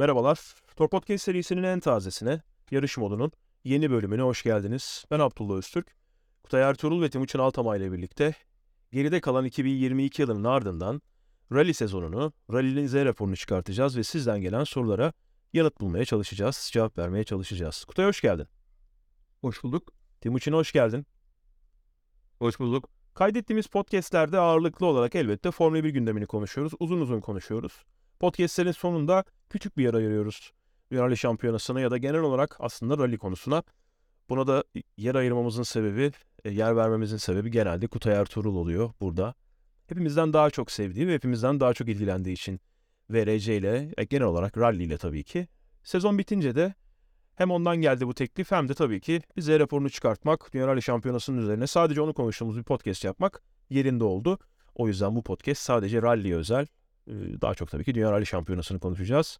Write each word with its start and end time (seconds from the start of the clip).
Merhabalar. 0.00 0.54
Tor 0.76 0.88
Podcast 0.88 1.24
serisinin 1.24 1.62
en 1.62 1.80
tazesine, 1.80 2.42
yarış 2.70 2.98
modunun 2.98 3.32
yeni 3.64 3.90
bölümüne 3.90 4.22
hoş 4.22 4.42
geldiniz. 4.42 5.04
Ben 5.10 5.18
Abdullah 5.18 5.54
Öztürk. 5.54 5.86
Kutay 6.42 6.62
Ertuğrul 6.62 7.02
ve 7.02 7.10
Timuçin 7.10 7.38
Altamay 7.38 7.78
ile 7.78 7.92
birlikte 7.92 8.34
geride 8.92 9.20
kalan 9.20 9.44
2022 9.44 10.22
yılının 10.22 10.44
ardından 10.44 11.02
rally 11.52 11.74
sezonunu, 11.74 12.32
rally'nin 12.52 12.86
Z 12.86 12.94
raporunu 12.94 13.36
çıkartacağız 13.36 13.96
ve 13.96 14.04
sizden 14.04 14.40
gelen 14.40 14.64
sorulara 14.64 15.12
yanıt 15.52 15.80
bulmaya 15.80 16.04
çalışacağız, 16.04 16.70
cevap 16.72 16.98
vermeye 16.98 17.24
çalışacağız. 17.24 17.84
Kutay 17.84 18.06
hoş 18.06 18.20
geldin. 18.20 18.46
Hoş 19.40 19.62
bulduk. 19.62 19.92
Timuçin 20.20 20.52
hoş 20.52 20.72
geldin. 20.72 21.06
Hoş 22.38 22.60
bulduk. 22.60 22.88
Kaydettiğimiz 23.14 23.66
podcastlerde 23.66 24.38
ağırlıklı 24.38 24.86
olarak 24.86 25.14
elbette 25.14 25.50
Formula 25.50 25.84
1 25.84 25.90
gündemini 25.90 26.26
konuşuyoruz. 26.26 26.72
Uzun 26.78 27.00
uzun 27.00 27.20
konuşuyoruz. 27.20 27.84
Podcastlerin 28.20 28.72
sonunda 28.72 29.24
küçük 29.50 29.78
bir 29.78 29.84
yer 29.84 29.94
ayırıyoruz. 29.94 30.52
Rally 30.92 31.16
şampiyonasına 31.16 31.80
ya 31.80 31.90
da 31.90 31.98
genel 31.98 32.20
olarak 32.20 32.56
aslında 32.58 32.98
rally 32.98 33.18
konusuna. 33.18 33.62
Buna 34.28 34.46
da 34.46 34.64
yer 34.96 35.14
ayırmamızın 35.14 35.62
sebebi, 35.62 36.12
e, 36.44 36.50
yer 36.50 36.76
vermemizin 36.76 37.16
sebebi 37.16 37.50
genelde 37.50 37.86
Kutay 37.86 38.14
Ertuğrul 38.14 38.56
oluyor 38.56 38.90
burada. 39.00 39.34
Hepimizden 39.86 40.32
daha 40.32 40.50
çok 40.50 40.70
sevdiği 40.70 41.08
ve 41.08 41.14
hepimizden 41.14 41.60
daha 41.60 41.74
çok 41.74 41.88
ilgilendiği 41.88 42.34
için 42.34 42.60
VRC 43.10 43.56
ile, 43.56 43.92
e, 43.98 44.04
genel 44.04 44.24
olarak 44.24 44.58
rally 44.58 44.84
ile 44.84 44.98
tabii 44.98 45.24
ki. 45.24 45.48
Sezon 45.82 46.18
bitince 46.18 46.54
de 46.54 46.74
hem 47.34 47.50
ondan 47.50 47.76
geldi 47.76 48.06
bu 48.06 48.14
teklif 48.14 48.50
hem 48.50 48.68
de 48.68 48.74
tabii 48.74 49.00
ki 49.00 49.22
bir 49.36 49.42
Z 49.42 49.48
raporunu 49.48 49.90
çıkartmak, 49.90 50.52
Dünya 50.52 50.66
Rally 50.66 50.82
Şampiyonası'nın 50.82 51.42
üzerine 51.42 51.66
sadece 51.66 52.00
onu 52.00 52.14
konuştuğumuz 52.14 52.58
bir 52.58 52.62
podcast 52.62 53.04
yapmak 53.04 53.42
yerinde 53.70 54.04
oldu. 54.04 54.38
O 54.74 54.88
yüzden 54.88 55.16
bu 55.16 55.22
podcast 55.22 55.62
sadece 55.62 56.02
rally'ye 56.02 56.36
özel. 56.36 56.66
Ee, 57.10 57.40
Daha 57.40 57.54
çok 57.54 57.70
tabii 57.70 57.84
ki 57.84 57.94
Dünya 57.94 58.12
Rally 58.12 58.26
Şampiyonası'nı 58.26 58.80
konuşacağız. 58.80 59.38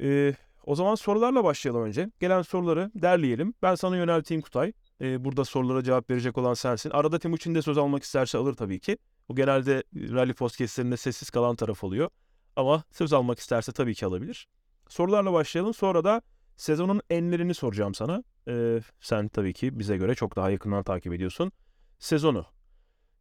Ee, 0.00 0.34
o 0.64 0.74
zaman 0.74 0.94
sorularla 0.94 1.44
başlayalım 1.44 1.82
önce. 1.82 2.10
Gelen 2.20 2.42
soruları 2.42 2.90
derleyelim. 2.94 3.54
Ben 3.62 3.74
sana 3.74 3.96
yönelteyim 3.96 4.40
Kutay. 4.40 4.72
Ee, 5.00 5.24
burada 5.24 5.44
sorulara 5.44 5.82
cevap 5.84 6.10
verecek 6.10 6.38
olan 6.38 6.54
sensin. 6.54 6.90
Arada 6.90 7.18
Timuçin 7.18 7.54
de 7.54 7.62
söz 7.62 7.78
almak 7.78 8.02
isterse 8.02 8.38
alır 8.38 8.54
tabii 8.54 8.80
ki. 8.80 8.98
O 9.28 9.34
genelde 9.34 9.82
rally 9.94 10.32
podcastlerinde 10.32 10.96
sessiz 10.96 11.30
kalan 11.30 11.56
taraf 11.56 11.84
oluyor. 11.84 12.10
Ama 12.56 12.84
söz 12.90 13.12
almak 13.12 13.38
isterse 13.38 13.72
tabii 13.72 13.94
ki 13.94 14.06
alabilir. 14.06 14.48
Sorularla 14.88 15.32
başlayalım. 15.32 15.74
Sonra 15.74 16.04
da 16.04 16.22
sezonun 16.56 17.00
enlerini 17.10 17.54
soracağım 17.54 17.94
sana. 17.94 18.24
Ee, 18.48 18.80
sen 19.00 19.28
tabii 19.28 19.52
ki 19.52 19.78
bize 19.78 19.96
göre 19.96 20.14
çok 20.14 20.36
daha 20.36 20.50
yakından 20.50 20.82
takip 20.84 21.12
ediyorsun. 21.12 21.52
Sezonu. 21.98 22.46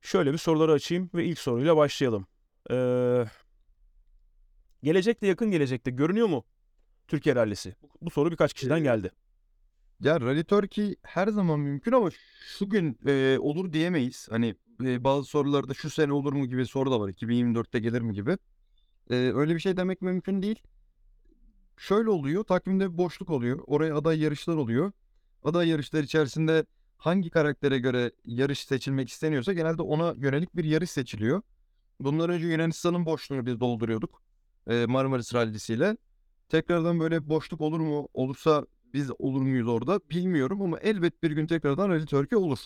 Şöyle 0.01 0.33
bir 0.33 0.37
soruları 0.37 0.71
açayım 0.71 1.09
ve 1.13 1.25
ilk 1.25 1.39
soruyla 1.39 1.77
başlayalım. 1.77 2.27
Ee, 2.71 3.25
gelecekte 4.83 5.27
yakın 5.27 5.51
gelecekte 5.51 5.91
görünüyor 5.91 6.27
mu 6.27 6.45
Türkiye 7.07 7.35
rallisi? 7.35 7.75
Bu, 8.01 8.09
soru 8.09 8.31
birkaç 8.31 8.53
kişiden 8.53 8.83
geldi. 8.83 9.11
Ya 9.99 10.21
Rally 10.21 10.43
Turkey 10.43 10.95
her 11.03 11.27
zaman 11.27 11.59
mümkün 11.59 11.91
ama 11.91 12.09
şu 12.57 12.69
gün 12.69 12.99
e, 13.07 13.37
olur 13.39 13.73
diyemeyiz. 13.73 14.27
Hani 14.31 14.55
e, 14.83 15.03
bazı 15.03 15.29
sorularda 15.29 15.73
şu 15.73 15.89
sene 15.89 16.13
olur 16.13 16.33
mu 16.33 16.45
gibi 16.45 16.65
soru 16.65 16.91
da 16.91 16.99
var. 16.99 17.09
2024'te 17.09 17.79
gelir 17.79 18.01
mi 18.01 18.13
gibi. 18.13 18.37
E, 19.09 19.15
öyle 19.15 19.55
bir 19.55 19.59
şey 19.59 19.77
demek 19.77 20.01
mümkün 20.01 20.41
değil. 20.41 20.59
Şöyle 21.77 22.09
oluyor. 22.09 22.43
Takvimde 22.43 22.93
bir 22.93 22.97
boşluk 22.97 23.29
oluyor. 23.29 23.59
Oraya 23.67 23.97
aday 23.97 24.19
yarışlar 24.19 24.55
oluyor. 24.55 24.91
Aday 25.43 25.69
yarışlar 25.69 26.03
içerisinde 26.03 26.65
hangi 26.97 27.29
karaktere 27.29 27.79
göre 27.79 28.11
yarış 28.25 28.59
seçilmek 28.59 29.09
isteniyorsa 29.09 29.53
genelde 29.53 29.81
ona 29.81 30.15
yönelik 30.17 30.55
bir 30.55 30.63
yarış 30.63 30.91
seçiliyor. 30.91 31.41
Bundan 31.99 32.29
önce 32.29 32.47
Yunanistan'ın 32.47 33.05
boşluğunu 33.05 33.45
biz 33.45 33.59
dolduruyorduk. 33.59 34.21
E, 34.67 34.85
Marmaris 34.85 35.33
Rallisi'yle. 35.33 35.97
Tekrardan 36.49 36.99
böyle 36.99 37.29
boşluk 37.29 37.61
olur 37.61 37.79
mu? 37.79 38.07
Olursa 38.13 38.65
biz 38.93 39.11
olur 39.19 39.41
muyuz 39.41 39.67
orada 39.67 39.99
bilmiyorum 40.09 40.61
ama 40.61 40.79
elbet 40.79 41.23
bir 41.23 41.31
gün 41.31 41.47
tekrardan 41.47 41.89
Rally 41.89 42.05
Turkey 42.05 42.37
olur. 42.37 42.59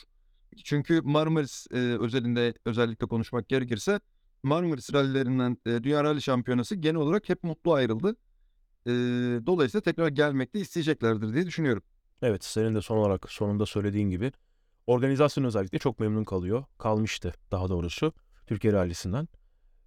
Çünkü 0.64 1.02
Marmaris 1.02 1.68
e, 1.72 1.78
özelinde 1.78 2.54
özellikle 2.66 3.08
konuşmak 3.08 3.50
gerekirse 3.50 4.00
Marmaris 4.44 4.94
rallilerinden 4.94 5.58
e, 5.66 5.84
Dünya 5.84 6.04
Rally 6.04 6.22
Şampiyonası 6.22 6.76
genel 6.76 6.96
olarak 6.96 7.30
hep 7.30 7.44
mutlu 7.44 7.74
ayrıldı. 7.74 8.16
E, 8.86 8.92
dolayısıyla 9.46 9.82
tekrar 9.82 10.08
gelmek 10.08 10.54
de 10.54 10.60
isteyeceklerdir 10.60 11.34
diye 11.34 11.46
düşünüyorum. 11.46 11.84
Evet 12.22 12.44
senin 12.44 12.76
de 12.76 12.82
son 12.82 12.98
olarak 12.98 13.32
sonunda 13.32 13.66
söylediğin 13.66 14.10
gibi 14.10 14.32
organizasyon 14.88 15.44
özellikle 15.44 15.80
çok 15.80 16.00
memnun 16.00 16.24
kalıyor. 16.24 16.64
Kalmıştı 16.78 17.34
daha 17.52 17.70
doğrusu 17.70 18.14
Türkiye 18.48 18.74
rallisinden. 18.74 19.28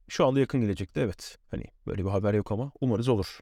Şu 0.08 0.26
anda 0.26 0.40
yakın 0.40 0.60
gelecekte 0.60 1.00
evet. 1.00 1.38
Hani 1.50 1.64
böyle 1.86 2.04
bir 2.04 2.10
haber 2.10 2.34
yok 2.34 2.52
ama 2.52 2.72
umarız 2.80 3.08
olur 3.08 3.40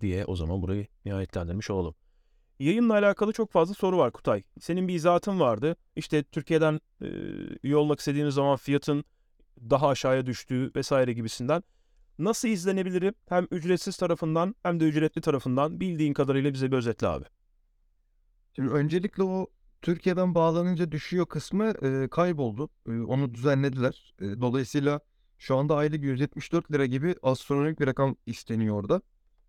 diye 0.00 0.24
o 0.24 0.36
zaman 0.36 0.62
burayı 0.62 0.86
nihayetlendirmiş 1.04 1.70
olalım. 1.70 1.94
Yayınla 2.58 2.94
alakalı 2.94 3.32
çok 3.32 3.50
fazla 3.50 3.74
soru 3.74 3.98
var 3.98 4.12
Kutay. 4.12 4.42
Senin 4.60 4.88
bir 4.88 4.94
izahatın 4.94 5.40
vardı. 5.40 5.76
İşte 5.96 6.22
Türkiye'den 6.22 6.80
e, 7.00 7.06
üye 7.62 7.76
olmak 7.76 7.98
istediğimiz 7.98 8.34
zaman 8.34 8.56
fiyatın 8.56 9.04
daha 9.70 9.88
aşağıya 9.88 10.26
düştüğü 10.26 10.72
vesaire 10.76 11.12
gibisinden. 11.12 11.62
Nasıl 12.18 12.48
izlenebilirim? 12.48 13.14
Hem 13.28 13.46
ücretsiz 13.50 13.96
tarafından 13.96 14.54
hem 14.62 14.80
de 14.80 14.84
ücretli 14.84 15.20
tarafından 15.20 15.80
bildiğin 15.80 16.12
kadarıyla 16.12 16.52
bize 16.52 16.72
bir 16.72 16.76
özetle 16.76 17.06
abi. 17.06 17.24
Şimdi 18.56 18.70
öncelikle 18.70 19.22
o 19.22 19.46
Türkiye'den 19.82 20.34
bağlanınca 20.34 20.92
düşüyor 20.92 21.26
kısmı 21.26 21.64
e, 21.64 22.08
kayboldu. 22.08 22.68
E, 22.88 22.90
onu 22.90 23.34
düzenlediler. 23.34 24.14
E, 24.20 24.24
dolayısıyla 24.40 25.00
şu 25.42 25.56
anda 25.56 25.76
aylık 25.76 26.02
174 26.02 26.72
lira 26.72 26.86
gibi 26.86 27.14
astronomik 27.22 27.80
bir 27.80 27.86
rakam 27.86 28.16
isteniyor 28.26 28.76
orada. 28.76 29.02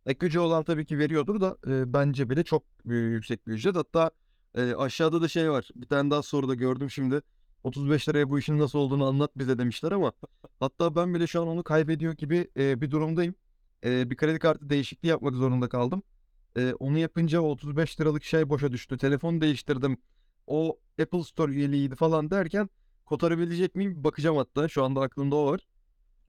Ek 0.06 0.26
ücret 0.26 0.42
olan 0.42 0.64
tabii 0.64 0.86
ki 0.86 1.00
veriyordur 1.00 1.42
da 1.42 1.58
e, 1.68 1.94
bence 1.94 2.30
bile 2.30 2.44
çok 2.44 2.64
e, 2.90 2.94
yüksek 2.94 3.48
bir 3.48 3.54
ücret. 3.54 3.76
Hatta 3.76 4.12
e, 4.56 4.74
aşağıda 4.76 5.22
da 5.22 5.28
şey 5.28 5.52
var. 5.52 5.70
Bir 5.76 5.88
tane 5.88 6.12
daha 6.12 6.22
soruda 6.22 6.56
gördüm 6.56 6.90
şimdi. 6.90 7.22
35 7.64 8.10
liraya 8.10 8.30
bu 8.30 8.40
işin 8.40 8.60
nasıl 8.60 8.80
olduğunu 8.80 9.06
anlat 9.06 9.32
bize 9.38 9.58
demişler 9.58 9.92
ama 9.92 10.12
hatta 10.60 10.96
ben 10.96 11.14
bile 11.14 11.28
şu 11.28 11.42
an 11.42 11.48
onu 11.48 11.64
kaybediyor 11.64 12.14
gibi 12.14 12.48
e, 12.58 12.82
bir 12.82 12.92
durumdayım. 12.92 13.36
E, 13.86 14.10
bir 14.10 14.18
kredi 14.18 14.40
kartı 14.40 14.70
değişikliği 14.70 15.08
yapmak 15.08 15.36
zorunda 15.36 15.70
kaldım. 15.70 16.04
E, 16.58 16.74
onu 16.74 16.98
yapınca 16.98 17.42
o 17.42 17.50
35 17.50 18.02
liralık 18.02 18.24
şey 18.24 18.50
boşa 18.50 18.72
düştü. 18.72 18.98
Telefon 18.98 19.42
değiştirdim. 19.42 19.98
O 20.48 20.80
Apple 21.02 21.24
Store 21.24 21.52
üyeliğiydi 21.52 21.96
falan 21.96 22.32
derken 22.32 22.70
kotarabilecek 23.06 23.76
miyim? 23.76 24.04
Bakacağım 24.04 24.38
hatta. 24.38 24.68
Şu 24.68 24.84
anda 24.84 25.02
aklımda 25.02 25.36
o 25.36 25.52
var. 25.52 25.62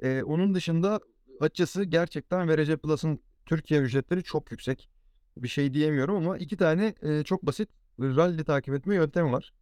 E, 0.03 0.23
onun 0.23 0.55
dışında 0.55 1.01
açıkçası 1.41 1.85
gerçekten 1.85 2.49
VRC 2.49 2.77
Plus'ın 2.77 3.21
Türkiye 3.47 3.81
ücretleri 3.81 4.23
çok 4.23 4.51
yüksek. 4.51 4.89
Bir 5.37 5.49
şey 5.49 5.75
diyemiyorum 5.75 6.17
ama 6.17 6.39
iki 6.39 6.57
tane 6.57 6.95
e, 7.03 7.23
çok 7.25 7.47
basit 7.47 7.69
rally 8.01 8.45
takip 8.45 8.75
etme 8.75 8.95
yöntemi 8.95 9.33
var. 9.33 9.53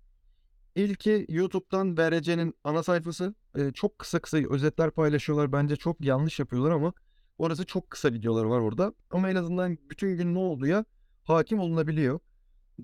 İlki 0.75 1.26
YouTube'dan 1.28 1.98
VRC'nin 1.98 2.54
ana 2.65 2.82
sayfası. 2.82 3.34
E, 3.56 3.72
çok 3.72 3.98
kısa 3.98 4.19
kısa 4.19 4.38
özetler 4.50 4.91
paylaşıyorlar. 4.91 5.53
Bence 5.53 5.76
çok 5.76 6.04
yanlış 6.04 6.38
yapıyorlar 6.38 6.70
ama 6.70 6.93
orası 7.38 7.66
çok 7.66 7.91
kısa 7.91 8.12
videolar 8.12 8.44
var 8.44 8.60
orada. 8.60 8.93
Ama 9.10 9.31
en 9.31 9.37
azından 9.37 9.78
bütün 9.91 10.16
gün 10.16 10.34
ne 10.34 10.38
olduğuya 10.38 10.84
hakim 11.25 11.59
olunabiliyor. 11.59 12.20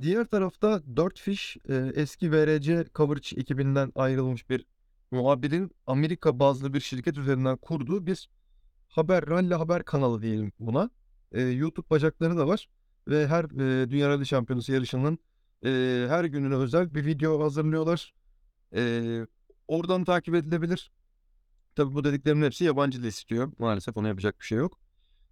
Diğer 0.01 0.25
tarafta 0.25 0.83
4 0.97 1.21
Fish 1.21 1.57
e, 1.69 1.93
eski 1.95 2.33
VRC 2.33 2.85
Coverage 2.95 3.41
ekibinden 3.41 3.93
ayrılmış 3.95 4.51
bir 4.51 4.67
muhabirin 5.11 5.71
Amerika 5.87 6.39
bazlı 6.39 6.75
bir 6.75 6.81
şirket 6.81 7.19
üzerinden 7.19 7.57
kurduğu 7.57 8.07
bir 8.07 8.29
haber, 8.89 9.27
rally 9.27 9.55
haber 9.55 9.85
kanalı 9.85 10.23
diyelim 10.23 10.53
buna. 10.61 10.91
E, 11.33 11.43
YouTube 11.43 11.91
bacakları 11.91 12.37
da 12.37 12.49
var 12.49 12.69
ve 13.09 13.27
her 13.27 13.45
e, 13.45 13.91
Dünya 13.91 14.09
Rally 14.09 14.27
Şampiyonası 14.27 14.73
yarışının 14.73 15.19
e, 15.65 15.69
her 16.09 16.25
gününe 16.25 16.55
özel 16.55 16.95
bir 16.95 17.07
video 17.07 17.45
hazırlıyorlar. 17.45 18.15
E, 18.75 19.03
oradan 19.69 20.05
takip 20.05 20.35
edilebilir. 20.35 20.93
Tabii 21.77 21.95
bu 21.95 22.05
dediklerimin 22.05 22.47
hepsi 22.47 22.65
yabancı 22.65 23.03
dil 23.03 23.09
istiyor. 23.09 23.53
Maalesef 23.59 23.97
ona 23.97 24.09
yapacak 24.09 24.41
bir 24.41 24.45
şey 24.45 24.59
yok. 24.59 24.79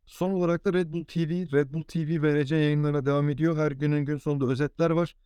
Son 0.06 0.30
olarak 0.30 0.64
da 0.64 0.72
Red 0.72 0.92
Bull 0.92 1.04
TV, 1.04 1.52
Red 1.52 1.74
Bull 1.74 1.82
TV 1.82 2.22
VRC 2.22 2.56
yayınlarına 2.56 3.06
devam 3.06 3.28
ediyor. 3.28 3.56
Her 3.56 3.72
günün 3.72 4.04
gün 4.04 4.18
sonunda 4.18 4.46
özetler 4.46 4.90
var. 4.90 5.16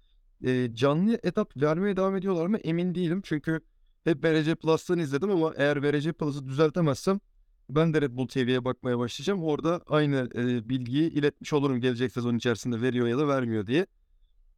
E, 0.45 0.75
canlı 0.75 1.21
etap 1.23 1.57
vermeye 1.57 1.97
devam 1.97 2.17
ediyorlar 2.17 2.47
mı 2.47 2.59
emin 2.59 2.95
değilim. 2.95 3.21
Çünkü 3.25 3.61
hep 4.05 4.25
VRC 4.25 4.55
Plus'tan 4.55 4.99
izledim 4.99 5.31
ama 5.31 5.53
eğer 5.57 5.83
VRC 5.83 6.13
Plus'ı 6.13 6.49
düzeltemezsem 6.49 7.21
ben 7.71 7.95
de 7.95 8.01
Red 8.01 8.17
Bull 8.17 8.29
TV'ye 8.29 8.65
bakmaya 8.65 8.99
başlayacağım. 8.99 9.43
Orada 9.43 9.81
aynı 9.87 10.29
e, 10.35 10.69
bilgiyi 10.69 11.11
iletmiş 11.11 11.53
olurum 11.53 11.81
gelecek 11.81 12.13
sezon 12.13 12.37
içerisinde 12.37 12.81
veriyor 12.81 13.09
ya 13.09 13.19
da 13.19 13.29
vermiyor 13.29 13.67
diye. 13.67 13.87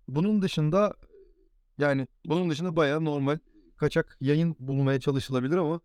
Bunun 0.09 0.43
dışında 0.43 0.95
yani 1.79 2.07
bunun 2.27 2.51
dışında 2.51 2.77
bayağı 2.77 3.05
normal 3.05 3.39
kaçak 3.77 4.17
yayın 4.21 4.57
bulmaya 4.59 5.01
çalışılabilir 5.01 5.57
ama 5.57 5.81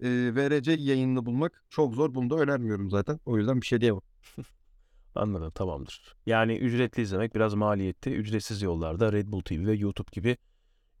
e, 0.00 0.08
VRC 0.34 0.72
yayınını 0.72 1.26
bulmak 1.26 1.64
çok 1.70 1.94
zor. 1.94 2.14
Bunu 2.14 2.30
da 2.30 2.36
önermiyorum 2.36 2.90
zaten. 2.90 3.20
O 3.26 3.38
yüzden 3.38 3.60
bir 3.60 3.66
şey 3.66 3.80
diyemem. 3.80 4.00
Anladım 5.14 5.50
tamamdır. 5.50 6.16
Yani 6.26 6.56
ücretli 6.56 7.00
izlemek 7.02 7.34
biraz 7.34 7.54
maliyetli. 7.54 8.14
Ücretsiz 8.14 8.62
yollarda 8.62 9.12
Red 9.12 9.26
Bull 9.28 9.40
TV 9.40 9.66
ve 9.66 9.74
YouTube 9.74 10.08
gibi 10.12 10.36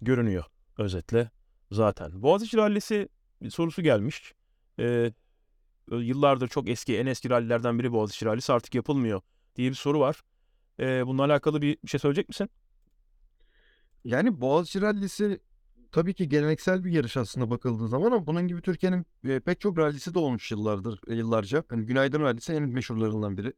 görünüyor 0.00 0.44
özetle 0.78 1.30
zaten. 1.70 2.22
Boğaziçi 2.22 2.56
Rallisi 2.56 3.08
sorusu 3.48 3.82
gelmiş. 3.82 4.34
Ee, 4.80 5.12
yıllardır 5.90 6.48
çok 6.48 6.68
eski 6.68 6.98
en 6.98 7.06
eski 7.06 7.30
rallilerden 7.30 7.78
biri 7.78 7.92
Boğaziçi 7.92 8.26
Rallisi 8.26 8.52
artık 8.52 8.74
yapılmıyor 8.74 9.20
diye 9.56 9.70
bir 9.70 9.74
soru 9.74 10.00
var. 10.00 10.22
E, 10.80 11.06
bununla 11.06 11.24
alakalı 11.24 11.62
bir, 11.62 11.78
bir 11.84 11.88
şey 11.88 12.00
söyleyecek 12.00 12.28
misin? 12.28 12.50
Yani 14.04 14.40
Boğaziçi 14.40 14.80
Rallisi 14.80 15.40
tabii 15.92 16.14
ki 16.14 16.28
geleneksel 16.28 16.84
bir 16.84 16.92
yarış 16.92 17.16
aslında 17.16 17.50
bakıldığı 17.50 17.88
zaman 17.88 18.06
ama 18.06 18.26
bunun 18.26 18.48
gibi 18.48 18.62
Türkiye'nin 18.62 19.06
e, 19.24 19.40
pek 19.40 19.60
çok 19.60 19.78
rallisi 19.78 20.14
de 20.14 20.18
olmuş 20.18 20.50
yıllardır, 20.50 21.00
e, 21.08 21.14
yıllarca. 21.14 21.64
Hani 21.68 21.86
Günaydın 21.86 22.20
Rallisi 22.20 22.52
en 22.52 22.62
meşhurlarından 22.62 23.38
biri. 23.38 23.52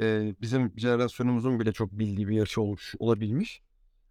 E, 0.00 0.34
bizim 0.40 0.72
jenerasyonumuzun 0.76 1.60
bile 1.60 1.72
çok 1.72 1.92
bildiği 1.92 2.28
bir 2.28 2.36
yarış 2.36 2.58
olmuş, 2.58 2.94
olabilmiş. 2.98 3.62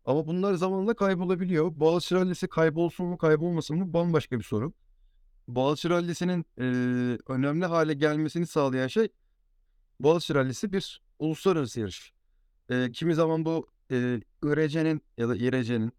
Ama 0.06 0.28
bunlar 0.28 0.54
zamanla 0.54 0.94
kaybolabiliyor. 0.94 1.72
Boğaziçi 1.76 2.16
Rallisi 2.16 2.48
kaybolsun 2.48 3.06
mu 3.06 3.18
kaybolmasın 3.18 3.78
mı 3.78 3.94
bambaşka 3.94 4.40
bir 4.40 4.44
soru. 4.44 4.74
Boğaziçi 5.48 5.90
Rallisi'nin 5.90 6.46
e, 6.58 6.64
önemli 7.28 7.66
hale 7.66 7.94
gelmesini 7.94 8.48
sağlayan 8.48 8.88
şey 8.88 9.10
Boğaziçi 10.00 10.36
Rallisi 10.36 10.74
bir 10.74 11.02
uluslararası 11.20 11.80
yarış. 11.80 12.14
E, 12.70 12.92
kimi 12.92 13.16
zaman 13.16 13.46
bu 13.46 13.68
e, 13.92 14.22
ÖRC'nin 14.42 15.02
ya 15.18 15.30
da 15.30 15.36
İRC'nin 15.36 15.94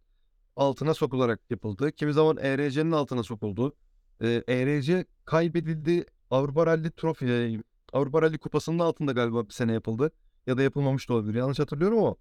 altına 0.56 0.94
sokularak 0.94 1.40
yapıldı. 1.50 1.92
Kimi 1.92 2.12
zaman 2.12 2.36
ERC'nin 2.36 2.92
altına 2.92 3.22
sokuldu. 3.22 3.76
E, 4.20 4.44
ERC 4.48 5.04
kaybedildi. 5.24 6.06
Avrupa 6.30 6.66
Rally 6.66 6.90
Trofi, 6.90 7.60
Avrupa 7.92 8.22
Rally 8.22 8.38
Kupası'nın 8.38 8.78
altında 8.78 9.12
galiba 9.12 9.48
bir 9.48 9.52
sene 9.52 9.72
yapıldı. 9.72 10.10
Ya 10.46 10.58
da 10.58 10.62
yapılmamış 10.62 11.08
da 11.08 11.14
olabilir. 11.14 11.34
Yanlış 11.34 11.58
hatırlıyorum 11.58 11.98
ama 11.98 12.16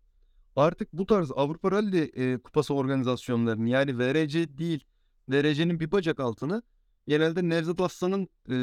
artık 0.56 0.94
bu 0.94 1.06
tarz 1.06 1.32
Avrupa 1.32 1.72
Rally 1.72 2.12
e, 2.16 2.38
Kupası 2.38 2.74
organizasyonlarını 2.74 3.70
yani 3.70 4.00
VRC 4.00 4.58
değil, 4.58 4.84
VRC'nin 5.30 5.80
bir 5.80 5.92
bacak 5.92 6.20
altını 6.20 6.64
genelde 7.08 7.50
Nevzat 7.50 7.82
Aslan'ın 7.82 8.28
e, 8.50 8.56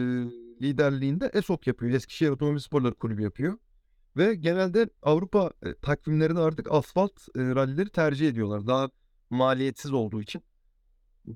liderliğinde 0.62 1.30
ESOK 1.34 1.66
yapıyor. 1.66 1.92
Eskişehir 1.92 2.30
Otomobil 2.30 2.58
Sporları 2.58 2.94
Kulübü 2.94 3.22
yapıyor. 3.22 3.58
Ve 4.16 4.34
genelde 4.34 4.90
Avrupa 5.02 5.52
e, 5.62 5.74
takvimlerinde 5.74 6.40
artık 6.40 6.72
asfalt 6.72 7.12
e, 7.36 7.40
rallileri 7.40 7.90
tercih 7.90 8.28
ediyorlar. 8.28 8.66
Daha 8.66 8.90
maliyetsiz 9.30 9.92
olduğu 9.92 10.22
için. 10.22 10.42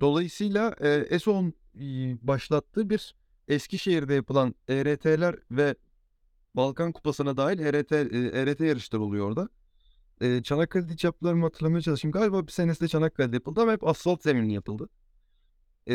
Dolayısıyla 0.01 0.77
e, 0.81 0.89
ESO'nun 0.89 1.55
e, 1.75 1.83
başlattığı 2.27 2.91
bir 2.91 3.15
Eskişehir'de 3.49 4.15
yapılan 4.15 4.55
ERT'ler 4.69 5.37
ve 5.51 5.75
Balkan 6.57 6.93
Kupası'na 6.93 7.37
dahil 7.37 7.59
ERT, 7.59 7.93
e, 7.93 8.31
ERT 8.33 8.61
yarışları 8.61 9.03
oluyor 9.03 9.27
orada. 9.29 9.49
E, 10.23 10.43
Çanakkale'de 10.43 10.93
hiç 10.93 11.05
yaptılar 11.05 11.35
mı 11.35 11.45
hatırlamaya 11.45 11.83
çalışayım. 11.83 12.13
Galiba 12.13 12.47
bir 12.47 12.53
senesi 12.53 12.81
de 12.81 12.89
Çanakkale'de 12.89 13.37
yapıldı 13.37 13.61
ama 13.61 13.73
hep 13.73 13.87
asfalt 13.87 14.23
zeminli 14.23 14.53
yapıldı. 14.53 14.89
E, 15.89 15.95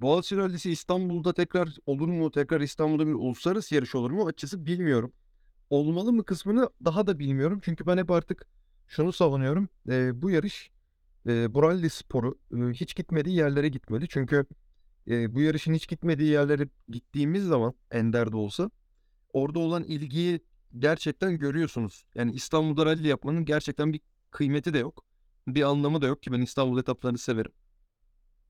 Boğaziçi 0.00 0.36
Rallisi 0.36 0.70
İstanbul'da 0.72 1.32
tekrar 1.32 1.76
olur 1.86 2.08
mu? 2.08 2.30
Tekrar 2.30 2.60
İstanbul'da 2.60 3.06
bir 3.06 3.12
uluslararası 3.12 3.74
yarış 3.74 3.94
olur 3.94 4.10
mu? 4.10 4.26
Açıkçası 4.26 4.66
bilmiyorum 4.66 5.12
olmalı 5.70 6.12
mı 6.12 6.24
kısmını 6.24 6.70
daha 6.84 7.06
da 7.06 7.18
bilmiyorum. 7.18 7.60
Çünkü 7.64 7.86
ben 7.86 7.98
hep 7.98 8.10
artık 8.10 8.46
şunu 8.88 9.12
savunuyorum. 9.12 9.68
E, 9.88 10.22
bu 10.22 10.30
yarış 10.30 10.70
e, 11.26 11.54
bu 11.54 11.62
rally 11.62 11.88
sporu 11.90 12.38
e, 12.54 12.56
hiç 12.56 12.96
gitmediği 12.96 13.36
yerlere 13.36 13.68
gitmeli. 13.68 14.08
Çünkü 14.08 14.46
e, 15.08 15.34
bu 15.34 15.40
yarışın 15.40 15.74
hiç 15.74 15.88
gitmediği 15.88 16.30
yerlere 16.30 16.68
gittiğimiz 16.88 17.44
zaman 17.44 17.74
Ender'de 17.90 18.36
olsa 18.36 18.70
orada 19.32 19.58
olan 19.58 19.84
ilgiyi 19.84 20.40
gerçekten 20.78 21.38
görüyorsunuz. 21.38 22.04
Yani 22.14 22.32
İstanbul'da 22.32 22.86
rally 22.86 23.08
yapmanın 23.08 23.44
gerçekten 23.44 23.92
bir 23.92 24.00
kıymeti 24.30 24.74
de 24.74 24.78
yok. 24.78 25.04
Bir 25.48 25.62
anlamı 25.62 26.02
da 26.02 26.06
yok 26.06 26.22
ki 26.22 26.32
ben 26.32 26.40
İstanbul 26.40 26.78
etaplarını 26.80 27.18
severim. 27.18 27.52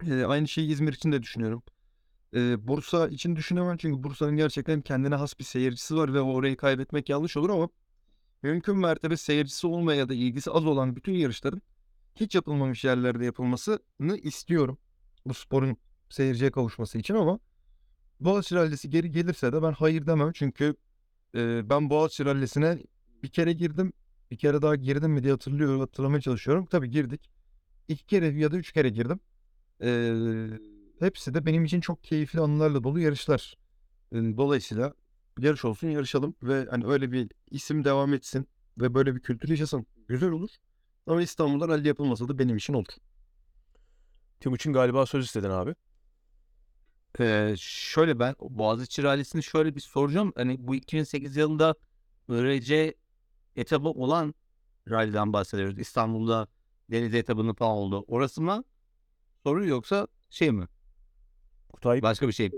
E, 0.07 0.25
aynı 0.25 0.49
şeyi 0.49 0.71
İzmir 0.71 0.93
için 0.93 1.13
de 1.13 1.23
düşünüyorum. 1.23 1.63
Eee, 2.33 2.57
Bursa 2.59 3.09
için 3.09 3.37
düşünemem 3.37 3.77
çünkü 3.77 4.03
Bursa'nın 4.03 4.37
gerçekten 4.37 4.81
kendine 4.81 5.15
has 5.15 5.39
bir 5.39 5.45
seyircisi 5.45 5.97
var 5.97 6.15
ve 6.15 6.21
orayı 6.21 6.57
kaybetmek 6.57 7.09
yanlış 7.09 7.37
olur 7.37 7.51
ama 7.51 7.69
mümkün 8.43 8.77
mertebe 8.77 9.17
seyircisi 9.17 9.67
olmayan 9.67 9.99
ya 9.99 10.09
da 10.09 10.15
ilgisi 10.15 10.51
az 10.51 10.67
olan 10.67 10.97
bütün 10.97 11.13
yarışların 11.13 11.63
hiç 12.17 12.35
yapılmamış 12.35 12.85
yerlerde 12.85 13.25
yapılmasını 13.25 14.17
istiyorum. 14.23 14.79
Bu 15.27 15.35
sporun 15.35 15.77
seyirciye 16.09 16.51
kavuşması 16.51 16.99
için 16.99 17.15
ama 17.15 17.41
Boğaziçi 18.21 18.55
Rallisi 18.55 18.91
geri 18.91 19.11
gelirse 19.11 19.53
de 19.53 19.63
ben 19.63 19.73
hayır 19.73 20.07
demem 20.07 20.33
çünkü 20.33 20.77
ben 21.71 21.91
Boğaziçi 21.91 22.25
Rallisi'ne 22.25 22.79
bir 23.23 23.29
kere 23.29 23.53
girdim. 23.53 23.93
Bir 24.31 24.37
kere 24.37 24.63
daha 24.63 24.77
girdim 24.77 25.11
mi 25.13 25.23
diye 25.23 25.33
hatırlıyorum, 25.33 25.81
hatırlamaya 25.81 26.21
çalışıyorum. 26.21 26.67
Tabii 26.67 26.91
girdik. 26.91 27.31
İki 27.89 28.07
kere 28.07 28.27
ya 28.27 28.53
da 28.53 28.57
üç 28.57 28.73
kere 28.73 28.89
girdim. 28.89 29.21
Eee 29.81 30.71
Hepsi 31.01 31.35
de 31.35 31.47
benim 31.47 31.65
için 31.65 31.81
çok 31.81 32.05
keyifli 32.05 32.41
anılarla 32.41 32.85
dolu 32.85 33.01
yarışlar. 33.01 33.57
Dolayısıyla 34.13 34.95
yarış 35.39 35.65
olsun 35.65 35.89
yarışalım 35.89 36.35
ve 36.43 36.67
hani 36.71 36.87
öyle 36.87 37.13
bir 37.13 37.31
isim 37.51 37.85
devam 37.85 38.15
etsin 38.15 38.49
ve 38.79 38.95
böyle 38.95 39.15
bir 39.15 39.21
kültür 39.21 39.49
yaşasın. 39.49 39.87
Güzel 40.09 40.31
olur. 40.31 40.51
Ama 41.07 41.23
İstanbul'da 41.23 41.69
rally 41.69 41.89
yapılmasa 41.89 42.29
da 42.29 42.39
benim 42.39 42.57
için 42.57 42.75
olur. 42.75 42.93
Timuçin 44.41 44.73
galiba 44.73 45.07
söz 45.07 45.25
istedin 45.25 45.51
abi. 45.51 45.75
Eee, 47.19 47.55
şöyle 47.59 48.19
ben 48.19 48.35
Boğaziçi 48.41 49.03
Rallisi'ni 49.03 49.43
şöyle 49.43 49.75
bir 49.77 49.81
soracağım. 49.81 50.33
Hani 50.37 50.57
bu 50.59 50.75
2008 50.75 51.37
yılında 51.37 51.75
IRC 52.29 52.95
etabı 53.57 53.89
olan 53.89 54.35
ralliden 54.91 55.33
bahsediyoruz. 55.33 55.79
İstanbul'da 55.79 56.49
deniz 56.91 57.15
etabının 57.15 57.55
falan 57.55 57.73
oldu. 57.77 58.05
Orası 58.09 58.43
mı 58.43 58.65
soru 59.43 59.67
yoksa 59.67 60.07
şey 60.31 60.51
mi? 60.51 60.69
Kutay 61.73 62.03
Başka 62.03 62.29
bir 62.29 62.33
şey. 62.33 62.51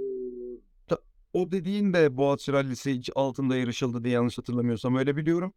o 1.32 1.50
dediğin 1.50 1.92
de 1.92 2.16
Boğaziçi 2.16 2.52
Rallisi 2.52 2.92
hiç 2.94 3.10
altında 3.14 3.56
yarışıldı 3.56 4.04
diye 4.04 4.14
yanlış 4.14 4.38
hatırlamıyorsam 4.38 4.96
öyle 4.96 5.16
biliyorum. 5.16 5.52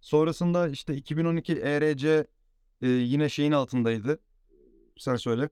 Sonrasında 0.00 0.68
işte 0.68 0.94
2012 0.96 1.52
ERC 1.52 2.26
e, 2.82 2.88
yine 2.88 3.28
şeyin 3.28 3.52
altındaydı. 3.52 4.20
Sen 4.98 5.16
söyle. 5.16 5.48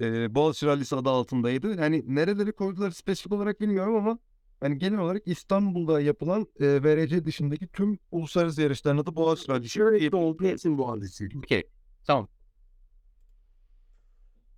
E, 0.00 0.34
Boğaziçi 0.34 0.66
Rallisi 0.66 0.96
adı 0.96 1.08
altındaydı. 1.10 1.80
Yani 1.80 2.04
nereleri 2.06 2.52
koydular 2.52 2.90
spesifik 2.90 3.32
olarak 3.32 3.60
bilmiyorum 3.60 3.94
ama 3.96 4.18
hani 4.60 4.78
genel 4.78 4.98
olarak 4.98 5.22
İstanbul'da 5.26 6.00
yapılan 6.00 6.46
e, 6.60 6.82
VRC 6.82 7.24
dışındaki 7.24 7.68
tüm 7.68 7.98
uluslararası 8.10 8.62
yarışların 8.62 8.98
adı 8.98 9.16
Boğaziçi 9.16 9.48
Rallisi. 9.52 9.68
Şöyle 9.70 10.16
oldu 10.16 10.44
hepsinin 10.44 10.78
Boğaziçi. 10.78 11.28
Okey. 11.38 11.62
Tamam. 12.06 12.28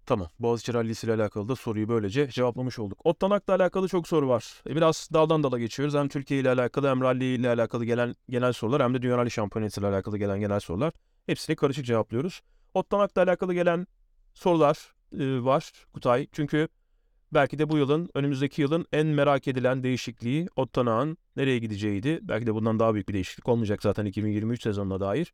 Tamam. 0.06 0.28
Boğaziçi 0.38 0.74
Rallisi 0.74 1.06
ile 1.06 1.14
alakalı 1.14 1.48
da 1.48 1.56
soruyu 1.56 1.88
böylece 1.88 2.28
cevaplamış 2.28 2.78
olduk. 2.78 3.00
Ottanak'la 3.04 3.54
alakalı 3.54 3.88
çok 3.88 4.08
soru 4.08 4.28
var. 4.28 4.62
E, 4.66 4.76
Biraz 4.76 5.08
daldan 5.12 5.42
dala 5.42 5.58
geçiyoruz. 5.58 5.94
Hem 5.94 6.08
Türkiye 6.08 6.40
ile 6.40 6.50
alakalı 6.50 6.88
hem 6.88 7.00
rally 7.00 7.34
ile 7.34 7.48
alakalı 7.48 7.84
gelen 7.84 8.14
genel 8.28 8.52
sorular 8.52 8.82
hem 8.82 8.94
de 8.94 9.02
Dünya 9.02 9.16
Rally 9.18 9.30
Şampiyonası 9.30 9.80
ile 9.80 9.86
alakalı 9.86 10.18
gelen 10.18 10.40
genel 10.40 10.60
sorular. 10.60 10.92
Hepsini 11.26 11.56
karışık 11.56 11.84
cevaplıyoruz. 11.86 12.40
Ottanak'la 12.74 13.22
alakalı 13.22 13.54
gelen 13.54 13.86
sorular 14.34 14.92
e, 15.18 15.44
var 15.44 15.72
Kutay. 15.92 16.26
Çünkü 16.32 16.68
belki 17.32 17.58
de 17.58 17.70
bu 17.70 17.78
yılın, 17.78 18.10
önümüzdeki 18.14 18.62
yılın 18.62 18.86
en 18.92 19.06
merak 19.06 19.48
edilen 19.48 19.82
değişikliği 19.82 20.48
Ottanak'ın 20.56 21.18
nereye 21.36 21.58
gideceğiydi. 21.58 22.18
Belki 22.22 22.46
de 22.46 22.54
bundan 22.54 22.78
daha 22.78 22.94
büyük 22.94 23.08
bir 23.08 23.14
değişiklik 23.14 23.48
olmayacak 23.48 23.82
zaten 23.82 24.04
2023 24.04 24.62
sezonuna 24.62 25.00
dair. 25.00 25.32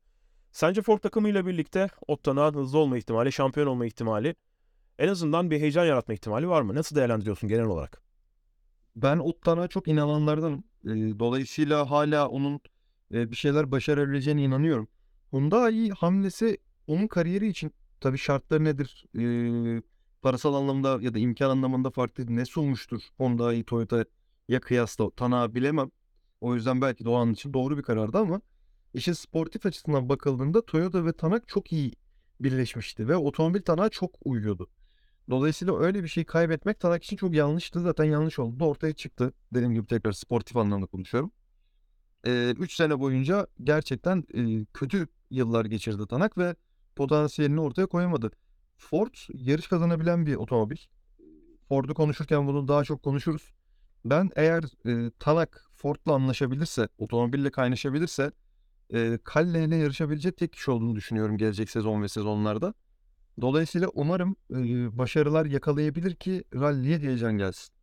Sence 0.52 0.82
Ford 0.82 0.98
takımıyla 0.98 1.46
birlikte 1.46 1.88
Ottanak'ın 2.06 2.58
hızlı 2.58 2.78
olma 2.78 2.98
ihtimali, 2.98 3.32
şampiyon 3.32 3.66
olma 3.66 3.86
ihtimali 3.86 4.34
en 4.98 5.08
azından 5.08 5.50
bir 5.50 5.60
heyecan 5.60 5.84
yaratma 5.84 6.14
ihtimali 6.14 6.48
var 6.48 6.62
mı? 6.62 6.74
Nasıl 6.74 6.96
değerlendiriyorsun 6.96 7.48
genel 7.48 7.64
olarak? 7.64 8.02
Ben 8.96 9.18
Ottan'a 9.18 9.68
çok 9.68 9.88
inananlardanım. 9.88 10.64
Ee, 10.84 10.88
dolayısıyla 11.18 11.90
hala 11.90 12.28
onun 12.28 12.60
e, 13.14 13.30
bir 13.30 13.36
şeyler 13.36 13.70
başarabileceğine 13.70 14.42
inanıyorum. 14.42 14.88
Hyundai 15.32 15.90
hamlesi 15.90 16.58
onun 16.86 17.06
kariyeri 17.06 17.48
için 17.48 17.72
tabii 18.00 18.18
şartları 18.18 18.64
nedir? 18.64 19.04
Ee, 19.18 19.82
parasal 20.22 20.54
anlamda 20.54 20.98
ya 21.00 21.14
da 21.14 21.18
imkan 21.18 21.50
anlamında 21.50 21.90
farklı 21.90 22.24
ne 22.28 22.44
sunmuştur 22.44 23.00
Hyundai 23.18 23.64
Toyota'ya 23.64 24.60
kıyasla 24.60 25.10
Tanağı 25.10 25.54
bilemem. 25.54 25.90
O 26.40 26.54
yüzden 26.54 26.80
belki 26.80 27.04
de 27.04 27.08
o 27.08 27.14
an 27.14 27.32
için 27.32 27.54
doğru 27.54 27.78
bir 27.78 27.82
karardı 27.82 28.18
ama 28.18 28.40
işin 28.94 29.12
sportif 29.12 29.66
açısından 29.66 30.08
bakıldığında 30.08 30.66
Toyota 30.66 31.06
ve 31.06 31.12
Tanak 31.12 31.48
çok 31.48 31.72
iyi 31.72 31.92
birleşmişti 32.40 33.08
ve 33.08 33.16
otomobil 33.16 33.62
Tanak'a 33.62 33.88
çok 33.88 34.10
uyuyordu. 34.24 34.68
Dolayısıyla 35.30 35.78
öyle 35.78 36.02
bir 36.02 36.08
şey 36.08 36.24
kaybetmek 36.24 36.80
Tanak 36.80 37.04
için 37.04 37.16
çok 37.16 37.34
yanlıştı. 37.34 37.80
Zaten 37.80 38.04
yanlış 38.04 38.38
oldu. 38.38 38.64
ortaya 38.64 38.92
çıktı. 38.92 39.32
Dediğim 39.54 39.74
gibi 39.74 39.86
tekrar 39.86 40.12
sportif 40.12 40.56
anlamda 40.56 40.86
konuşuyorum. 40.86 41.32
3 42.26 42.74
sene 42.74 43.00
boyunca 43.00 43.46
gerçekten 43.62 44.24
e, 44.34 44.64
kötü 44.74 45.08
yıllar 45.30 45.64
geçirdi 45.64 46.06
Tanak 46.06 46.38
ve 46.38 46.56
potansiyelini 46.96 47.60
ortaya 47.60 47.86
koyamadı. 47.86 48.30
Ford 48.76 49.14
yarış 49.34 49.68
kazanabilen 49.68 50.26
bir 50.26 50.34
otomobil. 50.34 50.76
Ford'u 51.68 51.94
konuşurken 51.94 52.46
bunu 52.46 52.68
daha 52.68 52.84
çok 52.84 53.02
konuşuruz. 53.02 53.54
Ben 54.04 54.30
eğer 54.36 54.64
e, 54.86 55.10
Tanak 55.18 55.64
Ford'la 55.74 56.12
anlaşabilirse, 56.12 56.88
otomobille 56.98 57.50
kaynaşabilirse 57.50 58.32
e, 58.94 59.18
Kalle 59.24 59.64
ile 59.64 59.76
yarışabilecek 59.76 60.36
tek 60.36 60.52
kişi 60.52 60.70
olduğunu 60.70 60.96
düşünüyorum 60.96 61.36
gelecek 61.38 61.70
sezon 61.70 62.02
ve 62.02 62.08
sezonlarda. 62.08 62.74
Dolayısıyla 63.40 63.88
umarım 63.88 64.36
e, 64.50 64.98
başarılar 64.98 65.46
yakalayabilir 65.46 66.14
ki 66.14 66.44
ralliye 66.54 66.98
heyecan 66.98 67.38
gelsin. 67.38 67.74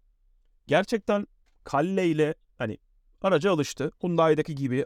gerçekten 0.67 1.27
Kalle 1.63 2.07
ile 2.07 2.35
hani 2.57 2.77
araca 3.21 3.51
alıştı. 3.51 3.91
Hyundai'deki 4.01 4.55
gibi 4.55 4.85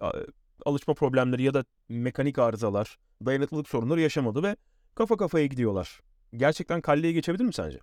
alışma 0.66 0.94
problemleri 0.94 1.44
ya 1.44 1.54
da 1.54 1.66
mekanik 1.90 2.40
arızalar, 2.40 2.98
dayanıklılık 3.26 3.68
sorunları 3.70 4.02
yaşamadı 4.02 4.44
ve 4.44 4.56
kafa 4.96 5.18
kafaya 5.18 5.46
gidiyorlar. 5.46 6.02
Gerçekten 6.36 6.82
Kalle'ye 6.82 7.14
geçebilir 7.14 7.44
mi 7.44 7.54
sence? 7.54 7.80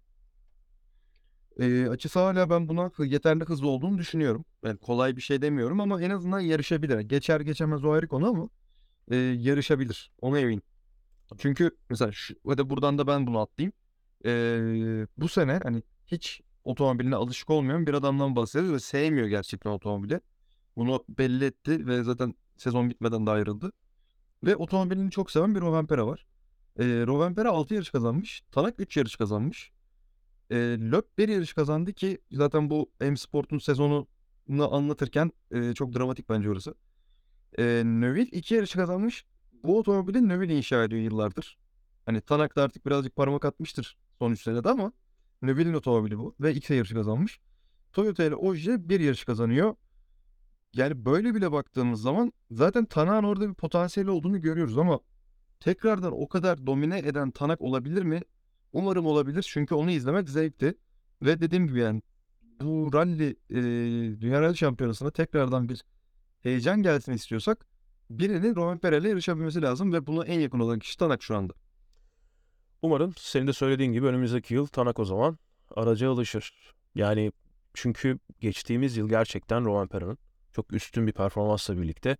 Eee, 1.59 1.89
açısı 1.89 2.19
hala 2.21 2.51
ben 2.51 2.69
buna 2.69 2.91
yeterli 2.99 3.45
hızlı 3.45 3.69
olduğunu 3.69 3.99
düşünüyorum. 3.99 4.45
Yani 4.65 4.79
kolay 4.79 5.17
bir 5.17 5.21
şey 5.23 5.43
demiyorum 5.43 5.81
ama 5.81 6.03
en 6.03 6.11
azından 6.11 6.41
yarışabilir. 6.41 7.01
Geçer 7.01 7.41
geçemez 7.41 7.85
o 7.85 7.91
ayrı 7.93 8.09
konu 8.09 8.29
ama, 8.29 8.49
eee, 9.11 9.19
yarışabilir. 9.19 10.13
Ona 10.23 10.41
eminim. 10.41 10.63
Çünkü 11.39 11.71
mesela 11.91 12.13
şu 12.13 12.35
hadi 12.47 12.71
buradan 12.71 12.99
da 12.99 13.07
ben 13.07 13.27
bunu 13.27 13.41
atlayayım. 13.41 13.73
Eee, 14.25 15.07
bu 15.19 15.29
sene 15.29 15.61
hani 15.63 15.83
hiç 16.07 16.41
otomobiline 16.65 17.17
alışık 17.17 17.51
olmayan 17.51 17.87
bir 17.87 17.95
adamdan 17.95 18.37
bahsediyoruz 18.37 18.75
ve 18.75 18.81
sevmiyor 18.81 19.29
gerçekten 19.29 19.71
otomobili. 19.71 20.21
Bunu 20.77 21.05
belli 21.09 21.45
etti 21.45 21.87
ve 21.87 22.03
zaten 22.05 22.35
sezon 22.57 22.91
bitmeden 22.91 23.27
de 23.27 23.31
ayrıldı. 23.31 23.73
Ve 24.45 24.57
otomobilini 24.57 25.11
çok 25.11 25.31
seven 25.31 25.55
bir 25.55 25.61
Rovanpera 25.61 26.07
var. 26.07 26.27
Eee, 26.79 27.07
Rovanpera 27.07 27.51
6 27.51 27.75
yarış 27.75 27.91
kazanmış. 27.91 28.43
Tanak 28.53 28.75
3 28.79 28.97
yarış 28.97 29.17
kazanmış. 29.17 29.73
Eee, 30.51 30.91
Loeb 30.91 31.05
1 31.19 31.29
yarış 31.29 31.53
kazandı 31.55 31.93
ki 31.93 32.19
zaten 32.33 32.71
bu 32.71 32.91
M-Sport'un 33.01 33.59
sezonunu 33.59 34.07
anlatırken, 34.75 35.33
eee, 35.55 35.75
çok 35.75 35.95
dramatik 35.95 36.29
bence 36.29 36.51
orası. 36.51 36.75
Eee, 37.59 37.83
Neuville 37.85 38.31
2 38.33 38.55
yarış 38.55 38.73
kazanmış. 38.73 39.25
Bu 39.65 39.79
otomobili 39.79 40.29
Neuville 40.29 40.57
inşa 40.57 40.85
ediyor 40.85 41.03
yıllardır. 41.03 41.59
Hani 42.07 42.21
Tanak 42.21 42.57
da 42.57 42.63
artık 42.63 42.87
birazcık 42.87 43.17
parmak 43.17 43.45
atmıştır 43.45 43.99
son 44.19 44.33
3 44.33 44.43
senede 44.43 44.69
ama 44.71 44.93
Neuville'in 45.43 45.75
otomobili 45.75 46.19
bu 46.19 46.35
ve 46.41 46.55
2 46.55 46.75
yarış 46.75 46.93
kazanmış. 46.93 47.41
Toyota 47.93 48.25
ile 48.25 48.35
Ogier 48.37 48.89
1 48.89 49.01
yarış 49.01 49.25
kazanıyor. 49.25 49.75
Yani 50.75 51.05
böyle 51.05 51.35
bile 51.35 51.53
baktığımız 51.53 52.03
zaman 52.03 52.33
zaten 52.51 52.85
Tanak'ın 52.85 53.25
orada 53.25 53.49
bir 53.49 53.55
potansiyeli 53.55 54.11
olduğunu 54.11 54.41
görüyoruz 54.41 54.79
ama 54.79 55.01
tekrardan 55.61 56.13
o 56.13 56.29
kadar 56.29 56.67
domine 56.67 56.99
eden 56.99 57.31
Tanak 57.31 57.61
olabilir 57.61 58.03
mi? 58.03 58.21
Umarım 58.73 59.07
olabilir 59.07 59.43
çünkü 59.49 59.75
onu 59.75 59.91
izlemek 59.91 60.29
zevkti 60.29 60.75
ve 61.23 61.41
dediğim 61.41 61.67
gibi 61.67 61.81
yani 61.81 62.03
bu 62.61 62.91
ralli, 62.93 63.37
eee, 63.51 64.21
Dünya 64.21 64.41
Rally 64.41 64.57
Şampiyonası'na 64.57 65.11
tekrardan 65.11 65.69
bir 65.69 65.85
heyecan 66.41 66.83
gelsin 66.83 67.13
istiyorsak 67.13 67.67
birinin 68.11 68.57
Rovanpera 68.57 68.97
ile 68.97 69.09
yarışabilmesi 69.09 69.63
lazım 69.63 69.93
ve 69.93 70.07
buna 70.07 70.25
en 70.25 70.41
yakın 70.41 70.61
olan 70.61 70.79
kişi 70.79 70.99
Tanak 70.99 71.23
şu 71.23 71.37
anda. 71.37 71.53
Umarım 72.83 73.15
senin 73.19 73.47
de 73.47 73.53
söylediğin 73.53 73.93
gibi 73.93 74.07
önümüzdeki 74.07 74.55
yıl 74.55 74.67
Tanak 74.67 74.99
o 74.99 75.05
zaman 75.05 75.39
araca 75.71 76.11
alışır. 76.11 76.75
Yani 76.95 77.33
çünkü 77.75 78.19
geçtiğimiz 78.41 78.97
yıl 78.97 79.09
gerçekten 79.09 79.65
Rovanpera'nın 79.65 80.19
çok 80.55 80.73
üstün 80.73 81.07
bir 81.07 81.13
performansla 81.13 81.79
birlikte 81.79 82.17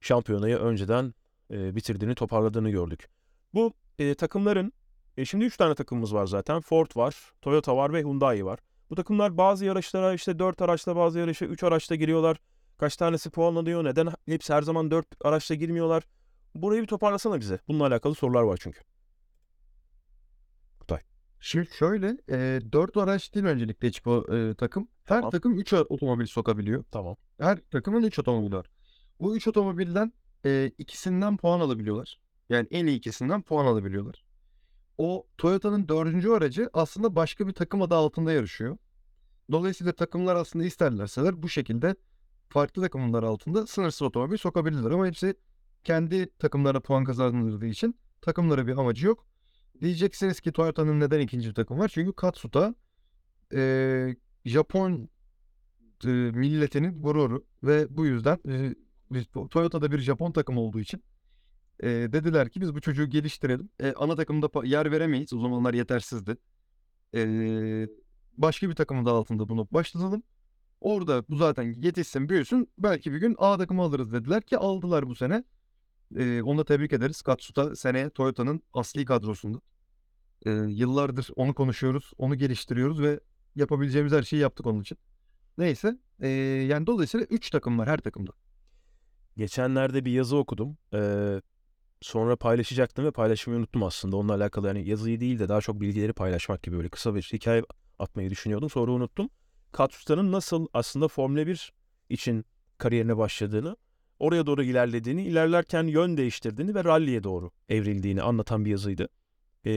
şampiyonayı 0.00 0.56
önceden 0.56 1.14
e, 1.50 1.76
bitirdiğini, 1.76 2.14
toparladığını 2.14 2.70
gördük. 2.70 3.08
Bu 3.54 3.72
e, 3.98 4.14
takımların, 4.14 4.72
e, 5.16 5.24
şimdi 5.24 5.44
3 5.44 5.56
tane 5.56 5.74
takımımız 5.74 6.14
var 6.14 6.26
zaten. 6.26 6.60
Ford 6.60 6.96
var, 6.96 7.32
Toyota 7.42 7.76
var 7.76 7.92
ve 7.92 8.00
Hyundai 8.00 8.44
var. 8.44 8.58
Bu 8.90 8.94
takımlar 8.94 9.36
bazı 9.36 9.64
yarışlara 9.64 10.14
işte 10.14 10.38
4 10.38 10.62
araçla 10.62 10.96
bazı 10.96 11.18
yarışa 11.18 11.46
3 11.46 11.62
araçla 11.62 11.94
giriyorlar. 11.94 12.36
Kaç 12.78 12.96
tanesi 12.96 13.30
puan 13.30 13.54
alıyor? 13.54 13.84
Neden 13.84 14.08
hepsi 14.26 14.54
her 14.54 14.62
zaman 14.62 14.90
4 14.90 15.06
araçla 15.24 15.54
girmiyorlar? 15.54 16.02
Burayı 16.54 16.82
bir 16.82 16.86
toparlasana 16.86 17.40
bize. 17.40 17.58
Bununla 17.68 17.86
alakalı 17.86 18.14
sorular 18.14 18.42
var 18.42 18.58
çünkü. 18.60 18.80
Şimdi 21.40 21.68
şöyle, 21.78 22.18
eee 22.28 22.72
4 22.72 22.96
araç 22.96 23.34
değil 23.34 23.46
öncelikle 23.46 23.88
hiçbir 23.88 24.32
eee, 24.48 24.54
takım. 24.54 24.88
Her 25.04 25.16
Tamam. 25.16 25.30
takım 25.30 25.58
3 25.58 25.72
otomobil 25.72 26.26
sokabiliyor. 26.26 26.84
Tamam. 26.90 27.16
Her 27.40 27.58
takımın 27.70 28.02
3 28.02 28.18
otomobili 28.18 28.56
var. 28.56 28.66
Bu 29.20 29.36
3 29.36 29.48
otomobilden 29.48 30.12
eee, 30.44 30.72
ikisinden 30.78 31.36
puan 31.36 31.60
alabiliyorlar. 31.60 32.20
Yani 32.48 32.66
en 32.70 32.86
iyi 32.86 32.96
ikisinden 32.98 33.42
puan 33.42 33.66
alabiliyorlar. 33.66 34.24
O 34.98 35.26
Toyota'nın 35.38 35.88
4. 35.88 36.32
aracı 36.34 36.70
aslında 36.72 37.16
başka 37.16 37.48
bir 37.48 37.52
takım 37.52 37.82
adı 37.82 37.94
altında 37.94 38.32
yarışıyor. 38.32 38.78
Dolayısıyla 39.52 39.92
takımlar 39.92 40.36
aslında 40.36 40.64
isterlerseler 40.64 41.42
bu 41.42 41.48
şekilde 41.48 41.96
farklı 42.48 42.82
takımlar 42.82 43.22
altında 43.22 43.66
sınırsız 43.66 44.02
otomobil 44.02 44.36
sokabilirler 44.36 44.90
ama 44.90 45.06
hepsi 45.06 45.34
kendi 45.84 46.30
takımlara 46.38 46.80
puan 46.80 47.04
kazandırdığı 47.04 47.66
için 47.66 48.00
takımlara 48.20 48.66
bir 48.66 48.78
amacı 48.78 49.06
yok. 49.06 49.26
Diyeceksiniz 49.80 50.40
ki 50.40 50.52
Toyota'nın 50.52 51.00
neden 51.00 51.20
ikinci 51.20 51.48
bir 51.48 51.54
takım 51.54 51.78
var? 51.78 51.88
Çünkü 51.94 52.12
Katsuta 52.12 52.74
eee, 53.52 54.16
Japon 54.44 55.08
eee, 56.04 56.10
milletinin 56.32 57.02
gururu 57.02 57.46
ve 57.62 57.86
bu 57.98 58.06
yüzden 58.06 58.38
eee, 58.48 58.74
biz- 59.12 59.26
Toyota'da 59.50 59.92
bir 59.92 59.98
Japon 59.98 60.32
takımı 60.32 60.60
olduğu 60.60 60.80
için 60.80 61.04
eee, 61.82 62.12
dediler 62.12 62.50
ki 62.50 62.60
biz 62.60 62.74
bu 62.74 62.80
çocuğu 62.80 63.06
geliştirelim. 63.10 63.70
E, 63.80 63.92
ana 63.92 64.16
takımda 64.16 64.50
yer 64.66 64.92
veremeyiz. 64.92 65.32
O 65.32 65.40
zamanlar 65.40 65.74
yetersizdi. 65.74 66.36
Eee, 67.14 67.88
başka 68.38 68.70
bir 68.70 68.74
takımın 68.74 69.06
da 69.06 69.12
altında 69.12 69.48
bunu 69.48 69.68
başlatalım. 69.72 70.22
Orada 70.80 71.24
bu 71.30 71.36
zaten 71.36 71.74
yetişsin, 71.82 72.28
büyüsün. 72.28 72.68
Belki 72.78 73.12
bir 73.12 73.18
gün 73.18 73.34
A 73.38 73.58
takımı 73.58 73.82
alırız 73.82 74.12
dediler 74.12 74.42
ki 74.42 74.58
aldılar 74.58 75.08
bu 75.08 75.14
sene. 75.14 75.44
Eee, 76.16 76.42
onu 76.42 76.58
da 76.58 76.64
tebrik 76.64 76.92
ederiz. 76.92 77.22
Katsuta 77.22 77.76
seneye 77.76 78.10
Toyota'nın 78.10 78.62
asli 78.74 79.04
kadrosunda. 79.04 79.60
Eee, 80.46 80.52
yıllardır 80.68 81.28
onu 81.36 81.54
konuşuyoruz, 81.54 82.12
onu 82.18 82.36
geliştiriyoruz 82.36 83.02
ve 83.02 83.20
yapabileceğimiz 83.56 84.12
her 84.12 84.22
şeyi 84.22 84.40
yaptık 84.42 84.66
onun 84.66 84.80
için. 84.82 84.98
Neyse, 85.58 85.98
eee, 86.22 86.28
yani 86.66 86.86
dolayısıyla 86.88 87.26
3 87.30 87.50
takım 87.50 87.78
var 87.78 87.88
her 87.88 87.98
takımda. 87.98 88.32
Geçenlerde 89.36 90.04
bir 90.04 90.12
yazı 90.12 90.36
okudum. 90.36 90.78
Ee, 90.94 91.42
sonra 92.02 92.36
paylaşacaktım 92.36 93.04
ve 93.04 93.10
paylaşmayı 93.10 93.58
unuttum 93.60 93.82
aslında. 93.82 94.16
Onunla 94.16 94.34
alakalı 94.34 94.68
yani 94.68 94.88
yazıyı 94.88 95.20
değil 95.20 95.38
de 95.38 95.48
daha 95.48 95.60
çok 95.60 95.80
bilgileri 95.80 96.12
paylaşmak 96.12 96.62
gibi 96.62 96.76
böyle 96.76 96.88
kısa 96.88 97.14
bir 97.14 97.22
hikaye 97.34 97.62
atmayı 97.98 98.30
düşünüyordum. 98.30 98.70
Sonra 98.70 98.92
unuttum. 98.92 99.30
Katsuta'nın 99.72 100.32
nasıl 100.32 100.66
aslında 100.74 101.08
Formula 101.08 101.46
1 101.46 101.72
için 102.10 102.44
kariyerine 102.78 103.16
başladığını, 103.16 103.76
oraya 104.18 104.46
doğru 104.46 104.62
ilerlediğini, 104.62 105.22
ilerlerken 105.24 105.86
yön 105.86 106.16
değiştirdiğini 106.16 106.74
ve 106.74 106.84
ralliye 106.84 107.24
doğru 107.24 107.50
evrildiğini 107.68 108.22
anlatan 108.22 108.64
bir 108.64 108.70
yazıydı. 108.70 109.08
Ee, 109.64 109.72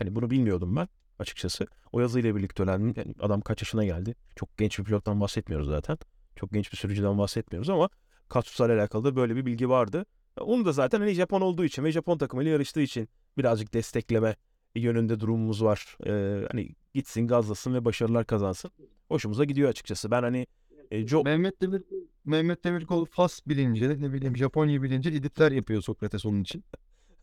yani 0.00 0.16
bunu 0.16 0.30
bilmiyordum 0.30 0.76
ben 0.76 0.88
açıkçası. 1.18 1.66
O 1.92 2.00
yazıyla 2.00 2.36
birlikte 2.36 2.62
öğrendim. 2.62 2.94
Yani 2.96 3.14
adam 3.20 3.40
kaç 3.40 3.62
yaşına 3.62 3.84
geldi? 3.84 4.14
Çok 4.36 4.58
genç 4.58 4.78
bir 4.78 4.84
pilottan 4.84 5.20
bahsetmiyoruz 5.20 5.68
zaten. 5.68 5.98
Çok 6.36 6.52
genç 6.52 6.72
bir 6.72 6.76
sürücüden 6.76 7.18
bahsetmiyoruz 7.18 7.70
ama 7.70 7.88
Katsuta 8.28 8.66
ile 8.66 8.72
alakalı 8.72 9.04
da 9.04 9.16
böyle 9.16 9.36
bir 9.36 9.46
bilgi 9.46 9.68
vardı. 9.68 10.06
Onu 10.40 10.64
da 10.64 10.72
zaten 10.72 11.00
hani 11.00 11.12
Japon 11.12 11.40
olduğu 11.40 11.64
için 11.64 11.84
ve 11.84 11.92
Japon 11.92 12.18
takımıyla 12.18 12.52
yarıştığı 12.52 12.80
için 12.80 13.08
birazcık 13.38 13.74
destekleme 13.74 14.36
yönünde 14.74 15.20
durumumuz 15.20 15.64
var. 15.64 15.96
Ee, 16.06 16.46
hani 16.52 16.68
gitsin 16.94 17.26
gazlasın 17.26 17.74
ve 17.74 17.84
başarılar 17.84 18.26
kazansın. 18.26 18.70
Hoşumuza 19.08 19.44
gidiyor 19.44 19.70
açıkçası. 19.70 20.10
Ben 20.10 20.22
hani 20.22 20.46
e, 20.92 21.06
Jo- 21.06 21.24
Mehmet 21.24 21.62
Demir 21.62 21.82
Mehmet 22.24 22.64
Demirkol 22.64 23.04
Fas 23.04 23.40
bilince, 23.46 23.88
ne 24.00 24.12
bileyim 24.12 24.36
Japonya 24.36 24.82
bilince 24.82 25.10
editler 25.10 25.52
yapıyor 25.52 25.82
Sokrates 25.82 26.26
onun 26.26 26.42
için. 26.42 26.64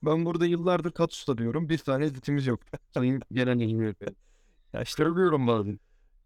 Ben 0.04 0.26
burada 0.26 0.46
yıllardır 0.46 0.92
Katsuta 0.92 1.38
diyorum. 1.38 1.70
Bir 1.70 1.78
tane 1.78 2.06
editimiz 2.06 2.48
yok. 2.48 2.60
Sayın 2.94 3.22
yayın 3.32 3.60
yönetmeni. 3.60 4.16
ya 4.74 4.82
işte 4.82 5.04
Söylüyorum 5.04 5.48
bazen. 5.48 5.80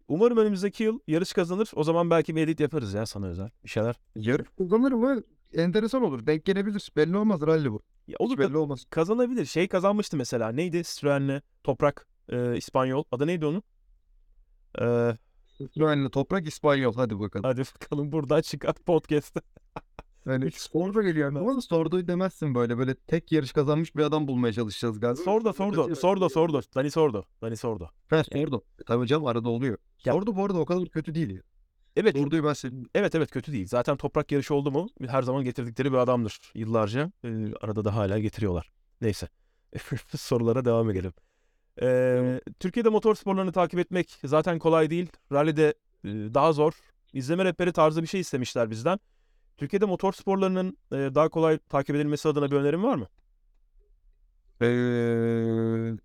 umarım 0.08 0.38
önümüzdeki 0.38 0.82
yıl 0.84 0.98
yarış 1.06 1.32
kazanır. 1.32 1.70
O 1.74 1.84
zaman 1.84 2.10
belki 2.10 2.36
bir 2.36 2.42
edit 2.42 2.60
yaparız 2.60 2.94
ya 2.94 3.06
sana 3.06 3.26
özel. 3.26 3.50
Bir 3.64 3.68
şeyler. 3.68 3.94
Yarış 4.16 4.48
kazanır 4.58 4.92
mı? 4.92 5.22
Enteresan 5.54 6.02
olur. 6.02 6.26
Denk 6.26 6.44
gelebilir. 6.44 6.90
Belli 6.96 7.16
olmaz 7.16 7.40
rally 7.40 7.70
bu. 7.70 7.82
Ya 8.08 8.16
Hiç 8.20 8.20
olur 8.20 8.38
belli 8.38 8.56
olmaz. 8.56 8.84
kazanabilir. 8.90 9.44
Şey 9.46 9.68
kazanmıştı 9.68 10.16
mesela. 10.16 10.48
Neydi? 10.52 10.82
Citroen'le 10.84 11.40
Toprak 11.64 12.06
e, 12.28 12.56
İspanyol. 12.56 13.04
Adı 13.12 13.26
neydi 13.26 13.46
onun? 13.46 13.62
Ee, 14.80 15.16
Citroen'le 15.58 16.08
toprak 16.08 16.46
İspanyol. 16.46 16.94
Hadi 16.94 17.20
bakalım. 17.20 17.44
hadi 17.44 17.60
bakalım 17.60 18.12
buradan 18.12 18.40
çıkar 18.40 18.74
podcast'ı. 18.74 19.40
Yani 20.26 20.50
Sordo 20.50 21.02
geliyor. 21.02 21.28
Ama 21.36 21.60
Sordo'yu 21.60 22.08
demezsin 22.08 22.54
böyle. 22.54 22.78
Böyle 22.78 22.94
tek 22.94 23.32
yarış 23.32 23.52
kazanmış 23.52 23.96
bir 23.96 24.02
adam 24.02 24.28
bulmaya 24.28 24.52
çalışacağız 24.52 25.00
galiba. 25.00 25.22
Sordo, 25.22 25.52
Sordo, 25.52 25.94
Sordo, 25.94 26.28
Sordo. 26.28 26.60
Dani 26.74 26.90
Sordo. 26.90 27.22
Dani 27.42 27.56
Sordo. 27.56 27.88
Ha, 28.10 28.24
Sordo. 28.24 28.60
E, 28.80 28.84
Tabii 28.86 29.06
canım 29.06 29.26
arada 29.26 29.48
oluyor. 29.48 29.78
Ya- 30.04 30.12
Sordo 30.12 30.36
bu 30.36 30.44
arada 30.44 30.58
o 30.58 30.64
kadar 30.64 30.88
kötü 30.88 31.14
değil 31.14 31.30
ya. 31.30 31.42
Evet, 31.96 32.16
Sordo'yu 32.18 32.44
ben 32.44 32.52
sevdim. 32.52 32.88
evet 32.94 33.14
evet 33.14 33.30
kötü 33.30 33.52
değil. 33.52 33.66
Zaten 33.66 33.96
toprak 33.96 34.32
yarışı 34.32 34.54
oldu 34.54 34.70
mu 34.70 34.86
her 35.06 35.22
zaman 35.22 35.44
getirdikleri 35.44 35.92
bir 35.92 35.96
adamdır 35.98 36.38
yıllarca. 36.54 37.12
Ee, 37.24 37.52
arada 37.60 37.84
da 37.84 37.96
hala 37.96 38.18
getiriyorlar. 38.18 38.70
Neyse. 39.00 39.28
Sorulara 40.16 40.64
devam 40.64 40.90
edelim. 40.90 41.12
Ee, 41.82 42.40
Türkiye'de 42.60 42.88
motor 42.88 43.14
sporlarını 43.14 43.52
takip 43.52 43.80
etmek 43.80 44.18
zaten 44.24 44.58
kolay 44.58 44.90
değil. 44.90 45.08
Rally'de 45.32 45.74
e, 46.04 46.08
daha 46.08 46.52
zor. 46.52 46.72
İzleme 47.12 47.44
rehberi 47.44 47.72
tarzı 47.72 48.02
bir 48.02 48.06
şey 48.06 48.20
istemişler 48.20 48.70
bizden. 48.70 48.98
Türkiye'de 49.56 49.84
motor 49.84 50.12
sporlarının 50.12 50.76
e, 50.92 50.96
daha 50.96 51.28
kolay 51.28 51.58
takip 51.58 51.96
edilmesi 51.96 52.28
adına 52.28 52.50
bir 52.50 52.56
önerin 52.56 52.82
var 52.82 52.94
mı? 52.96 53.08
Ee, 54.62 55.96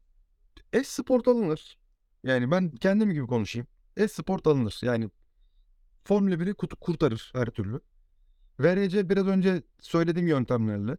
e-sport 0.79 1.27
alınır. 1.27 1.77
Yani 2.23 2.51
ben 2.51 2.71
kendim 2.71 3.11
gibi 3.11 3.27
konuşayım. 3.27 3.67
e-sport 3.97 4.47
alınır. 4.47 4.79
Yani 4.83 5.09
Formula 6.03 6.39
1'i 6.39 6.53
kut- 6.53 6.75
kurtarır 6.79 7.31
her 7.35 7.45
türlü. 7.45 7.79
VRC 8.59 9.09
biraz 9.09 9.27
önce 9.27 9.63
söylediğim 9.79 10.27
yöntemlerle. 10.27 10.97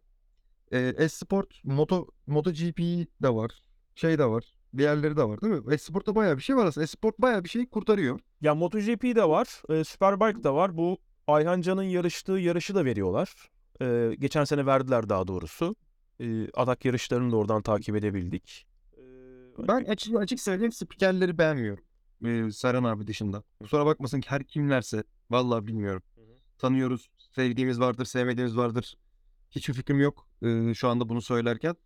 E, 0.73 0.79
e-sport, 0.81 1.65
Moto, 1.65 2.07
MotoGP 2.27 2.79
de 3.23 3.29
var. 3.35 3.63
Şey 3.95 4.19
de 4.19 4.27
var. 4.27 4.55
Diğerleri 4.77 5.17
de 5.17 5.25
var 5.25 5.41
değil 5.41 5.53
mi? 5.55 5.75
E-sportta 5.75 6.15
bayağı 6.15 6.37
bir 6.37 6.43
şey 6.43 6.57
var 6.57 6.67
aslında. 6.67 6.85
E-sport 6.85 7.19
bayağı 7.19 7.45
bir 7.45 7.49
şeyi 7.49 7.71
kurtarıyor. 7.71 8.21
Ya 8.41 8.55
MotoGP 8.55 9.03
de 9.03 9.29
var, 9.29 9.63
e, 9.69 9.85
Superbike 9.85 10.45
da 10.45 10.55
var. 10.55 10.77
Bu 10.77 10.99
Ayhan 11.27 11.61
Can'ın 11.61 11.83
yarıştığı 11.83 12.33
yarışı 12.33 12.75
da 12.75 12.85
veriyorlar. 12.85 13.35
E, 13.83 14.15
geçen 14.19 14.45
sene 14.45 14.67
verdiler 14.67 15.09
daha 15.09 15.29
doğrusu. 15.29 15.77
E, 16.21 16.51
adak 16.55 16.85
yarışlarını 16.85 17.33
da 17.33 17.37
oradan 17.37 17.63
takip 17.63 17.97
edebildik. 17.97 18.67
E, 18.97 19.03
Ben 19.69 19.85
açık, 19.85 20.17
açık 20.17 20.41
söyleyeyim 20.41 20.73
spikerleri 20.73 21.39
beğenmiyorum. 21.39 21.85
Ee, 22.25 22.51
Serhan 22.53 22.85
abi 22.85 23.07
dışında. 23.07 23.43
Kusura 23.61 23.87
bakmasın 23.87 24.21
ki 24.21 24.31
her 24.31 24.45
kimlerse. 24.45 25.05
Vallahi 25.31 25.67
bilmiyorum. 25.67 26.03
Tanıyoruz. 26.59 27.11
Sevdiğimiz 27.19 27.81
vardır, 27.81 28.05
sevmediğimiz 28.05 28.57
vardır. 28.57 28.95
Hiçbir 29.51 29.75
fikrim 29.75 30.01
yok 30.01 30.29
ee, 30.43 30.75
şu 30.75 30.89
anda 30.89 31.09
bunu 31.09 31.23
söylerken. 31.23 31.77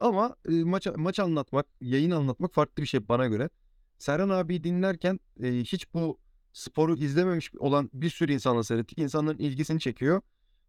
Ama 0.00 0.36
e, 0.48 0.52
maç, 0.52 0.86
maç 0.96 1.20
anlatmak, 1.20 1.66
yayın 1.80 2.10
anlatmak 2.10 2.54
farklı 2.54 2.82
bir 2.82 2.88
şey 2.88 3.08
bana 3.08 3.26
göre. 3.26 3.50
Serhan 3.98 4.28
abi 4.28 4.64
dinlerken 4.64 5.20
e, 5.42 5.52
hiç 5.52 5.94
bu 5.94 6.18
sporu 6.52 6.96
izlememiş 6.96 7.54
olan 7.58 7.90
bir 7.92 8.10
sürü 8.10 8.32
insanla 8.32 8.64
seyrettik. 8.64 8.98
İnsanların 8.98 9.38
ilgisini 9.38 9.80
çekiyor. 9.80 10.20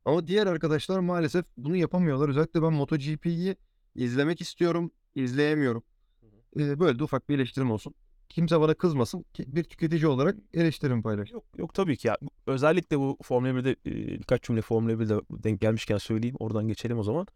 Ama 0.05 0.27
diğer 0.27 0.48
arkadaşlar 0.48 1.00
maalesef 1.00 1.46
bunu 1.58 1.75
yapamıyorlar. 1.75 2.29
Özellikle 2.29 2.62
ben 2.62 2.74
MotoGP'yi 2.74 3.55
izlemek 3.96 4.41
istiyorum, 4.41 4.91
izleyemiyorum. 5.15 5.84
Ee, 6.60 6.79
böyle 6.79 7.00
de 7.00 7.03
ufak 7.03 7.29
bir 7.29 7.36
eleştirim 7.36 7.72
olsun. 7.72 7.94
Kimse 8.29 8.60
bana 8.60 8.74
kızmasın. 8.74 9.25
Bir 9.39 9.63
tüketici 9.63 10.08
olarak 10.08 10.36
eleştirimi 10.53 11.01
paylaş. 11.01 11.32
Yok 11.32 11.46
yok 11.58 11.74
tabii 11.74 11.98
ki 11.98 12.08
ya. 12.08 12.17
Özellikle 12.48 13.00
bu 13.00 13.17
Formula 13.24 13.50
1'de 13.50 13.72
e, 13.72 14.20
birkaç 14.20 14.44
cümle 14.44 14.62
Formula 14.62 14.91
1'de 14.94 15.44
denk 15.44 15.62
gelmişken 15.62 15.98
söyleyeyim. 15.98 16.36
Oradan 16.39 16.67
geçelim 16.67 17.00
o 17.00 17.03
zaman. 17.03 17.27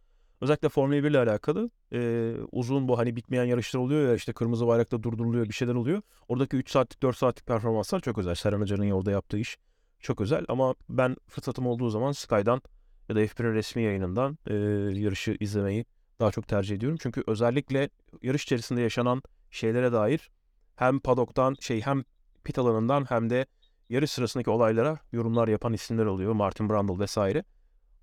Özellikle 0.42 0.70
Formula 0.70 1.04
1 1.04 1.10
ile 1.10 1.20
alakalı 1.20 1.70
e, 1.94 2.34
uzun 2.52 2.88
bu 2.88 2.98
hani 2.98 3.16
bitmeyen 3.16 3.44
yarışlar 3.44 3.80
oluyor 3.80 4.10
ya 4.10 4.16
işte 4.16 4.34
kırmızı 4.34 4.68
bayrakta 4.68 5.04
durduruluyor 5.04 5.46
bir 5.46 5.54
şeyler 5.54 5.76
oluyor. 5.76 6.02
Oradaki 6.28 6.58
3 6.58 6.70
saatlik 6.70 7.02
4 7.02 7.18
saatlik 7.18 7.48
performanslar 7.48 8.00
çok 8.00 8.18
özel. 8.18 8.36
Serhan 8.36 8.62
Hoca'nın 8.62 8.92
orada 8.92 9.12
yaptığı 9.12 9.38
iş 9.38 9.58
çok 10.00 10.22
özel 10.22 10.46
ama 10.48 10.76
ben 10.90 11.16
fırsatım 11.28 11.68
olduğu 11.68 11.90
zaman 11.90 12.12
Sky'dan 12.12 12.62
ya 13.10 13.16
da 13.16 13.26
F1'in 13.26 13.54
resmi 13.54 13.84
yayınından 13.84 14.38
e, 14.48 14.54
yarışı 15.00 15.38
izlemeyi 15.40 15.86
daha 16.20 16.32
çok 16.32 16.48
tercih 16.48 16.76
ediyorum. 16.76 16.98
Çünkü 17.02 17.24
özellikle 17.28 17.90
yarış 18.22 18.44
içerisinde 18.44 18.82
yaşanan 18.82 19.22
şeylere 19.52 19.92
dair 19.92 20.30
hem 20.76 21.00
padoktan 21.00 21.56
şey 21.60 21.82
hem 21.82 22.04
pit 22.44 22.60
alanından 22.60 23.06
hem 23.10 23.30
de 23.30 23.46
yarış 23.90 24.12
sırasındaki 24.12 24.50
olaylara 24.50 25.00
yorumlar 25.12 25.48
yapan 25.48 25.74
isimler 25.74 26.06
oluyor. 26.06 26.34
Martin 26.34 26.70
Brundle 26.70 27.00
vesaire. 27.00 27.44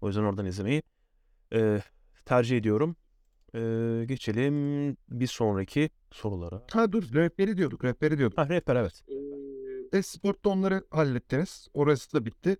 O 0.00 0.06
yüzden 0.06 0.22
oradan 0.22 0.46
izlemeyi 0.46 0.82
e, 1.52 1.80
tercih 2.26 2.56
ediyorum. 2.56 2.96
E, 3.54 3.60
geçelim 4.06 4.96
bir 5.08 5.26
sonraki 5.26 5.90
sorulara. 6.10 6.62
Ha 6.72 6.92
dur 6.92 7.02
rehberi 7.14 7.56
diyorduk 7.56 7.84
rehberi 7.84 8.18
diyorduk. 8.18 8.38
Ha 8.38 8.48
rehber 8.48 8.76
evet. 8.76 9.02
E-Sport'ta 9.92 10.50
onları 10.50 10.84
hallettiniz. 10.90 11.68
Orası 11.74 12.12
da 12.12 12.26
bitti. 12.26 12.56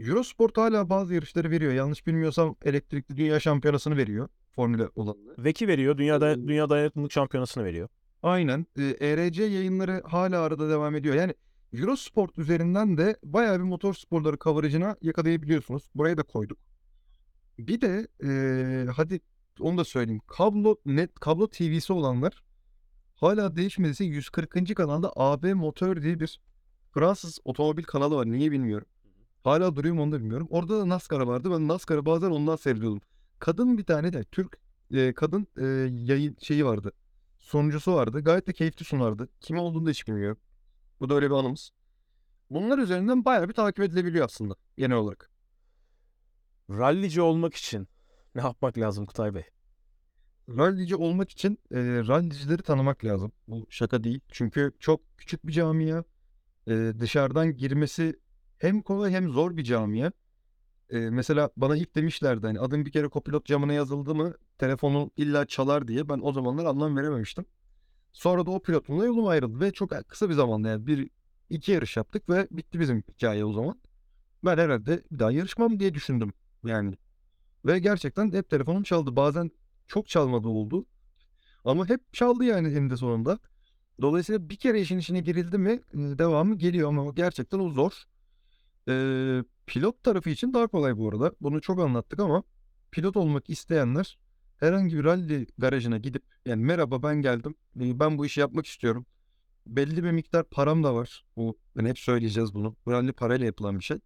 Eurosport 0.00 0.56
hala 0.56 0.90
bazı 0.90 1.14
yarışları 1.14 1.50
veriyor. 1.50 1.72
Yanlış 1.72 2.06
bilmiyorsam 2.06 2.56
elektrikli 2.64 3.16
dünya 3.16 3.40
şampiyonasını 3.40 3.96
veriyor. 3.96 4.28
Formula 4.52 4.90
olanını. 4.96 5.34
Veki 5.38 5.68
veriyor. 5.68 5.98
Dünyada 5.98 6.48
Dünya 6.48 6.70
Dayanıklılık 6.70 7.12
Şampiyonası'nı 7.12 7.64
veriyor. 7.64 7.88
Aynen. 8.22 8.66
Ee, 8.78 8.96
ERC 9.00 9.44
yayınları 9.44 10.02
hala 10.06 10.40
arada 10.40 10.70
devam 10.70 10.94
ediyor. 10.94 11.14
Yani 11.14 11.34
Eurosport 11.72 12.38
üzerinden 12.38 12.98
de 12.98 13.16
bayağı 13.24 13.58
bir 13.58 13.64
motor 13.64 13.94
sporları 13.94 14.38
coverage'ına 14.38 14.96
yakalayabiliyorsunuz. 15.02 15.90
Buraya 15.94 16.16
da 16.16 16.22
koyduk. 16.22 16.58
Bir 17.66 17.80
de 17.80 18.08
ee, 18.24 18.86
hadi 18.90 19.20
onu 19.60 19.78
da 19.78 19.84
söyleyeyim. 19.84 20.20
Kablo 20.26 20.76
net 20.86 21.14
kablo 21.14 21.46
TV'si 21.46 21.92
olanlar 21.92 22.42
hala 23.14 23.56
değişmediyse 23.56 24.04
140. 24.04 24.74
kanalda 24.74 25.12
AB 25.16 25.54
Motor 25.54 26.02
diye 26.02 26.20
bir 26.20 26.40
Fransız 26.94 27.38
otomobil 27.44 27.82
kanalı 27.82 28.16
var. 28.16 28.26
Niye 28.26 28.50
bilmiyorum. 28.50 28.86
Hala 29.44 29.76
duruyor 29.76 29.94
mu 29.94 30.02
onu 30.02 30.12
da 30.12 30.20
bilmiyorum. 30.20 30.46
Orada 30.50 30.80
da 30.80 30.88
NASCAR 30.88 31.20
vardı. 31.20 31.50
Ben 31.50 31.68
NASCAR'ı 31.68 32.06
bazen 32.06 32.30
ondan 32.30 32.56
seyrediyordum. 32.56 33.00
Kadın 33.38 33.78
bir 33.78 33.84
tane 33.84 34.12
de 34.12 34.24
Türk 34.24 34.58
e, 34.92 35.12
kadın 35.12 35.46
e, 35.58 35.64
yayın 36.04 36.36
şeyi 36.40 36.64
vardı. 36.64 36.92
Sunucusu 37.38 37.94
vardı. 37.94 38.20
Gayet 38.20 38.46
de 38.46 38.52
keyifli 38.52 38.84
sunardı. 38.84 39.28
Kim 39.40 39.58
olduğunu 39.58 39.86
da 39.86 39.90
hiç 39.90 40.08
bilmiyorum. 40.08 40.38
Bu 41.00 41.08
da 41.08 41.14
öyle 41.14 41.26
bir 41.26 41.34
anımız. 41.34 41.70
Bunlar 42.50 42.78
üzerinden 42.78 43.24
bayağı 43.24 43.48
bir 43.48 43.54
takip 43.54 43.84
edilebiliyor 43.84 44.24
aslında 44.24 44.54
genel 44.78 44.96
olarak. 44.96 45.29
Rallici 46.70 47.22
olmak 47.22 47.54
için 47.54 47.88
ne 48.34 48.42
yapmak 48.42 48.78
lazım 48.78 49.06
Kutay 49.06 49.34
Bey? 49.34 49.44
Rallici 50.48 50.96
olmak 50.96 51.30
için 51.30 51.58
e, 51.70 51.78
rallicileri 51.80 52.62
tanımak 52.62 53.04
lazım. 53.04 53.32
Bu 53.48 53.66
şaka 53.70 54.04
değil. 54.04 54.20
Çünkü 54.28 54.72
çok 54.80 55.18
küçük 55.18 55.46
bir 55.46 55.52
camia. 55.52 56.04
E, 56.66 56.92
dışarıdan 56.98 57.56
girmesi 57.56 58.20
hem 58.58 58.82
kolay 58.82 59.12
hem 59.12 59.28
zor 59.28 59.56
bir 59.56 59.64
camia. 59.64 60.12
E, 60.90 60.98
mesela 60.98 61.50
bana 61.56 61.76
ilk 61.76 61.94
demişlerdi 61.94 62.46
hani 62.46 62.60
adım 62.60 62.86
bir 62.86 62.92
kere 62.92 63.08
kopilot 63.08 63.46
camına 63.46 63.72
yazıldı 63.72 64.14
mı 64.14 64.34
telefonun 64.58 65.10
illa 65.16 65.46
çalar 65.46 65.88
diye 65.88 66.08
ben 66.08 66.20
o 66.22 66.32
zamanlar 66.32 66.64
anlam 66.64 66.96
verememiştim. 66.96 67.44
Sonra 68.12 68.46
da 68.46 68.50
o 68.50 68.62
pilotumla 68.62 69.04
yolum 69.04 69.26
ayrıldı 69.26 69.60
ve 69.60 69.72
çok 69.72 69.90
kısa 70.08 70.28
bir 70.28 70.34
zamanda 70.34 70.68
yani 70.68 70.86
bir 70.86 71.10
iki 71.50 71.72
yarış 71.72 71.96
yaptık 71.96 72.28
ve 72.28 72.48
bitti 72.50 72.80
bizim 72.80 73.02
hikaye 73.08 73.44
o 73.44 73.52
zaman. 73.52 73.80
Ben 74.44 74.58
herhalde 74.58 75.04
bir 75.10 75.18
daha 75.18 75.32
yarışmam 75.32 75.80
diye 75.80 75.94
düşündüm 75.94 76.32
yani. 76.64 76.94
Ve 77.66 77.78
gerçekten 77.78 78.32
hep 78.32 78.50
telefonum 78.50 78.82
çaldı. 78.82 79.16
Bazen 79.16 79.50
çok 79.86 80.08
çalmadı 80.08 80.48
oldu. 80.48 80.86
Ama 81.64 81.88
hep 81.88 82.14
çaldı 82.14 82.44
yani 82.44 82.68
eninde 82.68 82.96
sonunda. 82.96 83.38
Dolayısıyla 84.00 84.48
bir 84.50 84.56
kere 84.56 84.80
işin 84.80 84.98
içine 84.98 85.20
girildi 85.20 85.58
mi 85.58 85.80
devamı 85.94 86.58
geliyor 86.58 86.88
ama 86.88 87.10
gerçekten 87.10 87.58
o 87.58 87.70
zor. 87.70 88.04
Ee, 88.88 89.44
pilot 89.66 90.02
tarafı 90.02 90.30
için 90.30 90.54
daha 90.54 90.66
kolay 90.66 90.96
bu 90.96 91.08
arada. 91.08 91.32
Bunu 91.40 91.60
çok 91.60 91.80
anlattık 91.80 92.20
ama 92.20 92.42
pilot 92.90 93.16
olmak 93.16 93.50
isteyenler 93.50 94.18
herhangi 94.56 94.96
bir 94.98 95.04
rally 95.04 95.46
garajına 95.58 95.98
gidip 95.98 96.22
yani 96.46 96.64
merhaba 96.64 97.02
ben 97.02 97.22
geldim. 97.22 97.54
Ben 97.74 98.18
bu 98.18 98.26
işi 98.26 98.40
yapmak 98.40 98.66
istiyorum. 98.66 99.06
Belli 99.66 100.04
bir 100.04 100.10
miktar 100.10 100.44
param 100.44 100.84
da 100.84 100.94
var. 100.94 101.24
Bu 101.36 101.58
ben 101.76 101.86
hep 101.86 101.98
söyleyeceğiz 101.98 102.54
bunu. 102.54 102.76
Bu 102.86 102.92
rally 102.92 103.12
parayla 103.12 103.46
yapılan 103.46 103.78
bir 103.78 103.84
şey. 103.84 103.98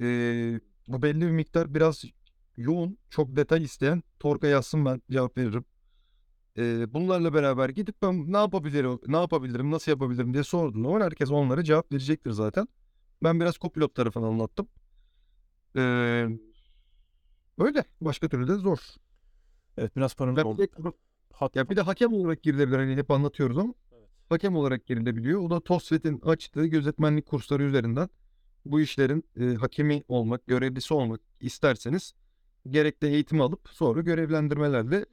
Ee, 0.00 0.60
bu 0.92 1.02
belli 1.02 1.20
bir 1.20 1.30
miktar 1.30 1.74
biraz 1.74 2.04
yoğun, 2.56 2.98
çok 3.10 3.36
detay 3.36 3.62
isteyen 3.62 4.02
Torka 4.18 4.46
yazsın 4.46 4.84
ben 4.84 5.02
cevap 5.10 5.38
veririm. 5.38 5.64
Ee, 6.58 6.94
bunlarla 6.94 7.34
beraber 7.34 7.68
gidip 7.68 8.02
ben 8.02 8.32
ne 8.32 8.36
yapabilirim, 8.36 8.98
ne 9.06 9.16
yapabilirim, 9.16 9.70
nasıl 9.70 9.92
yapabilirim 9.92 10.32
diye 10.32 10.44
sorduğum 10.44 10.84
zaman 10.84 11.00
herkes 11.00 11.30
onlara 11.30 11.64
cevap 11.64 11.92
verecektir 11.92 12.30
zaten. 12.30 12.68
Ben 13.22 13.40
biraz 13.40 13.58
kopilot 13.58 13.94
tarafını 13.94 14.26
anlattım. 14.26 14.68
Ee, 15.76 15.80
öyle. 17.58 17.84
Başka 18.00 18.28
türlü 18.28 18.48
de 18.48 18.54
zor. 18.54 18.78
Evet 19.78 19.96
biraz 19.96 20.14
paranın 20.14 20.42
oldu. 20.42 20.62
bir 20.62 20.84
de, 20.84 20.92
Hat, 21.32 21.56
ya 21.56 21.68
bir 21.70 21.76
de 21.76 21.80
hakem 21.80 22.12
olarak 22.12 22.42
girilebilir. 22.42 22.76
Hani 22.78 22.96
hep 22.96 23.10
anlatıyoruz 23.10 23.58
ama 23.58 23.74
Evet. 23.92 24.08
hakem 24.28 24.56
olarak 24.56 24.86
girilebiliyor. 24.86 25.40
O 25.40 25.50
da 25.50 25.60
TOSVET'in 25.60 26.20
açtığı 26.20 26.66
gözetmenlik 26.66 27.26
kursları 27.26 27.62
üzerinden 27.62 28.08
bu 28.64 28.80
işlerin 28.80 29.24
e, 29.40 29.54
hakemi 29.54 30.02
olmak, 30.08 30.46
görevlisi 30.46 30.94
olmak 30.94 31.20
isterseniz 31.40 32.14
gerekli 32.70 33.06
eğitimi 33.08 33.42
alıp 33.42 33.68
sonra 33.70 34.00
görevlendirmelerle 34.00 34.96
e, 34.96 35.04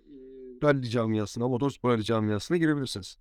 rally 0.63 0.89
camiasına, 0.89 1.47
motorspor 1.47 1.89
rally 1.91 2.03
camiasına 2.03 2.57
girebilirsiniz. 2.57 3.17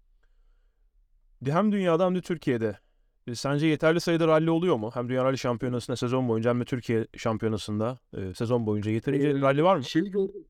hem 1.46 1.72
dünyada 1.72 2.06
hem 2.06 2.14
de 2.14 2.20
Türkiye'de. 2.20 2.78
E, 3.26 3.34
Sence 3.34 3.66
yeterli 3.66 4.00
sayıda 4.00 4.28
ralli 4.28 4.50
oluyor 4.50 4.76
mu? 4.76 4.90
Hem 4.94 5.08
Dünya 5.08 5.24
Rally 5.24 5.38
Şampiyonası'nda 5.38 5.96
sezon 5.96 6.28
boyunca 6.28 6.50
hem 6.50 6.60
de 6.60 6.64
Türkiye 6.64 7.06
Şampiyonası'nda 7.16 7.98
e, 8.16 8.34
sezon 8.34 8.66
boyunca 8.66 8.90
yeterince 8.90 9.28
Ee, 9.28 9.40
ralli 9.40 9.64
var 9.64 9.76
mı? 9.76 9.84
Şeyi 9.84 10.10
gördüm. 10.10 10.44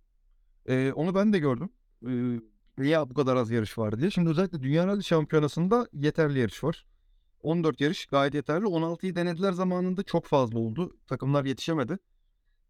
Ee, 0.68 0.92
onu 0.92 1.14
ben 1.14 1.32
de 1.32 1.38
gördüm. 1.38 1.68
Ee, 2.06 2.40
niye 2.78 3.10
bu 3.10 3.14
kadar 3.14 3.36
az 3.36 3.50
yarış 3.50 3.78
var 3.78 3.98
diye. 3.98 4.10
Şimdi 4.10 4.30
özellikle 4.30 4.62
Dünya 4.62 4.86
Rally 4.86 5.02
Şampiyonası'nda 5.02 5.88
yeterli 5.92 6.38
yarış 6.38 6.64
var. 6.64 6.86
14 7.46 7.80
yarış 7.80 8.06
gayet 8.06 8.34
yeterli. 8.34 8.64
16'yı 8.64 9.16
denediler 9.16 9.52
zamanında 9.52 10.02
çok 10.02 10.26
fazla 10.26 10.58
oldu. 10.58 10.96
Takımlar 11.06 11.44
yetişemedi. 11.44 11.98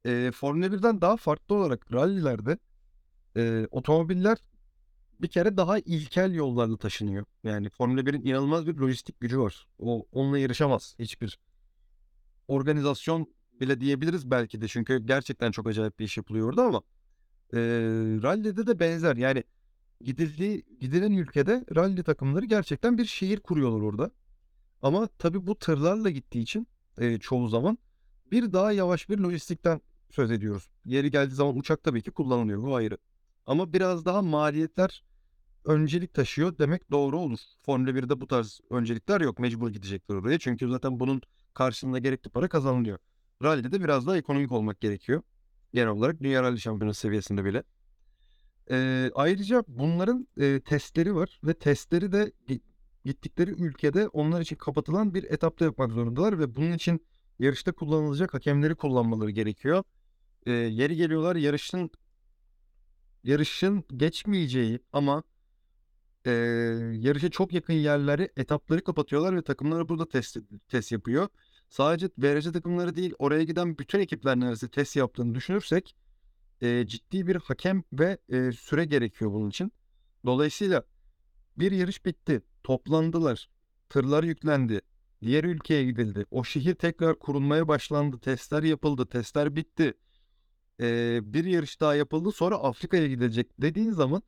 Ee, 0.06 0.30
Formula 0.34 0.66
1'den 0.66 1.00
daha 1.00 1.16
farklı 1.16 1.54
olarak 1.54 1.92
rallilerde 1.92 2.58
e, 3.36 3.66
otomobiller 3.70 4.38
bir 5.20 5.28
kere 5.28 5.56
daha 5.56 5.78
ilkel 5.78 6.34
yollarla 6.34 6.76
taşınıyor. 6.76 7.24
Yani 7.44 7.70
Formula 7.70 8.00
1'in 8.00 8.26
inanılmaz 8.26 8.66
bir 8.66 8.76
lojistik 8.76 9.20
gücü 9.20 9.40
var. 9.40 9.66
O 9.78 10.06
onunla 10.12 10.38
yarışamaz 10.38 10.94
hiçbir 10.98 11.38
organizasyon 12.48 13.34
bile 13.60 13.80
diyebiliriz 13.80 14.30
belki 14.30 14.60
de. 14.60 14.68
Çünkü 14.68 15.06
gerçekten 15.06 15.50
çok 15.50 15.66
acayip 15.66 15.98
bir 15.98 16.04
iş 16.04 16.16
yapılıyor 16.16 16.48
orada 16.48 16.62
ama 16.62 16.82
e, 17.52 17.58
rallide 18.22 18.66
de 18.66 18.80
benzer. 18.80 19.16
Yani 19.16 19.44
gidildiği, 20.00 20.64
gidilen 20.80 21.12
ülkede 21.12 21.64
rally 21.76 22.02
takımları 22.02 22.44
gerçekten 22.44 22.98
bir 22.98 23.04
şehir 23.04 23.40
kuruyorlar 23.40 23.80
orada. 23.80 24.10
Ama 24.82 25.08
tabii 25.18 25.46
bu 25.46 25.58
tırlarla 25.58 26.10
gittiği 26.10 26.40
için 26.40 26.66
e, 26.98 27.18
çoğu 27.18 27.48
zaman 27.48 27.78
bir 28.32 28.52
daha 28.52 28.72
yavaş 28.72 29.08
bir 29.08 29.18
lojistikten 29.18 29.80
söz 30.10 30.30
ediyoruz. 30.30 30.68
Yeri 30.84 31.10
geldiği 31.10 31.34
zaman 31.34 31.56
uçak 31.56 31.82
tabii 31.82 32.02
ki 32.02 32.10
kullanılıyor 32.10 32.62
bu 32.62 32.74
ayrı. 32.74 32.98
Ama 33.46 33.72
biraz 33.72 34.04
daha 34.04 34.22
maliyetler 34.22 35.04
öncelik 35.64 36.14
taşıyor 36.14 36.58
demek 36.58 36.90
doğru 36.90 37.18
olur. 37.18 37.38
Formula 37.62 37.90
1'de 37.90 38.20
bu 38.20 38.26
tarz 38.26 38.60
öncelikler 38.70 39.20
yok. 39.20 39.38
Mecbur 39.38 39.70
gidecekler 39.70 40.14
oraya. 40.14 40.38
Çünkü 40.38 40.68
zaten 40.68 41.00
bunun 41.00 41.22
karşılığında 41.54 41.98
gerekli 41.98 42.30
para 42.30 42.48
kazanılıyor. 42.48 42.98
Rally'de 43.42 43.72
de 43.72 43.84
biraz 43.84 44.06
daha 44.06 44.16
ekonomik 44.16 44.52
olmak 44.52 44.80
gerekiyor. 44.80 45.22
Genel 45.74 45.88
olarak 45.88 46.20
Dünya 46.20 46.42
Rally 46.42 46.58
Şampiyonası 46.58 47.00
seviyesinde 47.00 47.44
bile. 47.44 47.62
Ee, 48.70 49.10
ayrıca 49.14 49.64
bunların 49.68 50.28
e, 50.40 50.60
testleri 50.60 51.14
var 51.14 51.40
ve 51.44 51.54
testleri 51.54 52.12
de 52.12 52.32
gittikleri 53.06 53.50
ülkede 53.50 54.08
onlar 54.08 54.40
için 54.40 54.56
kapatılan 54.56 55.14
bir 55.14 55.24
etapta 55.24 55.64
yapmak 55.64 55.92
zorundalar 55.92 56.38
ve 56.38 56.56
bunun 56.56 56.72
için 56.72 57.06
yarışta 57.38 57.72
kullanılacak 57.72 58.34
hakemleri 58.34 58.74
kullanmaları 58.74 59.30
gerekiyor. 59.30 59.84
Ee, 60.46 60.52
yeri 60.52 60.96
geliyorlar 60.96 61.36
yarışın 61.36 61.90
yarışın 63.24 63.84
geçmeyeceği 63.96 64.80
ama 64.92 65.22
e, 66.26 66.30
yarışa 66.92 67.30
çok 67.30 67.52
yakın 67.52 67.72
yerleri 67.72 68.30
etapları 68.36 68.84
kapatıyorlar 68.84 69.36
ve 69.36 69.42
takımlar 69.42 69.88
burada 69.88 70.08
test 70.08 70.36
test 70.68 70.92
yapıyor. 70.92 71.28
Sadece 71.68 72.08
VRC 72.18 72.52
takımları 72.52 72.96
değil 72.96 73.14
oraya 73.18 73.44
giden 73.44 73.78
bütün 73.78 74.00
ekipler 74.00 74.40
neredeyse 74.40 74.68
test 74.68 74.96
yaptığını 74.96 75.34
düşünürsek 75.34 75.96
e, 76.60 76.86
ciddi 76.86 77.26
bir 77.26 77.36
hakem 77.36 77.82
ve 77.92 78.18
e, 78.28 78.52
süre 78.52 78.84
gerekiyor 78.84 79.32
bunun 79.32 79.48
için. 79.48 79.72
Dolayısıyla 80.24 80.84
bir 81.58 81.72
yarış 81.72 82.04
bitti, 82.06 82.42
toplandılar, 82.66 83.48
tırlar 83.88 84.24
yüklendi, 84.24 84.80
diğer 85.22 85.44
ülkeye 85.44 85.84
gidildi, 85.84 86.26
o 86.30 86.44
şehir 86.44 86.74
tekrar 86.74 87.18
kurulmaya 87.18 87.68
başlandı, 87.68 88.18
testler 88.18 88.62
yapıldı, 88.62 89.06
testler 89.06 89.56
bitti. 89.56 89.94
E, 90.80 91.20
bir 91.34 91.44
yarış 91.44 91.80
daha 91.80 91.94
yapıldı, 91.94 92.32
sonra 92.32 92.56
Afrika'ya 92.56 93.06
gidilecek 93.06 93.62
dediğin 93.62 93.90
zaman 93.90 94.22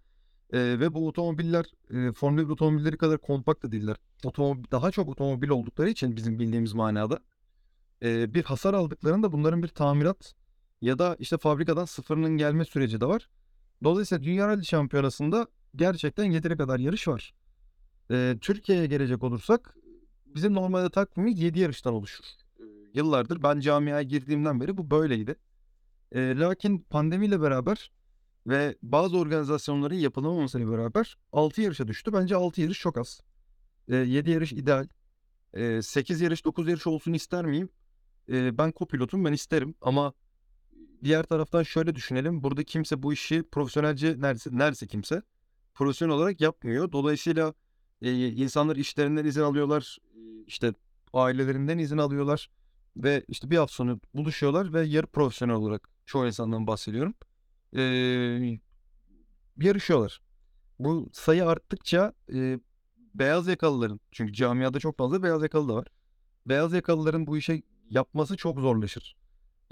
e, 0.52 0.58
ve 0.58 0.94
bu 0.94 1.08
otomobiller 1.08 1.66
e, 1.90 2.12
Formula 2.12 2.48
1 2.48 2.52
otomobilleri 2.52 2.96
kadar 2.96 3.18
kompakt 3.18 3.62
da 3.62 3.72
değiller. 3.72 3.96
Otomobil, 4.24 4.70
daha 4.70 4.90
çok 4.90 5.08
otomobil 5.08 5.48
oldukları 5.48 5.90
için 5.90 6.16
bizim 6.16 6.38
bildiğimiz 6.38 6.72
manada 6.72 7.20
e, 8.02 8.34
bir 8.34 8.44
hasar 8.44 8.74
aldıklarında 8.74 9.32
bunların 9.32 9.62
bir 9.62 9.68
tamirat 9.68 10.34
ya 10.80 10.98
da 10.98 11.16
işte 11.18 11.38
fabrikadan 11.38 11.84
sıfırının 11.84 12.36
gelme 12.36 12.64
süreci 12.64 13.00
de 13.00 13.06
var. 13.06 13.28
Dolayısıyla 13.84 14.24
Dünya 14.24 14.48
Rally 14.48 14.64
Şampiyonası'nda 14.64 15.46
gerçekten 15.76 16.24
yeteri 16.24 16.56
kadar 16.56 16.78
yarış 16.78 17.08
var. 17.08 17.34
Ee, 18.10 18.36
Türkiye'ye 18.40 18.86
gelecek 18.86 19.22
olursak 19.22 19.74
bizim 20.26 20.54
normalde 20.54 20.90
takvimimiz 20.90 21.40
7 21.40 21.60
yarıştan 21.60 21.94
oluşur. 21.94 22.24
Ee, 22.60 22.62
yıllardır 22.94 23.42
ben 23.42 23.60
camiaya 23.60 24.02
girdiğimden 24.02 24.60
beri 24.60 24.76
bu 24.76 24.90
böyleydi. 24.90 25.36
Ee, 26.12 26.38
lakin 26.38 26.78
pandemiyle 26.78 27.40
beraber 27.42 27.90
ve 28.46 28.76
bazı 28.82 29.18
organizasyonların 29.18 29.94
yapılamamasıyla 29.94 30.72
beraber 30.72 31.18
6 31.32 31.62
yarışa 31.62 31.88
düştü. 31.88 32.12
Bence 32.12 32.36
6 32.36 32.60
yarış 32.60 32.80
çok 32.80 32.98
az. 32.98 33.20
Ee, 33.88 33.96
7 33.96 34.30
yarış 34.30 34.52
ideal. 34.52 34.88
Ee, 35.54 35.82
8 35.82 36.20
yarış 36.20 36.44
9 36.44 36.68
yarış 36.68 36.86
olsun 36.86 37.12
ister 37.12 37.46
miyim? 37.46 37.68
Ee, 38.28 38.58
ben 38.58 38.72
kopilotum 38.72 39.24
ben 39.24 39.32
isterim 39.32 39.74
ama 39.80 40.12
diğer 41.04 41.22
taraftan 41.22 41.62
şöyle 41.62 41.94
düşünelim. 41.94 42.42
Burada 42.42 42.64
kimse 42.64 43.02
bu 43.02 43.12
işi 43.12 43.42
profesyonelce 43.42 44.08
neredeyse, 44.08 44.50
neredeyse 44.52 44.86
kimse 44.86 45.22
profesyonel 45.74 46.14
olarak 46.14 46.40
yapmıyor. 46.40 46.92
Dolayısıyla 46.92 47.54
e, 48.02 48.28
insanlar 48.28 48.76
işlerinden 48.76 49.24
izin 49.24 49.42
alıyorlar. 49.42 49.98
e, 50.14 50.44
işte 50.46 50.72
ailelerinden 51.12 51.78
izin 51.78 51.98
alıyorlar. 51.98 52.50
Ve 52.96 53.24
işte 53.28 53.50
bir 53.50 53.56
hafta 53.56 53.74
sonu 53.74 54.00
buluşuyorlar 54.14 54.72
ve 54.72 54.86
yarı 54.86 55.06
profesyonel 55.06 55.54
olarak 55.54 55.88
çoğu 56.06 56.26
insandan 56.26 56.66
bahsediyorum. 56.66 57.14
e, 57.76 57.82
yarışıyorlar. 59.56 60.20
Bu 60.78 61.08
sayı 61.12 61.46
arttıkça 61.46 62.12
e, 62.32 62.60
beyaz 63.14 63.46
yakalıların 63.48 64.00
çünkü 64.12 64.32
camiada 64.32 64.78
çok 64.78 64.98
fazla 64.98 65.22
beyaz 65.22 65.42
yakalı 65.42 65.68
da 65.68 65.74
var. 65.74 65.86
Beyaz 66.46 66.72
yakalıların 66.72 67.26
bu 67.26 67.36
işe 67.38 67.62
yapması 67.90 68.36
çok 68.36 68.60
zorlaşır. 68.60 69.16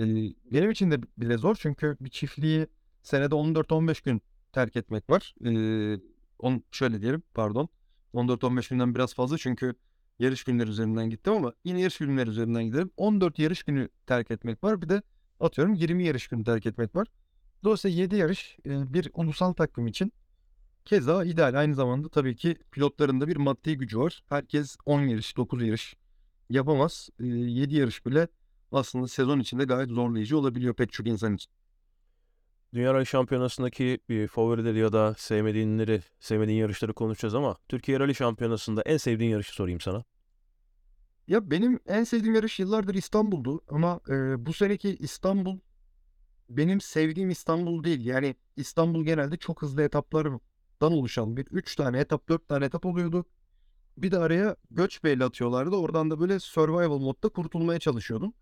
Ee, 0.00 0.04
benim 0.52 0.70
için 0.70 0.90
de 0.90 1.02
bile 1.18 1.38
zor 1.38 1.54
çünkü 1.60 1.96
bir 2.00 2.10
çiftliği 2.10 2.66
senede 3.02 3.34
14-15 3.34 4.04
gün 4.04 4.22
terk 4.52 4.76
etmek 4.76 5.10
var. 5.10 5.34
Ee, 5.46 6.00
on, 6.38 6.62
şöyle 6.70 7.00
diyelim 7.02 7.22
pardon. 7.34 7.68
14-15 8.16 8.70
günden 8.70 8.94
biraz 8.94 9.14
fazla 9.14 9.38
çünkü 9.38 9.74
yarış 10.18 10.44
günleri 10.44 10.70
üzerinden 10.70 11.10
gittim 11.10 11.32
ama 11.32 11.52
yine 11.64 11.80
yarış 11.80 11.98
günleri 11.98 12.30
üzerinden 12.30 12.64
gidelim. 12.64 12.90
14 12.96 13.38
yarış 13.38 13.62
günü 13.62 13.88
terk 14.06 14.30
etmek 14.30 14.64
var. 14.64 14.82
Bir 14.82 14.88
de 14.88 15.02
atıyorum 15.40 15.74
20 15.74 16.04
yarış 16.04 16.28
günü 16.28 16.44
terk 16.44 16.66
etmek 16.66 16.96
var. 16.96 17.08
Dolayısıyla 17.64 18.02
7 18.02 18.16
yarış 18.16 18.56
e, 18.66 18.92
bir 18.94 19.10
ulusal 19.14 19.52
takvim 19.52 19.86
için 19.86 20.12
keza 20.84 21.24
ideal. 21.24 21.54
Aynı 21.54 21.74
zamanda 21.74 22.08
tabii 22.08 22.36
ki 22.36 22.56
pilotların 22.72 23.20
da 23.20 23.28
bir 23.28 23.36
maddi 23.36 23.76
gücü 23.76 23.98
var. 23.98 24.22
Herkes 24.28 24.76
10 24.86 25.00
yarış, 25.00 25.36
9 25.36 25.62
yarış 25.62 25.96
yapamaz. 26.50 27.08
7 27.20 27.74
yarış 27.76 28.06
bile 28.06 28.28
aslında 28.72 29.08
sezon 29.08 29.40
içinde 29.40 29.64
gayet 29.64 29.90
zorlayıcı 29.90 30.38
olabiliyor 30.38 30.74
pek 30.74 30.92
çok 30.92 31.06
insan 31.06 31.34
için. 31.34 31.50
Dünya 32.74 32.94
Rally 32.94 33.06
Şampiyonası'ndaki 33.06 33.98
bir 34.08 34.28
favorileri 34.28 34.78
ya 34.78 34.92
da 34.92 35.14
sevmediğinleri, 35.18 36.02
sevmediğin 36.20 36.58
yarışları 36.58 36.92
konuşacağız 36.92 37.34
ama 37.34 37.56
Türkiye 37.68 38.00
Rally 38.00 38.14
Şampiyonası'nda 38.14 38.82
en 38.82 38.96
sevdiğin 38.96 39.30
yarışı 39.30 39.52
sorayım 39.52 39.80
sana. 39.80 40.04
Ya 41.28 41.50
benim 41.50 41.80
en 41.86 42.04
sevdiğim 42.04 42.34
yarış 42.34 42.58
yıllardır 42.60 42.94
İstanbul'du 42.94 43.60
ama 43.68 44.00
e, 44.08 44.46
bu 44.46 44.52
seneki 44.52 44.96
İstanbul 44.96 45.58
benim 46.48 46.80
sevdiğim 46.80 47.30
İstanbul 47.30 47.84
değil. 47.84 48.06
Yani 48.06 48.34
İstanbul 48.56 49.04
genelde 49.04 49.36
çok 49.36 49.62
hızlı 49.62 49.82
etaplardan 49.82 50.40
oluşan 50.80 51.36
bir 51.36 51.46
3 51.50 51.76
tane 51.76 51.98
etap 51.98 52.28
4 52.28 52.48
tane 52.48 52.64
etap 52.64 52.86
oluyordu. 52.86 53.24
Bir 53.96 54.10
de 54.10 54.18
araya 54.18 54.56
Göçbeyli 54.70 55.24
atıyorlardı. 55.24 55.76
Oradan 55.76 56.10
da 56.10 56.20
böyle 56.20 56.40
survival 56.40 56.98
modda 56.98 57.28
kurtulmaya 57.28 57.78
çalışıyordum. 57.78 58.34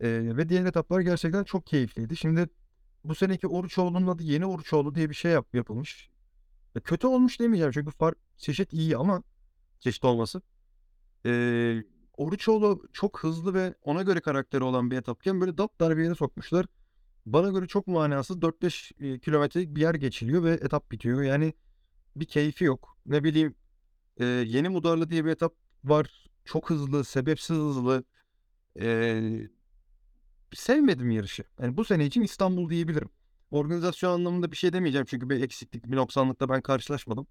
E, 0.00 0.08
ve 0.36 0.48
diğer 0.48 0.64
etaplar 0.64 1.00
gerçekten 1.00 1.44
çok 1.44 1.66
keyifliydi. 1.66 2.16
Şimdi 2.16 2.48
bu 3.04 3.14
seneki 3.14 3.46
Oruçoğlu'nun 3.46 4.06
adı 4.06 4.22
Yeni 4.22 4.46
Oruçoğlu 4.46 4.94
diye 4.94 5.10
bir 5.10 5.14
şey 5.14 5.32
yap, 5.32 5.54
yapılmış. 5.54 6.10
E, 6.76 6.80
kötü 6.80 7.06
olmuş 7.06 7.40
demeyeceğim 7.40 7.72
çünkü 7.72 7.90
far, 7.90 8.14
çeşit 8.36 8.72
iyi 8.72 8.96
ama 8.96 9.22
çeşit 9.80 10.04
olması. 10.04 10.42
Ee, 11.26 11.82
Oruçoğlu 12.16 12.82
çok 12.92 13.22
hızlı 13.22 13.54
ve 13.54 13.74
ona 13.82 14.02
göre 14.02 14.20
karakteri 14.20 14.64
olan 14.64 14.90
bir 14.90 14.96
etapken 14.96 15.40
böyle 15.40 15.58
daptar 15.58 15.96
bir 15.96 16.04
yere 16.04 16.14
sokmuşlar. 16.14 16.66
Bana 17.26 17.48
göre 17.48 17.66
çok 17.66 17.86
manasız 17.86 18.36
4-5 18.36 19.14
e, 19.14 19.18
kilometrelik 19.18 19.74
bir 19.76 19.80
yer 19.80 19.94
geçiliyor 19.94 20.44
ve 20.44 20.50
etap 20.52 20.92
bitiyor. 20.92 21.22
Yani 21.22 21.54
bir 22.16 22.24
keyfi 22.24 22.64
yok. 22.64 22.96
Ne 23.06 23.24
bileyim 23.24 23.54
e, 24.16 24.24
Yeni 24.24 24.68
Mudarlı 24.68 25.10
diye 25.10 25.24
bir 25.24 25.30
etap 25.30 25.54
var. 25.84 26.26
Çok 26.44 26.70
hızlı, 26.70 27.04
sebepsiz 27.04 27.56
hızlı. 27.56 28.04
E, 28.80 29.50
sevmedim 30.56 31.10
yarışı. 31.10 31.44
Yani 31.60 31.76
bu 31.76 31.84
sene 31.84 32.06
için 32.06 32.22
İstanbul 32.22 32.70
diyebilirim. 32.70 33.10
Organizasyon 33.50 34.12
anlamında 34.12 34.52
bir 34.52 34.56
şey 34.56 34.72
demeyeceğim 34.72 35.06
çünkü 35.10 35.30
bir 35.30 35.42
eksiklik, 35.42 35.84
bir 35.84 35.96
noksanlıkla 35.96 36.48
ben 36.48 36.60
karşılaşmadım. 36.60 37.26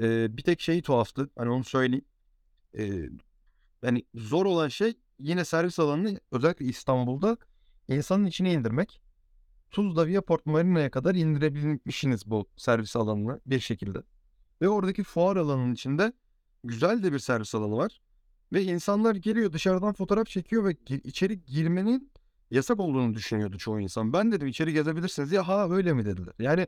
E, 0.00 0.36
bir 0.36 0.42
tek 0.42 0.60
şey 0.60 0.82
tuhaftı. 0.82 1.30
Hani 1.38 1.50
onu 1.50 1.64
söyleyeyim. 1.64 2.04
E, 2.78 3.08
yani 3.82 4.04
zor 4.14 4.46
olan 4.46 4.68
şey 4.68 4.94
yine 5.18 5.44
servis 5.44 5.78
alanını 5.78 6.20
özellikle 6.30 6.64
İstanbul'da 6.64 7.36
insanın 7.88 8.24
içine 8.26 8.52
indirmek. 8.52 9.00
Tuzla 9.70 10.06
Viaport 10.06 10.46
Marina'ya 10.46 10.90
kadar 10.90 11.14
indirebilmişsiniz 11.14 12.26
bu 12.26 12.48
servis 12.56 12.96
alanını 12.96 13.40
bir 13.46 13.60
şekilde. 13.60 14.02
Ve 14.62 14.68
oradaki 14.68 15.02
fuar 15.02 15.36
alanının 15.36 15.74
içinde 15.74 16.12
güzel 16.64 17.02
de 17.02 17.12
bir 17.12 17.18
servis 17.18 17.54
alanı 17.54 17.76
var. 17.76 18.00
Ve 18.52 18.62
insanlar 18.62 19.14
geliyor 19.14 19.52
dışarıdan 19.52 19.92
fotoğraf 19.92 20.26
çekiyor 20.26 20.64
ve 20.64 20.76
içeri 21.04 21.44
girmenin 21.44 22.12
yasak 22.50 22.80
olduğunu 22.80 23.14
düşünüyordu 23.14 23.58
çoğu 23.58 23.80
insan. 23.80 24.12
Ben 24.12 24.32
dedim 24.32 24.46
içeri 24.48 24.72
gezebilirsiniz. 24.72 25.32
Ya 25.32 25.48
ha 25.48 25.70
öyle 25.70 25.92
mi 25.92 26.04
dediler. 26.04 26.34
Yani 26.38 26.66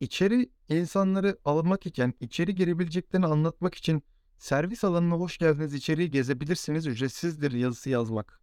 içeri 0.00 0.50
insanları 0.68 1.38
almak 1.44 1.86
için, 1.86 2.14
içeri 2.20 2.54
girebileceklerini 2.54 3.26
anlatmak 3.26 3.74
için 3.74 4.02
servis 4.38 4.84
alanına 4.84 5.14
hoş 5.14 5.38
geldiniz, 5.38 5.74
içeriği 5.74 6.10
gezebilirsiniz, 6.10 6.86
ücretsizdir 6.86 7.52
yazısı 7.52 7.90
yazmak. 7.90 8.40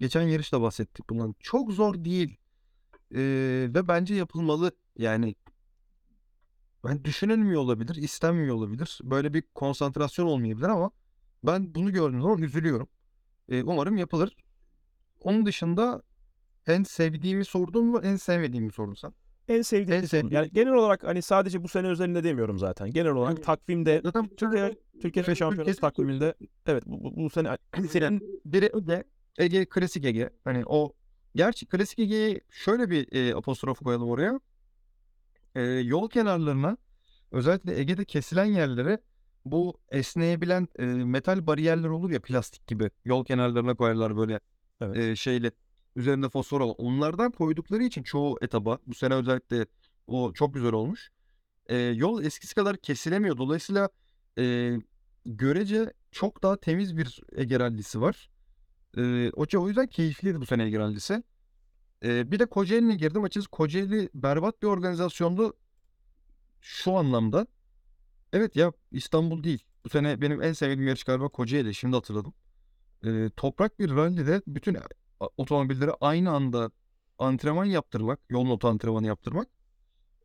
Geçen 0.00 0.22
yarışta 0.22 0.62
bahsettik 0.62 1.10
bundan. 1.10 1.34
Çok 1.40 1.72
zor 1.72 2.04
değil. 2.04 2.36
Ee, 3.14 3.68
ve 3.74 3.88
bence 3.88 4.14
yapılmalı. 4.14 4.72
Yani 4.98 5.34
ben 6.84 7.04
düşünülmüyor 7.04 7.60
olabilir, 7.60 7.94
istenmiyor 7.94 8.54
olabilir. 8.54 9.00
Böyle 9.02 9.34
bir 9.34 9.42
konsantrasyon 9.54 10.26
olmayabilir 10.26 10.68
ama 10.68 10.90
ben 11.44 11.74
bunu 11.74 11.92
gördüğüm 11.92 12.22
zaman 12.22 12.42
üzülüyorum. 12.42 12.88
Ee, 13.48 13.62
umarım 13.62 13.96
yapılır. 13.96 14.36
Onun 15.26 15.46
dışında 15.46 16.02
en 16.66 16.82
sevdiğimi 16.82 17.44
sordun 17.44 17.84
mu, 17.86 18.00
en 18.04 18.16
sevmediğimi 18.16 18.72
sordun 18.72 18.94
sen? 18.94 19.12
En 19.48 19.62
sevdiğin 19.62 20.00
En 20.00 20.04
sevdiğim- 20.06 20.34
Yani 20.34 20.50
genel 20.52 20.72
olarak 20.72 21.04
hani 21.04 21.22
sadece 21.22 21.62
bu 21.62 21.68
sene 21.68 21.88
özelinde 21.88 22.24
demiyorum 22.24 22.58
zaten. 22.58 22.90
Genel 22.90 23.12
olarak 23.12 23.38
Hı. 23.38 23.42
takvimde 23.42 24.00
Zaten 24.04 24.28
Türkiye 24.36 24.74
Türkiye 24.92 25.12
Türkiye- 25.24 25.34
Şampiyonası 25.36 25.72
Türkiye- 25.72 25.90
takviminde 25.90 26.34
evet 26.66 26.82
bu, 26.86 27.04
bu, 27.04 27.16
bu 27.16 27.30
sene 27.30 27.58
senin 27.90 28.40
Biri 28.44 28.86
de 28.86 29.04
Ege 29.38 29.64
Klasik 29.66 30.04
Ege. 30.04 30.30
Hani 30.44 30.62
o 30.66 30.92
gerçi 31.34 31.66
Klasik 31.66 31.98
Ege'yi 31.98 32.40
şöyle 32.50 32.90
bir 32.90 33.12
e, 33.12 33.34
apostrof 33.34 33.78
koyalım 33.78 34.08
oraya. 34.08 34.40
E, 35.54 35.62
yol 35.62 36.08
kenarlarına 36.08 36.76
özellikle 37.32 37.80
Ege'de 37.80 38.04
kesilen 38.04 38.44
yerlere 38.44 38.98
bu 39.44 39.78
esneyebilen 39.90 40.68
e, 40.78 40.84
metal 40.86 41.46
bariyerler 41.46 41.88
olur 41.88 42.10
ya 42.10 42.20
plastik 42.22 42.66
gibi. 42.66 42.90
Yol 43.04 43.24
kenarlarına 43.24 43.74
koyarlar 43.74 44.16
böyle 44.16 44.40
Evet. 44.80 44.96
e, 44.96 45.16
şeyle 45.16 45.50
üzerinde 45.96 46.28
fosfor 46.28 46.60
olan. 46.60 46.74
Onlardan 46.78 47.30
koydukları 47.32 47.82
için 47.82 48.02
çoğu 48.02 48.38
etaba 48.42 48.78
bu 48.86 48.94
sene 48.94 49.14
özellikle 49.14 49.66
o 50.06 50.32
çok 50.32 50.54
güzel 50.54 50.72
olmuş. 50.72 51.10
E, 51.66 51.76
yol 51.76 52.24
eskisi 52.24 52.54
kadar 52.54 52.76
kesilemiyor. 52.76 53.36
Dolayısıyla 53.36 53.88
e, 54.38 54.76
görece 55.26 55.92
çok 56.10 56.42
daha 56.42 56.56
temiz 56.56 56.96
bir 56.96 57.20
Ege 57.36 57.60
rallisi 57.60 58.00
var. 58.00 58.30
E, 58.96 59.30
o, 59.30 59.68
yüzden 59.68 59.86
keyifliydi 59.86 60.40
bu 60.40 60.46
sene 60.46 60.64
Ege 60.64 60.78
rallisi. 60.78 61.22
E, 62.04 62.32
bir 62.32 62.38
de 62.38 62.46
Kocaeli'ne 62.46 62.94
girdim. 62.94 63.24
Açıkçası 63.24 63.48
Kocaeli 63.50 64.08
berbat 64.14 64.62
bir 64.62 64.66
organizasyondu 64.66 65.54
şu 66.60 66.92
anlamda. 66.92 67.46
Evet 68.32 68.56
ya 68.56 68.72
İstanbul 68.92 69.44
değil. 69.44 69.64
Bu 69.84 69.88
sene 69.88 70.20
benim 70.20 70.42
en 70.42 70.52
sevdiğim 70.52 70.88
yarış 70.88 71.04
galiba 71.04 71.28
Kocaeli. 71.28 71.74
Şimdi 71.74 71.96
hatırladım. 71.96 72.34
E, 73.06 73.30
toprak 73.36 73.78
bir 73.78 73.90
rallide 73.90 74.42
bütün 74.46 74.76
otomobillere 75.36 75.92
aynı 76.00 76.30
anda 76.30 76.70
antrenman 77.18 77.64
yaptırmak, 77.64 78.20
yol 78.30 78.44
notu 78.44 78.68
antrenmanı 78.68 79.06
yaptırmak 79.06 79.48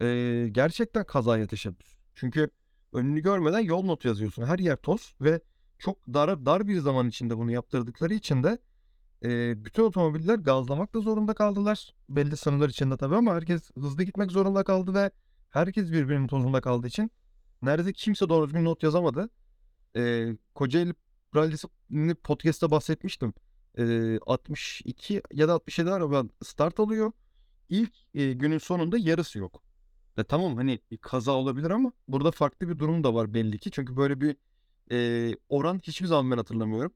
e, 0.01 0.47
gerçekten 0.51 1.03
kazaya 1.03 1.47
teşebbüs. 1.47 1.95
Çünkü 2.15 2.49
önünü 2.93 3.19
görmeden 3.21 3.59
yol 3.59 3.83
notu 3.83 4.07
yazıyorsun. 4.07 4.43
Her 4.43 4.59
yer 4.59 4.75
toz 4.75 5.15
ve 5.21 5.41
çok 5.79 6.07
dar, 6.07 6.45
dar 6.45 6.67
bir 6.67 6.79
zaman 6.79 7.07
içinde 7.07 7.37
bunu 7.37 7.51
yaptırdıkları 7.51 8.13
için 8.13 8.43
de 8.43 8.57
e, 9.23 9.65
bütün 9.65 9.83
otomobiller 9.83 10.35
gazlamak 10.35 10.93
da 10.93 10.99
zorunda 10.99 11.33
kaldılar. 11.33 11.95
Belli 12.09 12.37
sınırlar 12.37 12.69
içinde 12.69 12.97
tabii 12.97 13.15
ama 13.15 13.35
herkes 13.35 13.71
hızlı 13.75 14.03
gitmek 14.03 14.31
zorunda 14.31 14.63
kaldı 14.63 14.93
ve 14.93 15.11
herkes 15.49 15.91
birbirinin 15.91 16.27
tozunda 16.27 16.61
kaldığı 16.61 16.87
için 16.87 17.11
neredeyse 17.61 17.93
kimse 17.93 18.29
doğru 18.29 18.45
düzgün 18.45 18.65
not 18.65 18.83
yazamadı. 18.83 19.29
E, 19.95 20.27
Kocaeli 20.55 20.93
Rally'sini 21.35 22.15
podcast'ta 22.15 22.71
bahsetmiştim. 22.71 23.33
E, 23.77 24.17
62 24.25 25.21
ya 25.33 25.47
da 25.47 25.53
67 25.53 25.89
araba 25.91 26.23
start 26.43 26.79
alıyor. 26.79 27.11
İlk 27.69 27.93
e, 28.13 28.33
günün 28.33 28.57
sonunda 28.57 28.97
yarısı 28.97 29.39
yok. 29.39 29.63
Ya 30.17 30.23
tamam 30.23 30.55
hani 30.55 30.79
bir 30.91 30.97
kaza 30.97 31.31
olabilir 31.31 31.69
ama 31.71 31.91
burada 32.07 32.31
farklı 32.31 32.69
bir 32.69 32.79
durum 32.79 33.03
da 33.03 33.13
var 33.13 33.33
belli 33.33 33.59
ki. 33.59 33.71
Çünkü 33.71 33.97
böyle 33.97 34.21
bir 34.21 34.35
e, 34.91 35.35
oran 35.49 35.79
hiçbir 35.83 36.07
zaman 36.07 36.31
ben 36.31 36.37
hatırlamıyorum. 36.37 36.93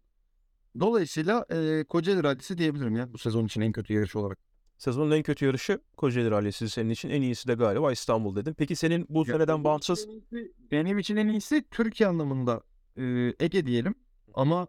Dolayısıyla 0.80 1.46
e, 1.52 1.84
Kocaeli 1.90 2.24
Rally'si 2.24 2.58
diyebilirim 2.58 2.96
ya 2.96 3.14
bu 3.14 3.18
sezon 3.18 3.46
için 3.46 3.62
en 3.62 3.72
kötü 3.72 3.94
yarış 3.94 4.16
olarak. 4.16 4.40
sezonun 4.78 5.12
en 5.12 5.24
kötü 5.24 5.46
yarışı 5.46 5.80
Kocaeli 5.98 6.32
Rally'si 6.32 6.70
senin 6.70 6.90
için 6.90 7.10
en 7.10 7.22
iyisi 7.22 7.48
de 7.48 7.54
galiba 7.54 7.92
İstanbul 7.92 8.36
dedin. 8.36 8.54
Peki 8.54 8.76
senin 8.76 9.06
bu 9.10 9.20
Ya, 9.20 9.26
seneden 9.26 9.48
benim 9.48 9.64
bağımsız 9.64 10.00
için 10.00 10.10
en 10.12 10.14
iyisi- 10.38 10.54
Benim 10.72 11.00
için 11.00 11.16
en 11.16 11.28
iyisi 11.28 11.66
Türkiye 11.72 12.10
anlamında 12.10 12.62
e, 12.98 13.34
Ege 13.40 13.66
diyelim. 13.66 13.96
Ama 14.36 14.68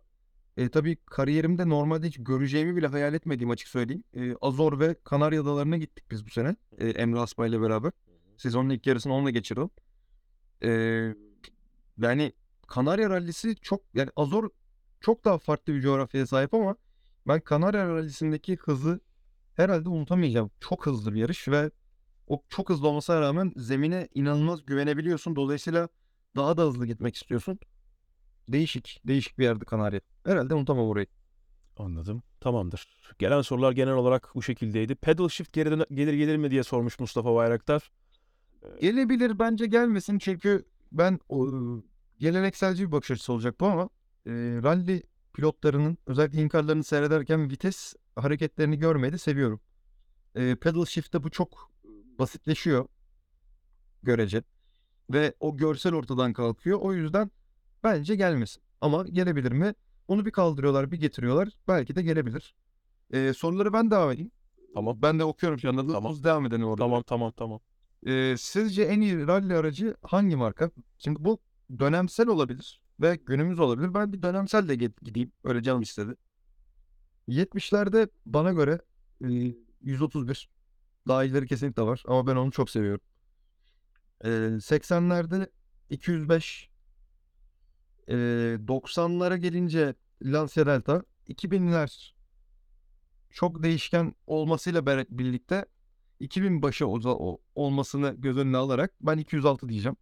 e, 0.56 0.68
tabii 0.68 0.96
kariyerimde 1.06 1.68
normalde 1.68 2.08
hiç 2.08 2.16
göreceğimi 2.18 2.76
bile 2.76 2.86
hayal 2.86 3.14
etmediğim 3.14 3.50
açık 3.50 3.68
söyleyeyim. 3.68 4.04
E, 4.14 4.36
Azor 4.40 4.80
ve 4.80 4.96
Kanarya 5.04 5.42
Adaları'na 5.42 5.76
gittik 5.76 6.04
biz 6.10 6.26
bu 6.26 6.30
sene. 6.30 6.56
E, 6.78 6.88
Emre 6.88 7.18
Asma 7.20 7.46
ile 7.46 7.60
beraber. 7.60 7.92
Sezonun 8.36 8.70
ilk 8.70 8.86
yarısını 8.86 9.14
onunla 9.14 9.30
geçirdim. 9.30 9.70
E, 10.62 10.70
yani 11.98 12.32
Kanarya 12.68 13.10
Rallisi 13.10 13.56
çok 13.56 13.80
yani 13.94 14.10
Azor 14.16 14.50
çok 15.00 15.24
daha 15.24 15.38
farklı 15.38 15.74
bir 15.74 15.80
coğrafyaya 15.80 16.26
sahip 16.26 16.54
ama 16.54 16.76
ben 17.28 17.40
Kanarya 17.40 17.88
Rallisi'ndeki 17.88 18.56
hızı 18.56 19.00
herhalde 19.54 19.88
unutamayacağım. 19.88 20.50
Çok 20.60 20.86
hızlı 20.86 21.14
bir 21.14 21.20
yarış 21.20 21.48
ve 21.48 21.70
o 22.26 22.42
çok 22.48 22.70
hızlı 22.70 22.88
olmasına 22.88 23.20
rağmen 23.20 23.52
zemine 23.56 24.08
inanılmaz 24.14 24.66
güvenebiliyorsun. 24.66 25.36
Dolayısıyla 25.36 25.88
daha 26.36 26.56
da 26.56 26.62
hızlı 26.62 26.86
gitmek 26.86 27.16
istiyorsun. 27.16 27.58
Değişik, 28.48 29.00
değişik 29.04 29.38
bir 29.38 29.44
yerdi 29.44 29.64
Kanarya. 29.64 30.00
Herhalde 30.24 30.54
unutamam 30.54 30.88
orayı. 30.88 31.06
Anladım. 31.76 32.22
Tamamdır. 32.40 32.88
Gelen 33.18 33.40
sorular 33.40 33.72
genel 33.72 33.94
olarak 33.94 34.30
bu 34.34 34.42
şekildeydi. 34.42 34.94
Pedal 34.94 35.28
shift 35.28 35.52
geri 35.52 35.70
döne- 35.70 35.94
gelir 35.94 36.14
gelir 36.14 36.36
mi 36.36 36.50
diye 36.50 36.62
sormuş 36.62 37.00
Mustafa 37.00 37.34
Bayraktar. 37.34 37.90
Gelebilir 38.80 39.38
bence 39.38 39.66
gelmesin 39.66 40.18
çünkü 40.18 40.64
ben 40.92 41.20
o, 41.28 41.48
gelenekselci 42.18 42.86
bir 42.86 42.92
bakış 42.92 43.10
açısı 43.10 43.32
olacak 43.32 43.60
bu 43.60 43.66
ama 43.66 43.82
e, 44.26 44.30
rally 44.62 45.02
pilotlarının 45.34 45.98
özellikle 46.06 46.42
inkarlarını 46.42 46.84
seyrederken 46.84 47.50
vites 47.50 47.94
hareketlerini 48.16 48.78
görmeyi 48.78 49.12
de 49.12 49.18
seviyorum. 49.18 49.60
E, 50.34 50.56
pedal 50.56 50.84
shift'te 50.84 51.22
bu 51.22 51.30
çok 51.30 51.70
basitleşiyor 52.18 52.86
görece 54.02 54.42
ve 55.10 55.34
o 55.40 55.56
görsel 55.56 55.94
ortadan 55.94 56.32
kalkıyor. 56.32 56.78
O 56.80 56.92
yüzden 56.94 57.30
bence 57.86 58.16
gelmesin. 58.16 58.62
Ama 58.80 59.04
gelebilir 59.12 59.52
mi? 59.52 59.74
Onu 60.08 60.26
bir 60.26 60.30
kaldırıyorlar, 60.30 60.92
bir 60.92 61.00
getiriyorlar. 61.00 61.48
Belki 61.68 61.96
de 61.96 62.02
gelebilir. 62.02 62.54
E, 63.10 63.32
soruları 63.32 63.72
ben 63.72 63.90
devam 63.90 64.10
edeyim. 64.10 64.30
Tamam. 64.74 64.98
Ben 65.02 65.18
de 65.18 65.24
okuyorum 65.24 65.58
şu 65.58 65.68
anda. 65.68 65.92
Tamam. 65.92 66.24
Devam 66.24 66.46
edelim 66.46 66.64
orada. 66.64 66.82
Tamam 66.84 67.02
tamam 67.02 67.32
tamam. 67.36 67.60
Ee, 68.06 68.34
sizce 68.38 68.82
en 68.82 69.00
iyi 69.00 69.26
rally 69.26 69.56
aracı 69.56 69.96
hangi 70.02 70.36
marka? 70.36 70.70
Şimdi 70.98 71.24
bu 71.24 71.38
dönemsel 71.78 72.28
olabilir 72.28 72.80
ve 73.00 73.16
günümüz 73.26 73.58
olabilir. 73.60 73.94
Ben 73.94 74.12
bir 74.12 74.22
dönemsel 74.22 74.68
de 74.68 74.74
gideyim. 74.74 75.32
Öyle 75.44 75.62
canım 75.62 75.82
istedi. 75.82 76.16
70'lerde 77.28 78.08
bana 78.26 78.52
göre 78.52 78.80
e, 79.24 79.54
131 79.82 80.48
daha 81.08 81.24
iyileri 81.24 81.46
kesinlikle 81.46 81.82
var 81.82 82.02
ama 82.06 82.26
ben 82.26 82.36
onu 82.36 82.50
çok 82.50 82.70
seviyorum. 82.70 83.00
Ee, 84.24 84.28
80'lerde 84.60 85.50
205 85.90 86.70
ee, 88.08 88.14
90'lara 88.66 89.36
gelince 89.36 89.94
Lancia 90.22 90.66
Delta 90.66 91.02
2000'ler 91.28 92.12
çok 93.30 93.62
değişken 93.62 94.14
olmasıyla 94.26 94.86
birlikte 95.10 95.66
2000 96.20 96.62
başı 96.62 96.86
olmasını 97.54 98.14
göz 98.18 98.36
önüne 98.38 98.56
alarak 98.56 98.92
ben 99.00 99.18
206 99.18 99.68
diyeceğim. 99.68 99.96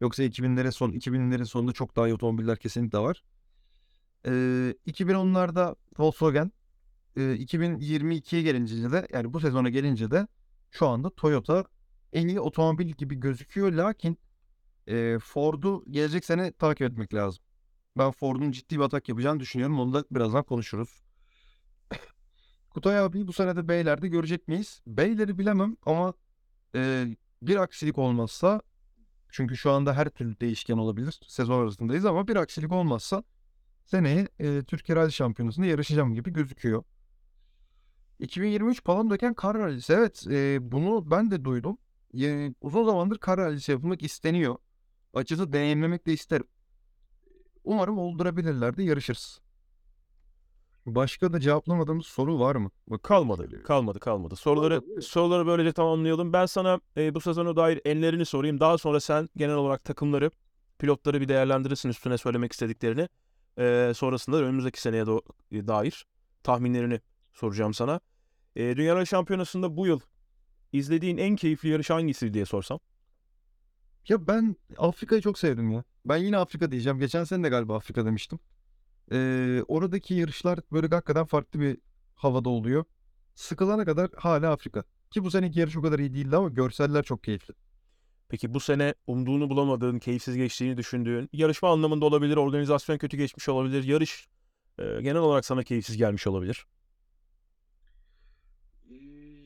Yoksa 0.00 0.24
2000'lerin 0.24 0.72
son 0.72 0.92
2000'lerin 0.92 1.44
sonunda 1.44 1.72
çok 1.72 1.96
daha 1.96 2.08
iyi 2.08 2.14
otomobiller 2.14 2.58
kesinlikle 2.58 2.98
var. 2.98 3.22
Ee, 4.26 4.30
2010'larda 4.86 5.76
Volkswagen, 5.98 6.52
ee, 7.16 7.20
2022'ye 7.20 8.42
gelince 8.42 8.92
de 8.92 9.08
yani 9.12 9.32
bu 9.32 9.40
sezona 9.40 9.68
gelince 9.68 10.10
de 10.10 10.26
şu 10.70 10.86
anda 10.86 11.10
Toyota 11.10 11.64
en 12.12 12.28
iyi 12.28 12.40
otomobil 12.40 12.86
gibi 12.86 13.14
gözüküyor. 13.14 13.72
Lakin 13.72 14.18
ee, 14.86 15.18
Ford'u 15.18 15.84
gelecek 15.90 16.24
sene 16.24 16.52
takip 16.52 16.82
etmek 16.92 17.14
lazım. 17.14 17.44
Ben 17.98 18.10
Ford'un 18.10 18.50
ciddi 18.50 18.78
bir 18.78 18.84
atak 18.84 19.08
yapacağını 19.08 19.40
düşünüyorum. 19.40 19.80
Onu 19.80 19.94
da 19.94 20.04
birazdan 20.10 20.42
konuşuruz. 20.44 21.02
Kutay 22.70 22.98
abi 22.98 23.26
bu 23.26 23.32
sene 23.32 23.56
de 23.56 23.68
Beyler'de 23.68 24.08
görecek 24.08 24.48
miyiz? 24.48 24.80
Beyler'i 24.86 25.38
bilemem 25.38 25.76
ama 25.86 26.14
e, 26.74 27.06
bir 27.42 27.56
aksilik 27.56 27.98
olmazsa 27.98 28.60
çünkü 29.28 29.56
şu 29.56 29.70
anda 29.70 29.96
her 29.96 30.08
türlü 30.08 30.40
değişken 30.40 30.76
olabilir. 30.78 31.20
Sezon 31.26 31.62
arasındayız 31.62 32.04
ama 32.04 32.28
bir 32.28 32.36
aksilik 32.36 32.72
olmazsa 32.72 33.24
seneye 33.84 34.28
e, 34.38 34.62
Türkiye 34.64 34.96
Rally 34.96 35.12
Şampiyonası'nda 35.12 35.66
yarışacağım 35.66 36.14
gibi 36.14 36.32
gözüküyor. 36.32 36.84
2023 38.18 38.84
Palandöken 38.84 39.34
kar 39.34 39.58
rallisi. 39.58 39.92
Evet 39.92 40.26
e, 40.30 40.58
bunu 40.72 41.10
ben 41.10 41.30
de 41.30 41.44
duydum. 41.44 41.78
Yani 42.12 42.54
uzun 42.60 42.84
zamandır 42.84 43.18
kar 43.18 43.40
rallisi 43.40 43.72
yapılmak 43.72 44.02
isteniyor. 44.02 44.56
Açıkçası 45.14 45.52
deneyimlemek 45.52 46.06
de 46.06 46.12
isterim. 46.12 46.46
Umarım 47.64 47.98
oldurabilirler 47.98 48.76
de 48.76 48.82
yarışırız. 48.82 49.40
Başka 50.86 51.32
da 51.32 51.40
cevaplamadığımız 51.40 52.06
soru 52.06 52.40
var 52.40 52.56
mı? 52.56 52.70
Bak, 52.86 53.02
Kalmadı. 53.02 53.62
Kalmadı 53.62 54.00
kalmadı. 54.00 54.36
Soruları 54.36 54.80
Kalmadı, 54.80 55.02
soruları 55.02 55.46
böylece 55.46 55.72
tamamlayalım. 55.72 56.32
Ben 56.32 56.46
sana 56.46 56.80
e, 56.96 57.14
bu 57.14 57.20
sezona 57.20 57.56
dair 57.56 57.80
enlerini 57.84 58.24
sorayım. 58.24 58.60
Daha 58.60 58.78
sonra 58.78 59.00
sen 59.00 59.28
genel 59.36 59.54
olarak 59.54 59.84
takımları, 59.84 60.30
pilotları 60.78 61.20
bir 61.20 61.28
değerlendirirsin 61.28 61.88
üstüne 61.88 62.18
söylemek 62.18 62.52
istediklerini. 62.52 63.08
E, 63.58 63.92
sonrasında 63.96 64.36
da 64.38 64.42
önümüzdeki 64.42 64.80
seneye 64.80 65.02
do- 65.02 65.22
e, 65.52 65.68
dair 65.68 66.06
tahminlerini 66.42 67.00
soracağım 67.32 67.74
sana. 67.74 68.00
E, 68.56 68.76
Dünya 68.76 69.06
Şampiyonası'nda 69.06 69.76
bu 69.76 69.86
yıl 69.86 70.00
izlediğin 70.72 71.16
en 71.16 71.36
keyifli 71.36 71.68
yarış 71.68 71.90
hangisi 71.90 72.34
diye 72.34 72.44
sorsam. 72.44 72.80
Ya 74.08 74.26
ben 74.26 74.56
Afrika'yı 74.78 75.22
çok 75.22 75.38
sevdim 75.38 75.70
ya. 75.70 75.84
Ben 76.04 76.16
yine 76.16 76.36
Afrika 76.36 76.70
diyeceğim. 76.70 76.98
Geçen 76.98 77.24
sene 77.24 77.44
de 77.44 77.48
galiba 77.48 77.76
Afrika 77.76 78.06
demiştim. 78.06 78.38
Ee, 79.12 79.62
oradaki 79.68 80.14
yarışlar 80.14 80.58
böyle 80.72 80.88
hakikaten 80.88 81.24
farklı 81.24 81.60
bir 81.60 81.78
havada 82.14 82.48
oluyor. 82.48 82.84
Sıkılana 83.34 83.84
kadar 83.84 84.10
hala 84.16 84.52
Afrika. 84.52 84.84
Ki 85.10 85.24
bu 85.24 85.30
seneki 85.30 85.60
yarış 85.60 85.76
o 85.76 85.82
kadar 85.82 85.98
iyi 85.98 86.14
değildi 86.14 86.36
ama 86.36 86.48
görseller 86.48 87.02
çok 87.02 87.24
keyifli. 87.24 87.54
Peki 88.28 88.54
bu 88.54 88.60
sene 88.60 88.94
umduğunu 89.06 89.50
bulamadığın, 89.50 89.98
keyifsiz 89.98 90.36
geçtiğini 90.36 90.76
düşündüğün, 90.76 91.28
yarışma 91.32 91.72
anlamında 91.72 92.04
olabilir, 92.04 92.36
organizasyon 92.36 92.98
kötü 92.98 93.16
geçmiş 93.16 93.48
olabilir, 93.48 93.84
yarış 93.84 94.28
e, 94.78 94.82
genel 94.82 95.16
olarak 95.16 95.44
sana 95.44 95.62
keyifsiz 95.62 95.96
gelmiş 95.96 96.26
olabilir. 96.26 96.66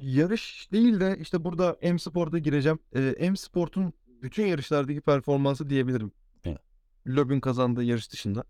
Yarış 0.01 0.73
değil 0.73 1.01
de 1.01 1.17
işte 1.21 1.45
burada 1.45 1.77
M 1.83 1.99
Sport'a 1.99 2.39
gireceğim. 2.39 2.79
Ee, 2.95 3.31
M 3.31 3.37
Sport'un 3.37 3.93
bütün 4.27 4.47
yarışlardaki 4.47 5.01
performansı 5.01 5.71
diyebilirim. 5.71 6.13
Evet. 6.45 6.61
Loeb'ün 7.07 7.41
kazandığı 7.41 7.85
yarış 7.85 8.13
dışında. 8.13 8.45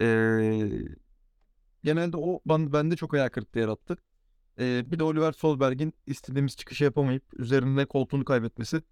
Ee, 0.00 0.70
genelde 1.84 2.16
o 2.16 2.40
ben, 2.46 2.72
bende 2.72 2.96
çok 2.96 3.14
ayak 3.14 3.32
kırıklığı 3.32 3.60
yarattı. 3.60 3.96
Ee, 4.58 4.84
bir 4.90 4.98
de 4.98 5.04
Oliver 5.04 5.32
Solberg'in 5.32 5.94
istediğimiz 6.06 6.56
çıkışı 6.56 6.84
yapamayıp 6.84 7.24
üzerinde 7.40 7.86
koltuğunu 7.86 8.24
kaybetmesi. 8.24 8.82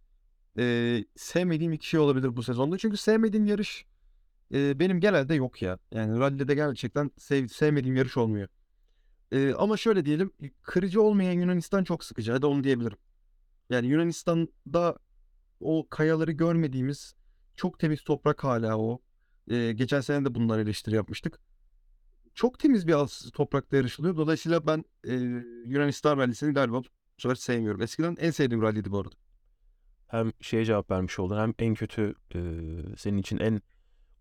Ee, 0.59 1.05
sevmediğim 1.17 1.73
iki 1.73 1.89
şey 1.89 2.01
olabilir 2.01 2.37
bu 2.37 2.43
sezonda. 2.43 2.79
Çünkü 2.79 2.97
sevmediğim 2.97 3.47
yarış 3.47 3.87
e, 4.55 4.79
benim 4.79 5.01
genelde 5.01 5.35
yok 5.35 5.63
ya. 5.63 5.79
Yani 5.91 6.19
rally'de 6.19 6.55
gerçekten 6.55 7.11
sev, 7.19 7.49
sevmediğim 7.49 7.97
yarış 7.97 8.17
olmuyor. 8.17 8.49
Ee, 9.33 9.55
ama 9.55 9.77
şöyle 9.77 10.05
diyelim, 10.05 10.33
kırıcı 10.63 11.03
olmayan 11.03 11.33
Yunanistan 11.33 11.85
çok 11.85 12.05
sıkıcı. 12.05 12.33
Hadi 12.33 12.47
onu 12.47 12.65
diyebilirim. 12.65 12.99
Yani 13.71 13.87
Yunanistan'da 13.87 14.99
o 15.65 15.89
kayaları 15.91 16.33
görmediğimiz 16.33 17.15
çok 17.57 17.79
temiz 17.79 18.05
toprak 18.05 18.45
hala 18.45 18.79
o. 18.79 19.03
Ee, 19.51 19.73
geçen 19.73 20.01
sene 20.01 20.25
de 20.25 20.35
bunlar 20.35 20.59
eleştiri 20.59 20.95
yapmıştık. 20.95 21.41
Çok 22.35 22.59
temiz 22.59 22.87
bir 22.87 22.95
toprakta 23.31 23.77
yarışılıyor. 23.77 24.17
Dolayısıyla 24.17 24.67
ben 24.67 24.85
e, 25.05 25.15
Yunanistan 25.67 26.19
rallisini 26.19 26.55
galiba 26.55 26.77
bu 26.81 26.85
sefer 27.19 27.35
sevmiyorum. 27.35 27.83
Eskiden 27.83 28.17
en 28.21 28.31
sevdiğim 28.31 28.63
ralliydi 28.63 28.91
bu 28.93 28.99
arada. 28.99 29.15
Hem 30.09 30.33
şeye 30.41 30.65
cevap 30.65 30.91
vermiş 30.91 31.19
oldun, 31.19 31.39
hem 31.39 31.55
en 31.59 31.75
kötü 31.75 32.15
e, 32.35 32.41
senin 32.97 33.19
için 33.19 33.39
en 33.39 33.63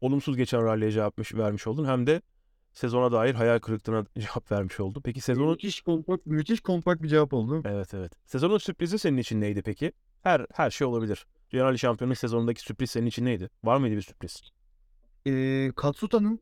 olumsuz 0.01 0.37
geçen 0.37 0.65
ralliye 0.65 0.91
cevap 0.91 1.19
vermiş- 1.19 1.37
vermiş 1.37 1.67
oldun, 1.67 1.85
hem 1.85 2.07
de 2.07 2.21
sezona 2.73 3.11
dair 3.11 3.35
hayal 3.35 3.59
kırıklığına 3.59 4.05
cevap 4.19 4.51
vermiş 4.51 4.79
oldun. 4.79 5.01
Peki 5.01 5.21
sezonun 5.21 5.51
Müthiş 5.51 5.81
kompakt, 5.81 6.25
müthiş 6.25 6.61
kompakt 6.61 7.03
bir 7.03 7.07
cevap 7.07 7.33
oldu. 7.33 7.61
Evet 7.65 7.93
evet. 7.93 8.13
Sezonun 8.25 8.57
sürprizi 8.57 8.99
senin 8.99 9.17
için 9.17 9.41
neydi 9.41 9.61
peki? 9.61 9.91
Her 10.21 10.45
her 10.53 10.71
şey 10.71 10.87
olabilir. 10.87 11.25
Dünya 11.53 11.65
Rally 11.65 11.77
Şampiyonluk 11.77 12.17
sezonundaki 12.17 12.61
sürpriz 12.61 12.91
senin 12.91 13.05
için 13.05 13.25
neydi? 13.25 13.49
Var 13.63 13.77
mıydı 13.77 13.95
bir 13.95 14.01
sürpriz? 14.01 14.41
Ee, 15.27 15.71
Katsuta'nın 15.75 16.39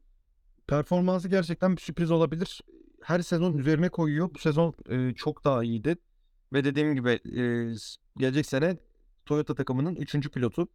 performansı 0.68 1.30
gerçekten 1.30 1.76
bir 1.76 1.82
sürpriz 1.82 2.12
olabilir. 2.12 2.62
Her 3.04 3.20
sezon 3.20 3.58
üzerine 3.58 3.90
koyuyor. 3.90 4.34
Bu 4.34 4.40
sezon 4.40 4.74
e, 4.90 5.14
çok 5.14 5.44
daha 5.46 5.64
iyiydi. 5.64 5.96
Ve 6.54 6.64
dediğim 6.64 6.96
gibi 6.96 7.10
e, 7.10 7.42
gelecek 8.18 8.46
sene 8.46 8.78
Toyota 9.26 9.56
takımının 9.56 9.96
3. 9.96 10.30
pilotu. 10.30 10.68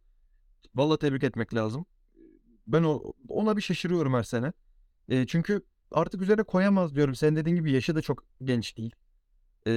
Vallahi 0.75 0.99
tebrik 0.99 1.23
etmek 1.23 1.53
lazım. 1.53 1.85
Ben 2.67 2.83
o, 2.83 3.13
ona 3.29 3.57
bir 3.57 3.61
şaşırıyorum 3.61 4.13
her 4.13 4.23
sene. 4.23 4.53
E, 5.09 5.27
çünkü 5.27 5.61
artık 5.91 6.21
üzerine 6.21 6.43
koyamaz 6.43 6.95
diyorum. 6.95 7.15
Senin 7.15 7.35
dediğin 7.35 7.55
gibi 7.55 7.71
yaşı 7.71 7.95
da 7.95 8.01
çok 8.01 8.23
genç 8.43 8.77
değil. 8.77 8.95
E, 9.67 9.71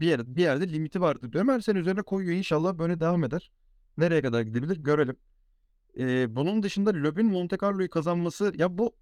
bir, 0.00 0.06
yer, 0.06 0.36
bir 0.36 0.42
yerde 0.42 0.72
limiti 0.72 1.00
vardır 1.00 1.32
diyorum. 1.32 1.48
Her 1.50 1.60
sene 1.60 1.78
üzerine 1.78 2.02
koyuyor. 2.02 2.36
İnşallah 2.36 2.78
böyle 2.78 3.00
devam 3.00 3.24
eder. 3.24 3.50
Nereye 3.98 4.22
kadar 4.22 4.42
gidebilir 4.42 4.76
görelim. 4.76 5.16
E, 5.98 6.36
bunun 6.36 6.62
dışında 6.62 6.90
Loeb'ün 6.94 7.26
Monte 7.26 7.56
Carlo'yu 7.62 7.90
kazanması 7.90 8.52
ya 8.56 8.78
bu 8.78 8.96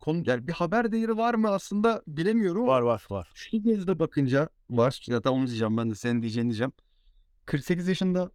konu 0.00 0.22
yani 0.26 0.46
bir 0.48 0.52
haber 0.52 0.92
değeri 0.92 1.16
var 1.16 1.34
mı 1.34 1.48
aslında 1.50 2.02
bilemiyorum 2.06 2.66
Var 2.66 2.82
var 2.82 3.06
var. 3.10 3.30
şu 3.34 3.62
gözle 3.62 3.98
bakınca 3.98 4.48
var. 4.70 5.06
Tamam 5.24 5.40
onu 5.40 5.46
diyeceğim 5.46 5.76
ben 5.76 5.90
de 5.90 5.94
senin 5.94 6.22
diyeceğini 6.22 6.48
diyeceğim. 6.48 6.72
48 7.46 7.88
yaşında 7.88 8.30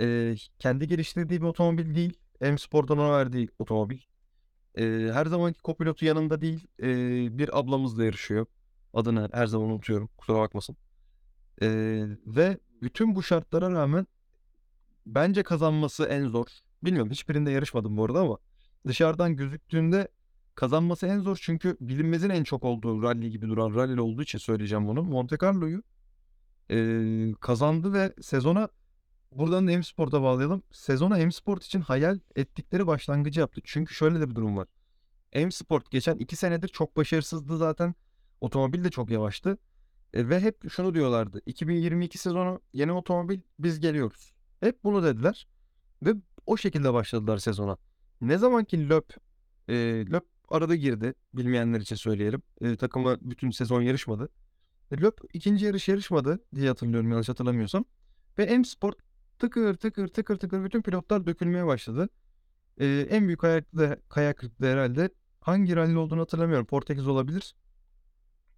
e, 0.00 0.34
kendi 0.58 0.88
geliştirdiği 0.88 1.40
bir 1.42 1.46
otomobil 1.46 1.94
değil. 1.94 2.18
M 2.40 2.58
Sport'un 2.58 2.98
ona 2.98 3.12
verdiği 3.12 3.48
otomobil. 3.58 3.98
E, 4.78 4.82
her 5.12 5.26
zamanki 5.26 5.60
kopilotu 5.60 6.04
yanında 6.04 6.40
değil. 6.40 6.66
E, 6.82 6.88
bir 7.38 7.58
ablamızla 7.58 8.04
yarışıyor. 8.04 8.46
Adını 8.94 9.28
her 9.32 9.46
zaman 9.46 9.68
unutuyorum. 9.70 10.08
Kusura 10.18 10.38
bakmasın. 10.38 10.76
E, 11.62 11.68
ve 12.26 12.58
bütün 12.82 13.14
bu 13.14 13.22
şartlara 13.22 13.70
rağmen 13.70 14.06
bence 15.06 15.42
kazanması 15.42 16.04
en 16.04 16.26
zor. 16.28 16.46
Bilmiyorum 16.84 17.10
hiçbirinde 17.10 17.50
yarışmadım 17.50 17.96
bu 17.96 18.04
arada 18.04 18.20
ama 18.20 18.38
dışarıdan 18.86 19.36
gözüktüğünde 19.36 20.08
kazanması 20.54 21.06
en 21.06 21.20
zor 21.20 21.38
çünkü 21.42 21.76
bilinmezin 21.80 22.30
en 22.30 22.44
çok 22.44 22.64
olduğu 22.64 23.02
rally 23.02 23.30
gibi 23.30 23.48
duran 23.48 23.74
rally 23.74 24.00
olduğu 24.00 24.22
için 24.22 24.38
söyleyeceğim 24.38 24.88
bunu. 24.88 25.02
Monte 25.02 25.36
Carlo'yu 25.42 25.82
eee, 26.70 27.34
kazandı 27.40 27.92
ve 27.92 28.14
sezona 28.20 28.68
buradan 29.32 29.68
da 29.68 29.72
M-Sport'a 29.72 30.22
bağlayalım. 30.22 30.62
Sezona 30.72 31.16
M-Sport 31.16 31.64
için 31.64 31.80
hayal 31.80 32.18
ettikleri 32.36 32.86
başlangıcı 32.86 33.40
yaptı. 33.40 33.60
Çünkü 33.64 33.94
şöyle 33.94 34.20
de 34.20 34.30
bir 34.30 34.34
durum 34.34 34.56
var. 34.56 34.68
M-Sport 35.34 35.90
geçen 35.90 36.16
iki 36.16 36.36
senedir 36.36 36.68
çok 36.68 36.96
başarısızdı 36.96 37.56
zaten. 37.56 37.94
Otomobil 38.40 38.84
de 38.84 38.90
çok 38.90 39.10
yavaştı. 39.10 39.58
E, 40.14 40.28
ve 40.28 40.40
hep 40.40 40.70
şunu 40.70 40.94
diyorlardı. 40.94 41.42
2022 41.46 42.18
sezonu 42.18 42.60
yeni 42.72 42.92
otomobil 42.92 43.40
biz 43.58 43.80
geliyoruz. 43.80 44.32
Hep 44.62 44.84
bunu 44.84 45.02
dediler. 45.02 45.46
Ve 46.02 46.14
o 46.46 46.56
şekilde 46.56 46.92
başladılar 46.92 47.38
sezona. 47.38 47.76
Ne 48.20 48.38
zaman 48.38 48.64
ki 48.64 48.88
Löp 48.88 49.16
e, 49.68 49.74
Löp 50.10 50.24
arada 50.48 50.74
girdi. 50.74 51.14
Bilmeyenler 51.34 51.80
için 51.80 51.96
söyleyelim. 51.96 52.42
E, 52.60 52.76
takımı 52.76 53.18
bütün 53.20 53.50
sezon 53.50 53.82
yarışmadı. 53.82 54.28
E, 54.90 55.00
Löp 55.00 55.20
ikinci 55.32 55.64
yarış 55.64 55.88
yarışmadı 55.88 56.44
diye 56.54 56.68
hatırlıyorum 56.68 57.10
yanlış 57.10 57.28
hatırlamıyorsam. 57.28 57.84
Ve 58.38 58.58
M 58.58 58.64
Sport 58.64 58.96
tıkır 59.38 59.74
tıkır 59.74 60.08
tıkır 60.08 60.36
tıkır 60.36 60.64
bütün 60.64 60.82
pilotlar 60.82 61.26
dökülmeye 61.26 61.66
başladı. 61.66 62.08
E, 62.78 62.86
en 63.10 63.26
büyük 63.26 63.44
ayak, 63.44 63.64
kayak 64.08 64.36
kırıklığı 64.38 64.66
herhalde 64.66 65.10
hangi 65.40 65.76
rally 65.76 65.96
olduğunu 65.96 66.20
hatırlamıyorum. 66.20 66.66
Portekiz 66.66 67.06
olabilir. 67.06 67.54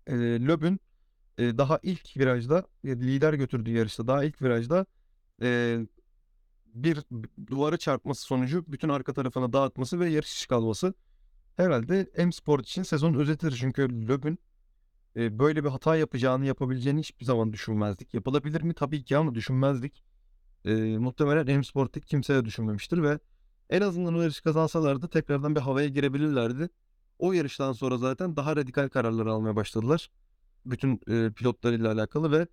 E, 0.06 0.14
Löp'ün 0.16 0.80
e, 1.38 1.58
daha 1.58 1.80
ilk 1.82 2.16
virajda 2.16 2.66
e, 2.84 2.88
lider 2.88 3.34
götürdüğü 3.34 3.70
yarışta 3.70 4.06
daha 4.06 4.24
ilk 4.24 4.42
virajda 4.42 4.86
e, 5.42 5.78
bir 6.74 6.98
duvara 7.46 7.76
çarpması 7.76 8.22
sonucu 8.22 8.64
bütün 8.68 8.88
arka 8.88 9.12
tarafına 9.12 9.52
dağıtması 9.52 10.00
ve 10.00 10.10
yarış 10.10 10.30
dışı 10.30 10.48
kalması 10.48 10.94
herhalde 11.56 12.10
M 12.16 12.32
Sport 12.32 12.66
için 12.66 12.82
sezonun 12.82 13.18
özetidir. 13.18 13.56
Çünkü 13.60 14.08
Loeb'ün 14.08 14.38
e, 15.16 15.38
böyle 15.38 15.64
bir 15.64 15.68
hata 15.68 15.96
yapacağını 15.96 16.46
yapabileceğini 16.46 17.00
hiçbir 17.00 17.24
zaman 17.24 17.52
düşünmezdik. 17.52 18.14
Yapılabilir 18.14 18.62
mi? 18.62 18.74
Tabii 18.74 19.04
ki 19.04 19.16
ama 19.16 19.34
düşünmezdik. 19.34 20.04
E, 20.64 20.74
muhtemelen 20.98 21.56
M 21.56 21.64
Sport'taki 21.64 22.06
kimse 22.06 22.34
de 22.34 22.44
düşünmemiştir 22.44 23.02
ve 23.02 23.18
en 23.70 23.80
azından 23.80 24.14
o 24.14 24.22
yarışı 24.22 24.42
kazansalardı 24.42 25.08
tekrardan 25.08 25.56
bir 25.56 25.60
havaya 25.60 25.88
girebilirlerdi. 25.88 26.68
O 27.18 27.32
yarıştan 27.32 27.72
sonra 27.72 27.98
zaten 27.98 28.36
daha 28.36 28.56
radikal 28.56 28.88
kararlar 28.88 29.26
almaya 29.26 29.56
başladılar. 29.56 30.10
Bütün 30.66 31.00
e, 31.08 31.30
pilotlarıyla 31.30 31.92
alakalı 31.92 32.32
ve 32.32 32.46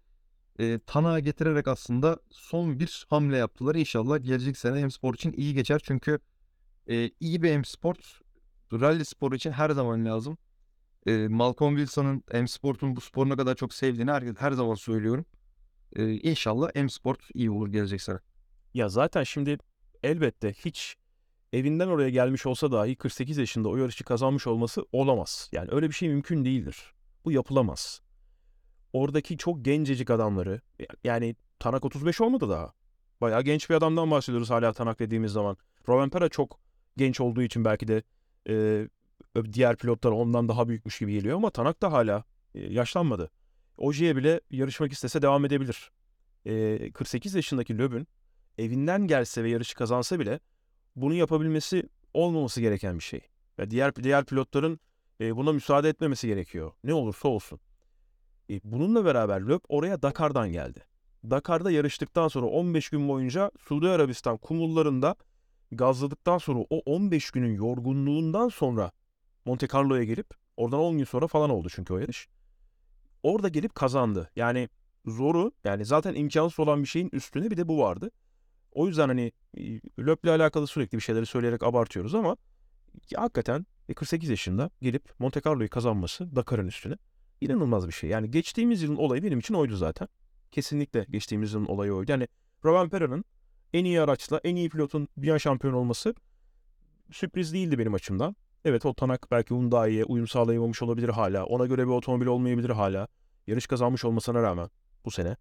e, 0.62 0.80
Tanağı 0.80 1.20
getirerek 1.20 1.68
aslında 1.68 2.20
son 2.30 2.80
bir 2.80 3.06
hamle 3.10 3.38
yaptılar. 3.38 3.76
İnşallah 3.76 4.24
gelecek 4.24 4.58
sene 4.58 4.84
M 4.84 4.92
Sport 4.92 5.16
için 5.16 5.34
iyi 5.38 5.54
geçer. 5.54 5.82
Çünkü 5.84 6.20
e, 6.88 7.12
iyi 7.20 7.44
bir 7.44 7.58
M 7.58 7.64
Sport 7.64 8.00
rally 8.74 9.06
sporu 9.06 9.36
için 9.36 9.52
her 9.52 9.70
zaman 9.70 10.06
lazım. 10.06 10.38
E, 11.06 11.28
Malcolm 11.28 11.76
Wilson'ın 11.76 12.24
M 12.34 12.48
Sport'un 12.48 12.96
bu 12.96 13.02
sporuna 13.02 13.36
kadar 13.36 13.56
çok 13.56 13.74
sevdiğini 13.74 14.12
her, 14.12 14.24
her 14.38 14.52
zaman 14.52 14.76
söylüyorum. 14.76 15.26
E, 15.96 16.14
inşallah 16.14 16.70
M 16.76 16.90
Sport 16.90 17.20
iyi 17.34 17.52
olur 17.52 17.68
gelecek 17.68 18.02
sene. 18.02 18.20
Ya 18.74 18.90
zaten 18.90 19.24
şimdi 19.24 19.58
elbette 20.04 20.54
hiç 20.54 20.96
evinden 21.54 21.88
oraya 21.88 22.10
gelmiş 22.10 22.46
olsa 22.46 22.72
dahi 22.72 22.96
48 22.96 23.38
yaşında 23.38 23.70
o 23.70 23.78
yarışı 23.78 24.04
kazanmış 24.04 24.48
olması 24.48 24.86
olamaz. 24.92 25.50
Yani 25.52 25.70
öyle 25.72 25.90
bir 25.90 25.94
şey 25.94 26.10
mümkün 26.10 26.46
değildir. 26.46 26.94
Bu 27.26 27.32
yapılamaz. 27.32 28.02
Oradaki 28.94 29.38
çok 29.38 29.66
gencecik 29.66 30.10
adamları 30.10 30.62
yani 31.04 31.36
Tanak 31.60 31.86
35 31.86 32.22
olmadı 32.22 32.50
daha. 32.50 32.74
Bayağı 33.22 33.42
genç 33.42 33.70
bir 33.70 33.76
adamdan 33.76 34.12
bahsediyoruz 34.12 34.50
hala 34.50 34.74
Tanak 34.74 35.00
dediğimiz 35.00 35.32
zaman. 35.32 35.58
Rovanpera 35.90 36.30
çok 36.30 36.60
genç 36.98 37.22
olduğu 37.22 37.42
için 37.42 37.66
belki 37.66 37.88
de 37.88 38.04
e, 38.50 38.88
diğer 39.54 39.78
pilotlar 39.78 40.12
ondan 40.12 40.50
daha 40.50 40.68
büyükmüş 40.68 41.00
gibi 41.00 41.14
geliyor 41.14 41.36
ama 41.36 41.50
Tanak 41.50 41.82
da 41.82 41.92
hala 41.92 42.24
e, 42.56 42.74
yaşlanmadı. 42.74 43.32
Oji'ye 43.78 44.16
bile 44.16 44.42
yarışmak 44.52 44.92
istese 44.92 45.22
devam 45.22 45.46
edebilir. 45.46 45.92
E, 46.46 46.92
48 46.92 47.36
yaşındaki 47.36 47.78
Löb'ün 47.78 48.08
evinden 48.58 49.08
gelse 49.08 49.44
ve 49.44 49.50
yarışı 49.50 49.76
kazansa 49.76 50.20
bile 50.20 50.40
bunu 50.96 51.14
yapabilmesi 51.14 51.90
olmaması 52.14 52.62
gereken 52.62 53.00
bir 53.00 53.04
şey. 53.04 53.22
Ve 53.60 53.72
diğer 53.72 53.96
diğer 53.96 54.26
pilotların 54.26 54.80
e, 55.22 55.36
buna 55.36 55.52
müsaade 55.52 55.90
etmemesi 55.90 56.28
gerekiyor. 56.28 56.72
Ne 56.84 56.94
olursa 56.94 57.28
olsun. 57.28 57.60
E, 58.52 58.62
bununla 58.64 59.06
beraber 59.06 59.42
Löb 59.42 59.60
oraya 59.70 60.02
Dakar'dan 60.02 60.52
geldi. 60.52 60.86
Dakar'da 61.30 61.72
yarıştıktan 61.72 62.28
sonra 62.28 62.46
15 62.46 62.90
gün 62.90 63.08
boyunca 63.08 63.52
Suudi 63.60 63.90
Arabistan 63.90 64.38
kumullarında 64.38 65.16
gazladıktan 65.72 66.38
sonra 66.38 66.60
o 66.70 66.80
15 66.86 67.32
günün 67.32 67.56
yorgunluğundan 67.56 68.50
sonra 68.50 68.92
Monte 69.46 69.68
Carlo'ya 69.74 70.04
gelip 70.04 70.28
oradan 70.58 70.80
10 70.80 70.98
gün 70.98 71.06
sonra 71.06 71.28
falan 71.28 71.50
oldu 71.50 71.68
çünkü 71.70 71.94
o 71.94 71.98
yarış. 71.98 72.28
Orada 73.24 73.48
gelip 73.48 73.76
kazandı. 73.76 74.30
Yani 74.36 74.70
zoru 75.06 75.52
yani 75.64 75.86
zaten 75.86 76.16
imkansız 76.16 76.60
olan 76.60 76.84
bir 76.84 76.88
şeyin 76.88 77.10
üstüne 77.14 77.52
bir 77.52 77.58
de 77.58 77.68
bu 77.68 77.80
vardı. 77.80 78.12
O 78.72 78.88
yüzden 78.88 79.08
hani 79.08 79.32
e, 79.58 79.62
Löp'le 80.00 80.28
alakalı 80.28 80.68
sürekli 80.68 80.96
bir 80.96 81.04
şeyleri 81.04 81.26
söyleyerek 81.26 81.64
abartıyoruz 81.64 82.16
ama 82.16 82.38
ya 83.12 83.22
hakikaten 83.22 83.66
e, 83.90 83.94
48 83.94 84.30
yaşında 84.30 84.70
gelip 84.82 85.20
Monte 85.20 85.42
Carlo'yu 85.46 85.70
kazanması 85.70 86.36
Dakar'ın 86.36 86.68
üstüne 86.68 86.96
inanılmaz 87.42 87.88
bir 87.88 87.94
şey. 87.94 88.10
Yani 88.10 88.32
geçtiğimiz 88.32 88.82
yılın 88.82 88.96
olayı 88.96 89.24
benim 89.24 89.40
için 89.40 89.54
oydu 89.54 89.76
zaten. 89.76 90.08
Kesinlikle 90.52 91.06
geçtiğimiz 91.10 91.54
yılın 91.54 91.66
olayı 91.66 91.94
oydu. 91.94 92.12
Yani 92.12 92.28
Rovanpera'nın 92.66 93.26
en 93.74 93.86
iyi 93.86 94.02
araçla 94.02 94.42
en 94.44 94.56
iyi 94.56 94.70
pilotun 94.70 95.08
dünya 95.22 95.40
şampiyonu 95.40 95.78
olması 95.78 96.16
sürpriz 97.12 97.54
değildi 97.54 97.80
benim 97.80 97.94
açımdan. 97.94 98.36
Evet 98.66 98.86
o 98.86 98.94
Tanak 98.94 99.28
belki 99.32 99.56
Hyundai'ye 99.56 100.04
uyum 100.04 100.28
sağlayamamış 100.28 100.82
olabilir 100.82 101.10
hala. 101.10 101.46
Ona 101.46 101.66
göre 101.66 101.88
bir 101.88 101.92
otomobil 101.92 102.26
olmayabilir 102.26 102.70
hala. 102.70 103.08
Yarış 103.48 103.68
kazanmış 103.68 104.06
olmasına 104.06 104.42
rağmen 104.42 104.70
bu 105.06 105.12
sene. 105.12 105.38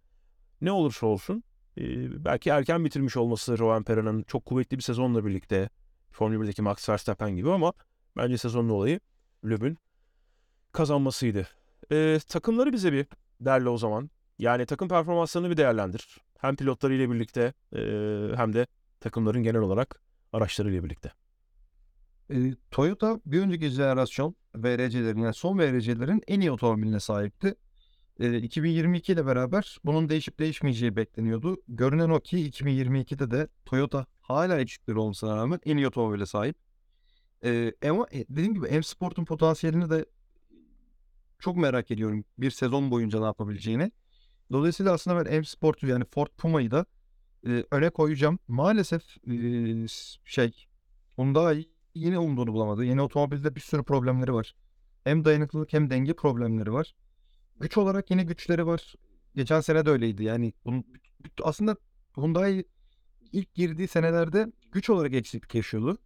Ne 0.61 0.72
olursa 0.72 1.07
olsun 1.07 1.44
e, 1.78 1.84
belki 2.24 2.51
erken 2.51 2.84
bitirmiş 2.84 3.16
olması 3.16 3.59
Rovanpera'nın 3.59 4.22
çok 4.22 4.46
kuvvetli 4.46 4.78
bir 4.78 4.82
sezonla 4.82 5.26
birlikte 5.26 5.68
Formula 6.11 6.44
1'deki 6.44 6.62
Max 6.62 6.88
Verstappen 6.88 7.36
gibi 7.36 7.51
ama 7.51 7.72
bence 8.16 8.38
sezonun 8.38 8.68
olayı 8.68 9.01
Löb'ün 9.44 9.78
kazanmasıydı. 10.72 11.48
E, 11.93 12.18
takımları 12.28 12.72
bize 12.72 12.93
bir 12.93 13.07
derle 13.41 13.68
o 13.68 13.78
zaman. 13.78 14.11
Yani 14.38 14.66
takım 14.66 14.88
performanslarını 14.88 15.51
bir 15.51 15.57
değerlendir. 15.57 16.18
Hem 16.38 16.57
pilotlarıyla 16.57 17.11
birlikte 17.11 17.53
e, 17.72 17.80
hem 18.36 18.53
de 18.53 18.66
takımların 19.01 19.43
genel 19.43 19.61
olarak 19.61 20.03
araçlarıyla 20.32 20.84
birlikte. 20.84 21.12
E, 22.30 22.55
Toyota 22.70 23.20
bir 23.26 23.41
önceki 23.41 23.68
jenerasyon 23.68 24.36
VRC'lerin 24.57 25.22
yani 25.22 25.34
son 25.34 25.59
VRC'lerin 25.59 26.22
en 26.26 26.41
iyi 26.41 26.51
otomobiline 26.51 27.01
sahipti. 27.01 27.55
E, 28.20 28.38
2022 28.38 29.12
ile 29.12 29.26
beraber 29.26 29.78
bunun 29.84 30.09
değişip 30.09 30.38
değişmeyeceği 30.38 30.97
bekleniyordu. 30.97 31.57
Görünen 31.68 32.11
o 32.11 32.20
ki 32.20 32.51
2022'de 32.51 33.30
de 33.30 33.49
Toyota 33.64 34.07
hala 34.20 34.61
eksikleri 34.61 34.99
olmasına 34.99 35.36
rağmen 35.36 35.61
en 35.64 35.76
iyi 35.76 35.86
otomobile 35.86 36.26
sahip. 36.26 36.57
E, 37.45 37.72
ama 37.88 38.07
dediğim 38.12 38.55
gibi 38.55 38.66
M 38.70 38.82
Sport'un 38.82 39.24
potansiyelini 39.24 39.91
de 39.91 40.05
çok 41.41 41.57
merak 41.57 41.91
ediyorum 41.91 42.24
bir 42.38 42.51
sezon 42.51 42.91
boyunca 42.91 43.18
ne 43.18 43.24
yapabileceğini. 43.24 43.93
Dolayısıyla 44.53 44.93
aslında 44.93 45.24
ben 45.24 45.32
M 45.32 45.45
Sport'u 45.45 45.86
yani 45.86 46.05
Ford 46.05 46.28
Puma'yı 46.38 46.70
da 46.70 46.86
e, 47.47 47.64
öne 47.70 47.91
koyacağım. 47.91 48.38
Maalesef 48.49 49.03
e, 49.26 49.32
şey 50.24 50.66
Hyundai 51.16 51.70
yine 51.95 52.18
umduğunu 52.18 52.53
bulamadı. 52.53 52.84
Yeni 52.84 53.03
otomobilde 53.03 53.55
bir 53.55 53.61
sürü 53.61 53.82
problemleri 53.82 54.32
var. 54.32 54.55
Hem 55.05 55.24
dayanıklılık 55.24 55.72
hem 55.72 55.91
denge 55.91 56.14
problemleri 56.14 56.72
var. 56.72 56.95
Güç 57.61 57.78
olarak 57.78 58.11
yine 58.11 58.24
güçleri 58.24 58.66
var. 58.66 58.95
Geçen 59.34 59.61
sene 59.61 59.86
de 59.86 59.91
öyleydi. 59.91 60.24
Yani 60.24 60.53
bunun, 60.64 60.84
aslında 61.43 61.76
Hyundai 62.16 62.64
ilk 63.32 63.55
girdiği 63.55 63.88
senelerde 63.88 64.53
güç 64.72 64.91
olarak 64.91 65.14
eksiklik 65.14 65.55
yaşıyordu. 65.55 65.99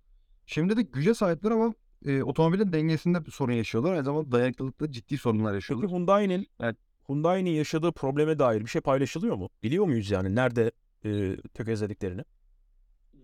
Şimdi 0.46 0.76
de 0.76 0.82
güce 0.82 1.14
sahipler 1.14 1.50
ama 1.50 1.74
e, 2.04 2.22
otomobilin 2.22 2.72
dengesinde 2.72 3.26
bir 3.26 3.30
sorun 3.30 3.52
yaşıyorlar. 3.52 3.92
Aynı 3.92 4.04
zamanda 4.04 4.32
dayanıklılıkta 4.32 4.90
ciddi 4.92 5.18
sorunlar 5.18 5.54
yaşıyorlar. 5.54 5.88
Peki 5.88 5.96
Hyundai'nin 5.96 6.46
Evet. 6.60 6.76
Hyundai'nin 7.08 7.50
yaşadığı 7.50 7.92
probleme 7.92 8.38
dair 8.38 8.60
bir 8.60 8.66
şey 8.66 8.80
paylaşılıyor 8.80 9.36
mu? 9.36 9.50
Biliyor 9.62 9.84
muyuz 9.84 10.10
yani 10.10 10.34
nerede 10.34 10.72
e, 11.04 11.36
tökezlediklerini? 11.54 12.24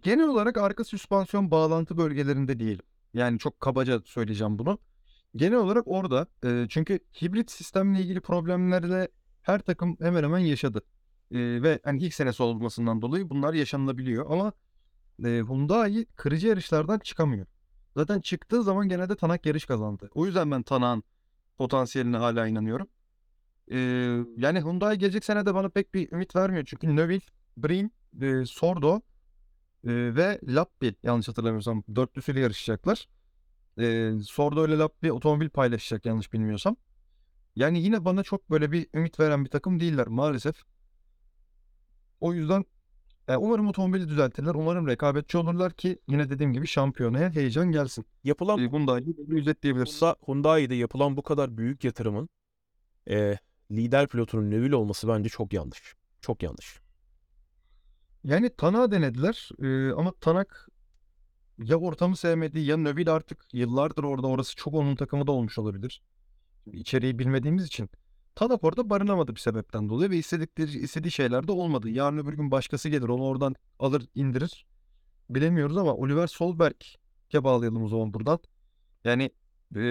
Genel 0.03 0.29
olarak 0.29 0.59
arka 0.59 0.85
süspansiyon 0.85 1.51
bağlantı 1.51 1.97
bölgelerinde 1.97 2.59
değil. 2.59 2.83
Yani 3.15 3.39
çok 3.39 3.61
kabaca 3.61 4.01
söyleyeceğim 4.05 4.59
bunu. 4.59 4.79
Genel 5.37 5.59
olarak 5.59 5.85
orada. 5.87 6.27
e, 6.45 6.67
çünkü 6.69 6.99
hibrit 7.23 7.51
sistemle 7.51 8.01
ilgili 8.01 8.21
problemlerle 8.21 9.09
her 9.43 9.59
takım 9.59 9.97
hemen 10.01 10.23
hemen 10.23 10.39
yaşadı. 10.39 10.83
E, 11.31 11.39
ve 11.39 11.81
hani 11.85 12.03
ilk 12.03 12.15
senesi 12.15 12.43
olmasından 12.43 13.03
dolayı 13.03 13.31
bunlar 13.31 13.55
yaşanılabiliyor. 13.55 14.31
Ama 14.31 14.53
e, 15.25 15.29
Hyundai 15.29 16.07
kırıcı 16.17 16.49
yarışlardan 16.49 16.99
çıkamıyor. 16.99 17.47
Zaten 17.97 18.21
çıktığı 18.21 18.63
zaman 18.63 18.89
genelde 18.89 19.17
Tanak 19.17 19.47
yarış 19.47 19.65
kazandı. 19.65 20.11
O 20.15 20.27
yüzden 20.27 20.51
ben 20.51 20.63
Tanak'ın 20.63 21.03
potansiyeline 21.59 22.17
hala 22.17 22.47
inanıyorum. 22.47 22.89
E, 23.71 23.79
yani 24.37 24.61
Hyundai 24.61 24.99
gelecek 24.99 25.25
sene 25.25 25.47
de 25.47 25.55
bana 25.55 25.69
pek 25.69 25.95
bir 25.95 26.13
ümit 26.13 26.37
vermiyor. 26.37 26.65
Çünkü 26.67 26.97
Neuville, 26.97 27.25
Brin, 27.57 27.93
e, 28.21 28.45
Sordo 28.47 29.01
e, 29.85 29.91
ve 30.17 30.41
Lappi 30.43 30.95
yanlış 31.03 31.29
hatırlamıyorsam 31.29 31.83
dörtlüsüyle 31.97 32.41
yarışacaklar. 32.41 33.09
E, 33.79 34.13
Sordo 34.23 34.69
ile 34.69 34.79
Lappi 34.79 35.13
otomobil 35.13 35.49
paylaşacak 35.49 36.07
yanlış 36.07 36.33
bilmiyorsam. 36.33 36.77
Yani 37.57 37.83
yine 37.83 38.05
bana 38.05 38.23
çok 38.23 38.51
böyle 38.51 38.73
bir 38.73 38.87
ümit 38.95 39.21
veren 39.21 39.45
bir 39.45 39.51
takım 39.51 39.81
değiller 39.81 40.07
maalesef. 40.07 40.63
O 42.21 42.35
yüzden 42.35 42.65
umarım 43.37 43.69
otomobili 43.69 44.09
düzeltirler. 44.09 44.55
Umarım 44.55 44.89
rekabetçi 44.89 45.39
olurlar 45.39 45.73
ki 45.73 45.99
yine 46.09 46.31
dediğim 46.31 46.53
gibi 46.53 46.67
şampiyonaya 46.67 47.31
heyecan 47.31 47.73
gelsin. 47.73 48.07
Yapılan 48.25 48.59
E, 48.59 48.69
Hyundai'yi 48.69 49.41
özetleyebiliriz. 49.41 50.03
Hyundai'de 50.27 50.75
yapılan 50.75 51.17
bu 51.17 51.23
kadar 51.23 51.57
büyük 51.57 51.85
yatırımın 51.85 52.29
e, 53.11 53.39
lider 53.71 54.09
pilotunun 54.09 54.51
Neville 54.51 54.77
olması 54.77 55.09
bence 55.09 55.29
çok 55.29 55.53
yanlış. 55.53 55.95
Çok 56.21 56.43
yanlış. 56.43 56.81
Yani 58.25 58.51
Tanak'ı 58.57 58.91
denediler 58.91 59.49
e, 59.63 59.93
ama 59.93 60.13
Tanak 60.21 60.69
ya 61.59 61.77
ortamı 61.77 62.17
sevmedi 62.17 62.61
ya 62.61 62.77
Neville 62.77 63.11
artık 63.11 63.47
yıllardır 63.53 64.05
orada 64.05 64.27
orası 64.27 64.57
çok 64.57 64.75
onun 64.75 64.97
takımı 64.97 65.27
da 65.27 65.33
olmuş 65.33 65.59
olabilir. 65.59 66.03
İçeriği 66.67 67.19
bilmediğimiz 67.19 67.67
için. 67.67 67.91
Tanak 68.41 68.65
orada 68.65 68.91
barınamadı 68.91 69.35
bir 69.35 69.41
sebepten 69.41 69.89
dolayı 69.89 70.11
ve 70.11 70.17
istedikleri 70.17 70.79
istediği 70.79 71.11
şeyler 71.11 71.49
de 71.49 71.53
olmadı. 71.53 71.89
Yarın 71.89 72.19
öbür 72.19 72.33
gün 72.33 72.51
başkası 72.51 72.89
gelir 72.89 73.09
onu 73.09 73.23
oradan 73.23 73.55
alır 73.79 74.07
indirir. 74.15 74.67
Bilemiyoruz 75.31 75.77
ama 75.77 75.95
Oliver 75.95 76.27
Solberg'e 76.27 77.45
bağlayalım 77.45 77.83
o 77.83 77.89
zaman 77.89 78.15
buradan. 78.15 78.39
Yani 79.05 79.31
e, 79.77 79.83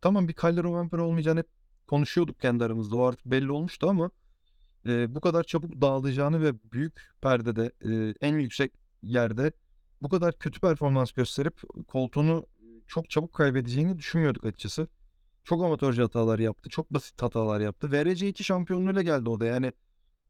tamam 0.00 0.28
bir 0.28 0.32
Kyler 0.32 0.62
Rovanper 0.62 0.98
olmayacağını 0.98 1.38
hep 1.38 1.48
konuşuyorduk 1.86 2.40
kendi 2.40 2.64
aramızda. 2.64 2.96
O 2.96 3.02
artık 3.02 3.26
belli 3.26 3.52
olmuştu 3.52 3.88
ama 3.88 4.10
e, 4.86 5.14
bu 5.14 5.20
kadar 5.20 5.42
çabuk 5.42 5.80
dağılacağını 5.80 6.42
ve 6.42 6.52
büyük 6.72 7.10
perdede 7.20 7.72
e, 7.84 8.14
en 8.20 8.38
yüksek 8.38 8.72
yerde 9.02 9.52
bu 10.02 10.08
kadar 10.08 10.38
kötü 10.38 10.60
performans 10.60 11.12
gösterip 11.12 11.60
koltuğunu 11.88 12.46
çok 12.86 13.10
çabuk 13.10 13.32
kaybedeceğini 13.32 13.98
düşünmüyorduk 13.98 14.44
açıkçası. 14.44 14.88
Çok 15.46 15.64
amatörce 15.64 16.02
hatalar 16.02 16.38
yaptı. 16.38 16.70
Çok 16.70 16.90
basit 16.94 17.22
hatalar 17.22 17.60
yaptı. 17.60 17.86
VRC2 17.92 18.44
şampiyonluğuyla 18.44 19.02
geldi 19.02 19.28
o 19.30 19.40
da. 19.40 19.46
Yani 19.46 19.72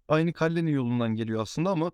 aynı 0.09 0.33
Kalle'nin 0.33 0.71
yolundan 0.71 1.15
geliyor 1.17 1.43
aslında 1.43 1.71
ama 1.71 1.93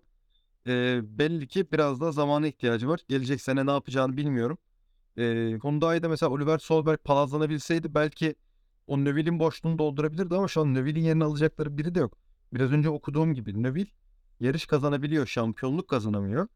e, 0.67 1.01
belli 1.19 1.47
ki 1.47 1.71
biraz 1.71 2.01
daha 2.01 2.11
zamana 2.11 2.47
ihtiyacı 2.47 2.87
var. 2.87 2.99
Gelecek 3.09 3.41
sene 3.41 3.65
ne 3.65 3.71
yapacağını 3.71 4.17
bilmiyorum. 4.17 4.57
E, 5.17 5.23
Hyundai'de 5.63 6.07
mesela 6.07 6.29
Oliver 6.29 6.57
Solberg 6.57 6.99
palazlanabilseydi 7.03 7.93
belki 7.93 8.35
o 8.87 9.05
Neville'in 9.05 9.39
boşluğunu 9.39 9.79
doldurabilirdi 9.79 10.35
ama 10.35 10.47
şu 10.47 10.61
an 10.61 10.73
Neville'in 10.73 11.03
yerini 11.03 11.23
alacakları 11.23 11.77
biri 11.77 11.95
de 11.95 11.99
yok. 11.99 12.17
Biraz 12.53 12.71
önce 12.71 12.89
okuduğum 12.89 13.33
gibi 13.33 13.63
Neville 13.63 13.91
yarış 14.39 14.65
kazanabiliyor, 14.65 15.27
şampiyonluk 15.27 15.87
kazanamıyor. 15.87 16.47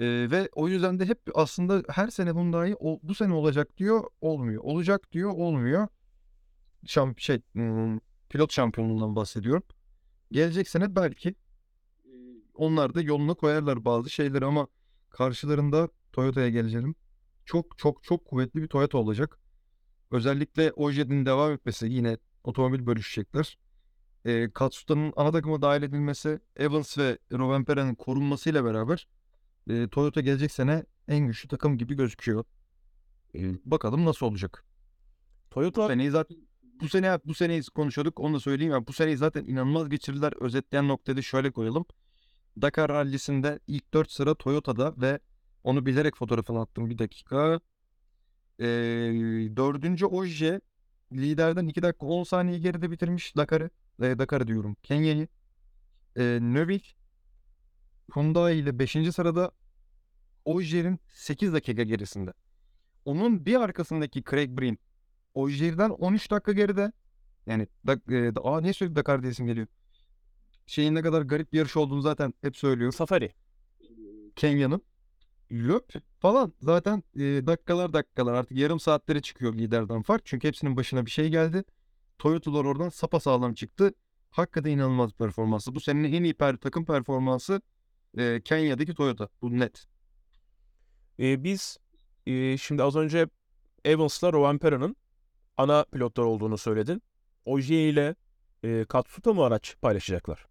Ee, 0.00 0.30
ve 0.30 0.48
o 0.52 0.68
yüzden 0.68 1.00
de 1.00 1.06
hep 1.06 1.18
aslında 1.34 1.82
her 1.88 2.08
sene 2.08 2.30
Hyundai 2.30 2.76
o, 2.80 3.00
bu 3.02 3.14
sene 3.14 3.32
olacak 3.32 3.76
diyor, 3.78 4.04
olmuyor. 4.20 4.62
Olacak 4.64 5.12
diyor, 5.12 5.30
olmuyor. 5.30 5.88
Şamp 6.86 7.20
şey, 7.20 7.40
pilot 8.28 8.52
şampiyonluğundan 8.52 9.16
bahsediyorum. 9.16 9.62
Gelecek 10.32 10.68
sene 10.68 10.96
belki 10.96 11.28
e, 12.04 12.12
onlar 12.54 12.94
da 12.94 13.00
yoluna 13.00 13.34
koyarlar 13.34 13.84
bazı 13.84 14.10
şeyleri 14.10 14.44
ama 14.44 14.68
karşılarında 15.10 15.88
Toyota'ya 16.12 16.48
gelelim. 16.48 16.94
Çok 17.44 17.78
çok 17.78 18.02
çok 18.02 18.24
kuvvetli 18.24 18.62
bir 18.62 18.68
Toyota 18.68 18.98
olacak. 18.98 19.38
Özellikle 20.10 20.72
Oje'nin 20.72 21.26
devam 21.26 21.52
etmesi 21.52 21.86
yine 21.86 22.18
otomobil 22.44 22.86
bölüşecekler. 22.86 23.58
E, 24.24 24.50
Katsuta'nın 24.50 25.12
ana 25.16 25.32
takıma 25.32 25.62
dahil 25.62 25.82
edilmesi, 25.82 26.40
Evans 26.56 26.98
ve 26.98 27.18
Rovanpera'nın 27.32 27.94
korunmasıyla 27.94 28.64
beraber 28.64 29.08
e, 29.68 29.88
Toyota 29.88 30.20
gelecek 30.20 30.52
sene 30.52 30.84
en 31.08 31.26
güçlü 31.26 31.48
takım 31.48 31.78
gibi 31.78 31.94
gözüküyor. 31.94 32.44
E, 33.34 33.40
bakalım 33.64 34.04
nasıl 34.04 34.26
olacak. 34.26 34.64
Bu 35.46 35.54
Toyota 35.54 35.88
seneyi 35.88 36.10
zaten 36.10 36.36
bu 36.80 36.88
sene 36.88 37.18
bu 37.24 37.34
seneyi 37.34 37.62
konuşuyorduk. 37.62 38.20
Onu 38.20 38.34
da 38.34 38.40
söyleyeyim. 38.40 38.72
Yani 38.72 38.86
bu 38.86 38.92
seneyi 38.92 39.16
zaten 39.16 39.44
inanılmaz 39.44 39.88
geçirdiler. 39.88 40.32
Özetleyen 40.40 40.88
noktayı 40.88 41.16
da 41.16 41.22
şöyle 41.22 41.50
koyalım. 41.50 41.86
Dakar 42.62 42.88
rallisinde 42.88 43.58
ilk 43.66 43.94
4 43.94 44.10
sıra 44.10 44.34
Toyota'da 44.34 44.94
ve 44.96 45.18
onu 45.64 45.86
bilerek 45.86 46.16
fotoğrafını 46.16 46.60
attım 46.60 46.90
bir 46.90 46.98
dakika. 46.98 47.60
E, 48.60 48.66
dördüncü 49.56 50.06
Oje 50.06 50.60
liderden 51.12 51.66
2 51.66 51.82
dakika 51.82 52.06
10 52.06 52.24
saniye 52.24 52.58
geride 52.58 52.90
bitirmiş 52.90 53.36
Dakar'ı. 53.36 53.70
E, 54.02 54.18
Dakar'ı 54.18 54.46
diyorum. 54.46 54.76
Kenya'yı. 54.82 55.28
E, 56.16 56.22
Neville 56.42 56.84
Hyundai 58.14 58.56
ile 58.56 58.78
5. 58.78 59.12
sırada 59.12 59.50
Ojer'in 60.44 60.98
8 61.08 61.52
dakika 61.52 61.82
gerisinde. 61.82 62.32
Onun 63.04 63.46
bir 63.46 63.60
arkasındaki 63.60 64.24
Craig 64.30 64.50
Breen 64.60 64.78
Ojer'den 65.34 65.90
13 65.90 66.30
dakika 66.30 66.52
geride. 66.52 66.92
Yani 67.46 67.68
da, 67.86 67.92
e, 67.92 68.34
da- 68.34 68.40
aa, 68.44 68.60
ne 68.60 68.72
söyledim 68.72 68.96
Dakar 68.96 69.22
diyesim 69.22 69.46
geliyor. 69.46 69.66
şeyin 70.66 70.94
ne 70.94 71.02
kadar 71.02 71.22
garip 71.22 71.52
bir 71.52 71.58
yarış 71.58 71.76
olduğunu 71.76 72.00
zaten 72.00 72.34
hep 72.42 72.56
söylüyorum. 72.56 72.92
Safari. 72.92 73.32
Kenya'nın. 74.36 74.82
Löp 75.52 75.92
falan 76.20 76.52
zaten 76.60 77.02
e, 77.16 77.20
dakikalar 77.20 77.92
dakikalar 77.92 78.32
artık 78.34 78.58
yarım 78.58 78.80
saatlere 78.80 79.20
çıkıyor 79.22 79.54
liderden 79.54 80.02
fark. 80.02 80.26
Çünkü 80.26 80.48
hepsinin 80.48 80.76
başına 80.76 81.06
bir 81.06 81.10
şey 81.10 81.28
geldi. 81.28 81.64
Toyota'lar 82.18 82.64
oradan 82.64 82.88
sapasağlam 82.88 83.54
çıktı. 83.54 83.94
Hakikaten 84.30 84.70
inanılmaz 84.70 85.12
performansı. 85.12 85.74
Bu 85.74 85.80
senenin 85.80 86.12
en 86.12 86.24
iyi 86.24 86.34
per- 86.34 86.58
takım 86.60 86.84
performansı 86.84 87.60
e, 88.18 88.40
Kenya'daki 88.44 88.94
Toyota. 88.94 89.28
Bu 89.42 89.58
net. 89.58 89.86
Ee, 91.18 91.44
biz 91.44 91.78
e, 92.26 92.56
şimdi 92.56 92.82
az 92.82 92.96
önce 92.96 93.28
Evans'la 93.84 94.32
Rovanpera'nın 94.32 94.96
ana 95.56 95.84
pilotlar 95.92 96.24
olduğunu 96.24 96.58
söyledin. 96.58 97.02
Ogier 97.44 97.88
ile 97.88 98.14
e, 98.62 98.84
Katsuta 98.84 99.32
mı 99.32 99.44
araç 99.44 99.76
paylaşacaklar? 99.82 100.46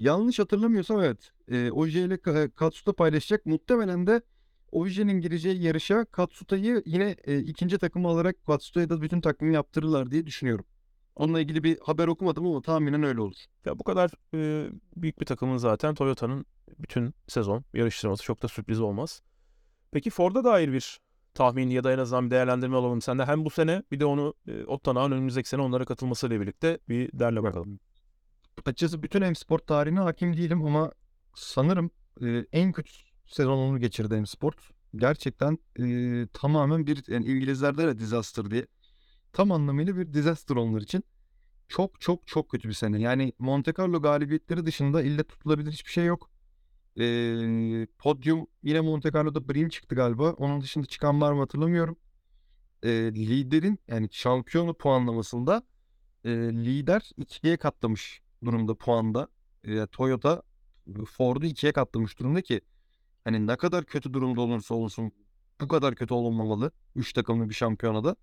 Yanlış 0.00 0.38
hatırlamıyorsam 0.38 1.00
evet. 1.00 1.32
E, 1.48 1.70
Oje 1.70 2.04
ile 2.04 2.14
Ka- 2.14 2.50
Katsuta 2.50 2.92
paylaşacak. 2.92 3.46
Muhtemelen 3.46 4.06
de 4.06 4.22
Oje'nin 4.72 5.20
gireceği 5.20 5.62
yarışa 5.62 6.04
Katsuta'yı 6.04 6.82
yine 6.86 7.16
e, 7.24 7.38
ikinci 7.38 7.78
takım 7.78 8.06
alarak 8.06 8.44
Katsuta'ya 8.46 8.90
da 8.90 9.02
bütün 9.02 9.20
takvimi 9.20 9.54
yaptırırlar 9.54 10.10
diye 10.10 10.26
düşünüyorum. 10.26 10.64
Onunla 11.18 11.40
ilgili 11.40 11.64
bir 11.64 11.78
haber 11.78 12.08
okumadım 12.08 12.46
ama 12.46 12.62
tahminen 12.62 13.02
öyle 13.02 13.20
olur. 13.20 13.36
Ya 13.64 13.78
bu 13.78 13.84
kadar 13.84 14.10
e, 14.34 14.70
büyük 14.96 15.20
bir 15.20 15.26
takımın 15.26 15.56
zaten 15.56 15.94
Toyota'nın 15.94 16.46
bütün 16.78 17.14
sezon 17.28 17.64
yarıştırması 17.74 18.22
çok 18.22 18.42
da 18.42 18.48
sürpriz 18.48 18.80
olmaz. 18.80 19.22
Peki 19.90 20.10
Ford'a 20.10 20.44
dair 20.44 20.72
bir 20.72 21.00
tahmin 21.34 21.70
ya 21.70 21.84
da 21.84 21.92
en 21.92 21.98
azından 21.98 22.26
bir 22.26 22.30
değerlendirme 22.30 22.76
alalım 22.76 23.02
sende. 23.02 23.24
Hem 23.24 23.44
bu 23.44 23.50
sene 23.50 23.82
bir 23.90 24.00
de 24.00 24.04
onu 24.04 24.34
e, 24.48 24.64
Ottana'nın 24.64 25.16
önümüzdeki 25.16 25.48
sene 25.48 25.62
onlara 25.62 25.84
katılmasıyla 25.84 26.40
birlikte 26.40 26.78
bir 26.88 27.10
derle 27.12 27.42
bakalım. 27.42 27.80
Açıkçası 28.66 29.02
bütün 29.02 29.20
M-Sport 29.20 29.66
tarihine 29.66 30.00
hakim 30.00 30.36
değilim 30.36 30.64
ama 30.64 30.92
sanırım 31.34 31.90
e, 32.22 32.46
en 32.52 32.72
kötü 32.72 32.92
sezonunu 33.26 33.78
geçirdi 33.78 34.14
M-Sport. 34.14 34.56
Gerçekten 34.96 35.58
e, 35.78 36.26
tamamen 36.32 36.86
bir 36.86 37.04
yani 37.08 37.26
İngilizlerde 37.26 37.86
de 37.86 37.98
disaster 37.98 38.50
diye 38.50 38.66
tam 39.32 39.52
anlamıyla 39.52 39.96
bir 39.96 40.12
disaster 40.12 40.56
onlar 40.56 40.80
için. 40.80 41.04
Çok 41.68 42.00
çok 42.00 42.26
çok 42.26 42.50
kötü 42.50 42.68
bir 42.68 42.74
sene. 42.74 43.00
Yani 43.00 43.32
Monte 43.38 43.72
Carlo 43.78 44.02
galibiyetleri 44.02 44.66
dışında 44.66 45.02
ille 45.02 45.24
tutulabilir 45.24 45.72
hiçbir 45.72 45.90
şey 45.90 46.04
yok. 46.04 46.30
E, 47.00 47.86
podyum 47.98 48.46
yine 48.62 48.80
Monte 48.80 49.12
Carlo'da 49.12 49.48
Brim 49.48 49.68
çıktı 49.68 49.94
galiba. 49.94 50.32
Onun 50.32 50.60
dışında 50.60 50.86
çıkan 50.86 51.20
var 51.20 51.32
mı 51.32 51.40
hatırlamıyorum. 51.40 51.96
E, 52.82 52.88
liderin 53.14 53.78
yani 53.88 54.08
şampiyonu 54.12 54.74
puanlamasında 54.74 55.62
e, 56.24 56.30
lider 56.30 57.10
ikiye 57.16 57.56
katlamış 57.56 58.22
durumda 58.44 58.74
puanda. 58.74 59.28
E, 59.64 59.86
Toyota 59.86 60.42
Ford'u 61.06 61.46
ikiye 61.46 61.72
katlamış 61.72 62.18
durumda 62.18 62.42
ki 62.42 62.60
hani 63.24 63.46
ne 63.46 63.56
kadar 63.56 63.84
kötü 63.84 64.12
durumda 64.12 64.40
olursa 64.40 64.74
olsun 64.74 65.12
bu 65.60 65.68
kadar 65.68 65.94
kötü 65.94 66.14
olmamalı. 66.14 66.70
Üç 66.96 67.12
takımlı 67.12 67.48
bir 67.48 67.54
şampiyonada. 67.54 68.16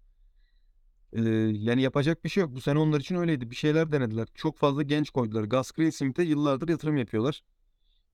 E, 1.14 1.22
yani 1.51 1.82
yapacak 1.82 2.24
bir 2.24 2.30
şey 2.30 2.41
yok. 2.41 2.56
Bu 2.56 2.62
sene 2.62 2.80
onlar 2.80 2.99
için 2.99 3.16
öyleydi. 3.16 3.51
Bir 3.51 3.56
şeyler 3.56 3.91
denediler. 3.91 4.28
Çok 4.36 4.58
fazla 4.58 4.84
genç 4.84 5.10
koydular. 5.10 5.43
Gus 5.43 5.72
Greensmith'e 5.72 6.24
yıllardır 6.24 6.70
yatırım 6.70 6.97
yapıyorlar. 6.97 7.41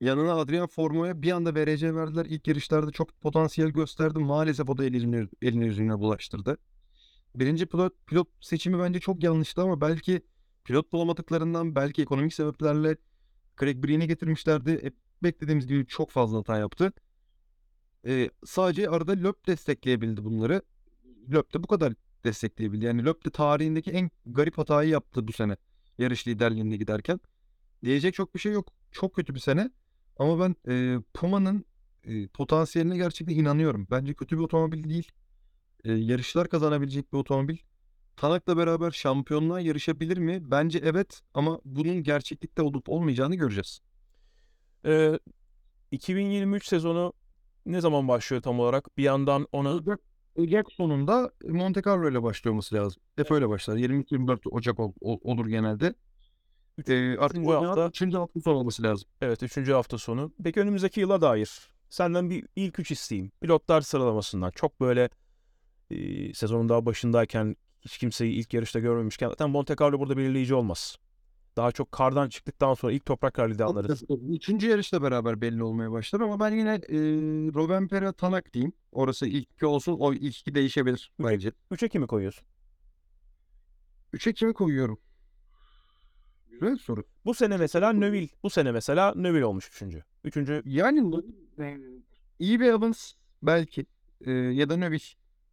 Yanına 0.00 0.34
Adrian 0.34 0.66
Formo'ya 0.66 1.22
bir 1.22 1.32
anda 1.32 1.54
VRC 1.54 1.94
verdiler. 1.94 2.26
İlk 2.26 2.48
yarışlarda 2.48 2.90
çok 2.90 3.20
potansiyel 3.20 3.70
gösterdi. 3.70 4.18
Maalesef 4.18 4.70
o 4.70 4.78
da 4.78 4.84
elini, 4.84 5.28
elini 5.42 5.64
yüzüne 5.64 5.98
bulaştırdı. 5.98 6.58
Birinci 7.34 7.66
pilot, 7.66 8.06
pilot 8.06 8.28
seçimi 8.40 8.78
bence 8.78 9.00
çok 9.00 9.22
yanlıştı 9.22 9.62
ama 9.62 9.80
belki 9.80 10.22
pilot 10.64 10.92
bulamadıklarından 10.92 11.74
belki 11.74 12.02
ekonomik 12.02 12.34
sebeplerle 12.34 12.96
Craig 13.60 13.84
Breen'i 13.84 14.08
getirmişlerdi. 14.08 14.82
Hep 14.82 14.94
beklediğimiz 15.22 15.66
gibi 15.66 15.86
çok 15.86 16.10
fazla 16.10 16.38
hata 16.38 16.58
yaptı. 16.58 16.92
Ee, 18.06 18.30
sadece 18.44 18.88
arada 18.88 19.12
Löp 19.12 19.46
destekleyebildi 19.46 20.24
bunları. 20.24 20.62
Löp 21.32 21.54
de 21.54 21.62
bu 21.62 21.66
kadar 21.66 21.94
destekleyebildi. 22.24 22.84
Yani 22.84 23.04
Löp 23.04 23.24
de 23.24 23.30
tarihindeki 23.30 23.90
en 23.90 24.10
garip 24.26 24.58
hatayı 24.58 24.90
yaptı 24.90 25.28
bu 25.28 25.32
sene. 25.32 25.56
Yarış 25.98 26.28
liderliğinde 26.28 26.76
giderken. 26.76 27.20
Diyecek 27.84 28.14
çok 28.14 28.34
bir 28.34 28.40
şey 28.40 28.52
yok. 28.52 28.72
Çok 28.92 29.14
kötü 29.14 29.34
bir 29.34 29.40
sene. 29.40 29.70
Ama 30.16 30.40
ben 30.40 30.72
e, 30.72 30.98
Puma'nın 31.14 31.64
e, 32.04 32.26
potansiyeline 32.28 32.96
gerçekten 32.96 33.34
inanıyorum. 33.34 33.86
Bence 33.90 34.14
kötü 34.14 34.38
bir 34.38 34.42
otomobil 34.42 34.88
değil. 34.88 35.12
E, 35.84 35.92
yarışlar 35.92 36.48
kazanabilecek 36.48 37.12
bir 37.12 37.18
otomobil. 37.18 37.56
Tanak'la 38.16 38.56
beraber 38.56 38.90
şampiyonluğa 38.90 39.60
yarışabilir 39.60 40.18
mi? 40.18 40.50
Bence 40.50 40.80
evet 40.82 41.20
ama 41.34 41.60
bunun 41.64 42.02
gerçeklikte 42.02 42.62
olup 42.62 42.88
olmayacağını 42.88 43.34
göreceğiz. 43.34 43.80
E, 44.86 45.18
2023 45.90 46.66
sezonu 46.66 47.12
ne 47.66 47.80
zaman 47.80 48.08
başlıyor 48.08 48.42
tam 48.42 48.60
olarak? 48.60 48.98
Bir 48.98 49.02
yandan 49.02 49.46
ona 49.52 49.86
Ocak, 50.36 50.72
sonunda 50.72 51.30
Monte 51.48 51.82
Carlo 51.86 52.10
ile 52.10 52.22
başlıyor 52.22 52.52
olması 52.52 52.74
lazım. 52.74 53.02
Hep 53.16 53.30
öyle 53.30 53.48
başlar. 53.48 53.76
22-24 53.76 54.40
Ocak 54.50 54.80
ol- 54.80 54.92
ol- 55.00 55.18
olur 55.22 55.46
genelde. 55.46 55.94
Ee, 56.88 57.16
artık 57.18 57.36
üçüncü 57.36 57.50
hafta- 57.66 57.88
3. 57.88 58.16
hafta 58.18 58.40
sonu 58.40 58.54
olması 58.58 58.82
lazım. 58.82 59.08
Evet 59.20 59.42
3. 59.42 59.72
hafta 59.72 59.98
sonu. 59.98 60.32
Peki 60.44 60.60
önümüzdeki 60.60 61.00
yıla 61.00 61.20
dair 61.20 61.60
senden 61.90 62.30
bir 62.30 62.46
ilk 62.56 62.78
üç 62.78 62.90
isteyeyim. 62.90 63.32
Pilotlar 63.40 63.80
sıralamasından. 63.80 64.50
Çok 64.50 64.80
böyle 64.80 65.08
e, 65.90 66.34
sezonun 66.34 66.68
daha 66.68 66.86
başındayken 66.86 67.56
hiç 67.80 67.98
kimseyi 67.98 68.32
ilk 68.32 68.54
yarışta 68.54 68.78
görmemişken 68.80 69.28
zaten 69.28 69.50
Monte 69.50 69.74
Carlo 69.80 69.98
burada 69.98 70.16
belirleyici 70.16 70.54
olmaz. 70.54 70.96
Daha 71.56 71.72
çok 71.72 71.92
kardan 71.92 72.28
çıktıktan 72.28 72.74
sonra 72.74 72.92
ilk 72.92 73.06
toprak 73.06 73.38
rallide 73.38 73.64
anlarız. 73.64 74.02
Üçüncü 74.28 74.68
yarışla 74.68 75.02
beraber 75.02 75.40
belli 75.40 75.62
olmaya 75.62 75.92
başlar 75.92 76.20
ama 76.20 76.40
ben 76.40 76.56
yine 76.56 76.74
e, 76.74 76.98
Rovanpera 77.54 78.12
Tanak 78.12 78.52
diyeyim. 78.52 78.72
Orası 78.92 79.26
ilk 79.26 79.50
iki 79.50 79.66
olsun. 79.66 79.96
O 79.98 80.12
ilk 80.12 80.38
iki 80.38 80.54
değişebilir 80.54 81.12
bence. 81.18 81.52
3'e 81.70 81.88
kimi 81.88 82.06
koyuyorsun? 82.06 82.46
Üçe 84.12 84.32
kimi 84.32 84.52
koyuyorum? 84.52 84.98
Güzel 86.50 86.76
soru. 86.76 87.04
Bu 87.24 87.34
sene 87.34 87.56
mesela 87.56 87.92
Neville. 87.92 88.28
Bu 88.42 88.50
sene 88.50 88.72
mesela 88.72 89.14
Neville 89.16 89.44
olmuş 89.44 89.68
üçüncü. 89.68 90.04
Üçüncü 90.24 90.62
Yani 90.66 91.22
iyi 92.38 92.60
bir 92.60 92.66
Evans 92.66 93.12
belki 93.42 93.86
e, 94.20 94.30
ya 94.32 94.68
da 94.68 94.76
Neville 94.76 95.04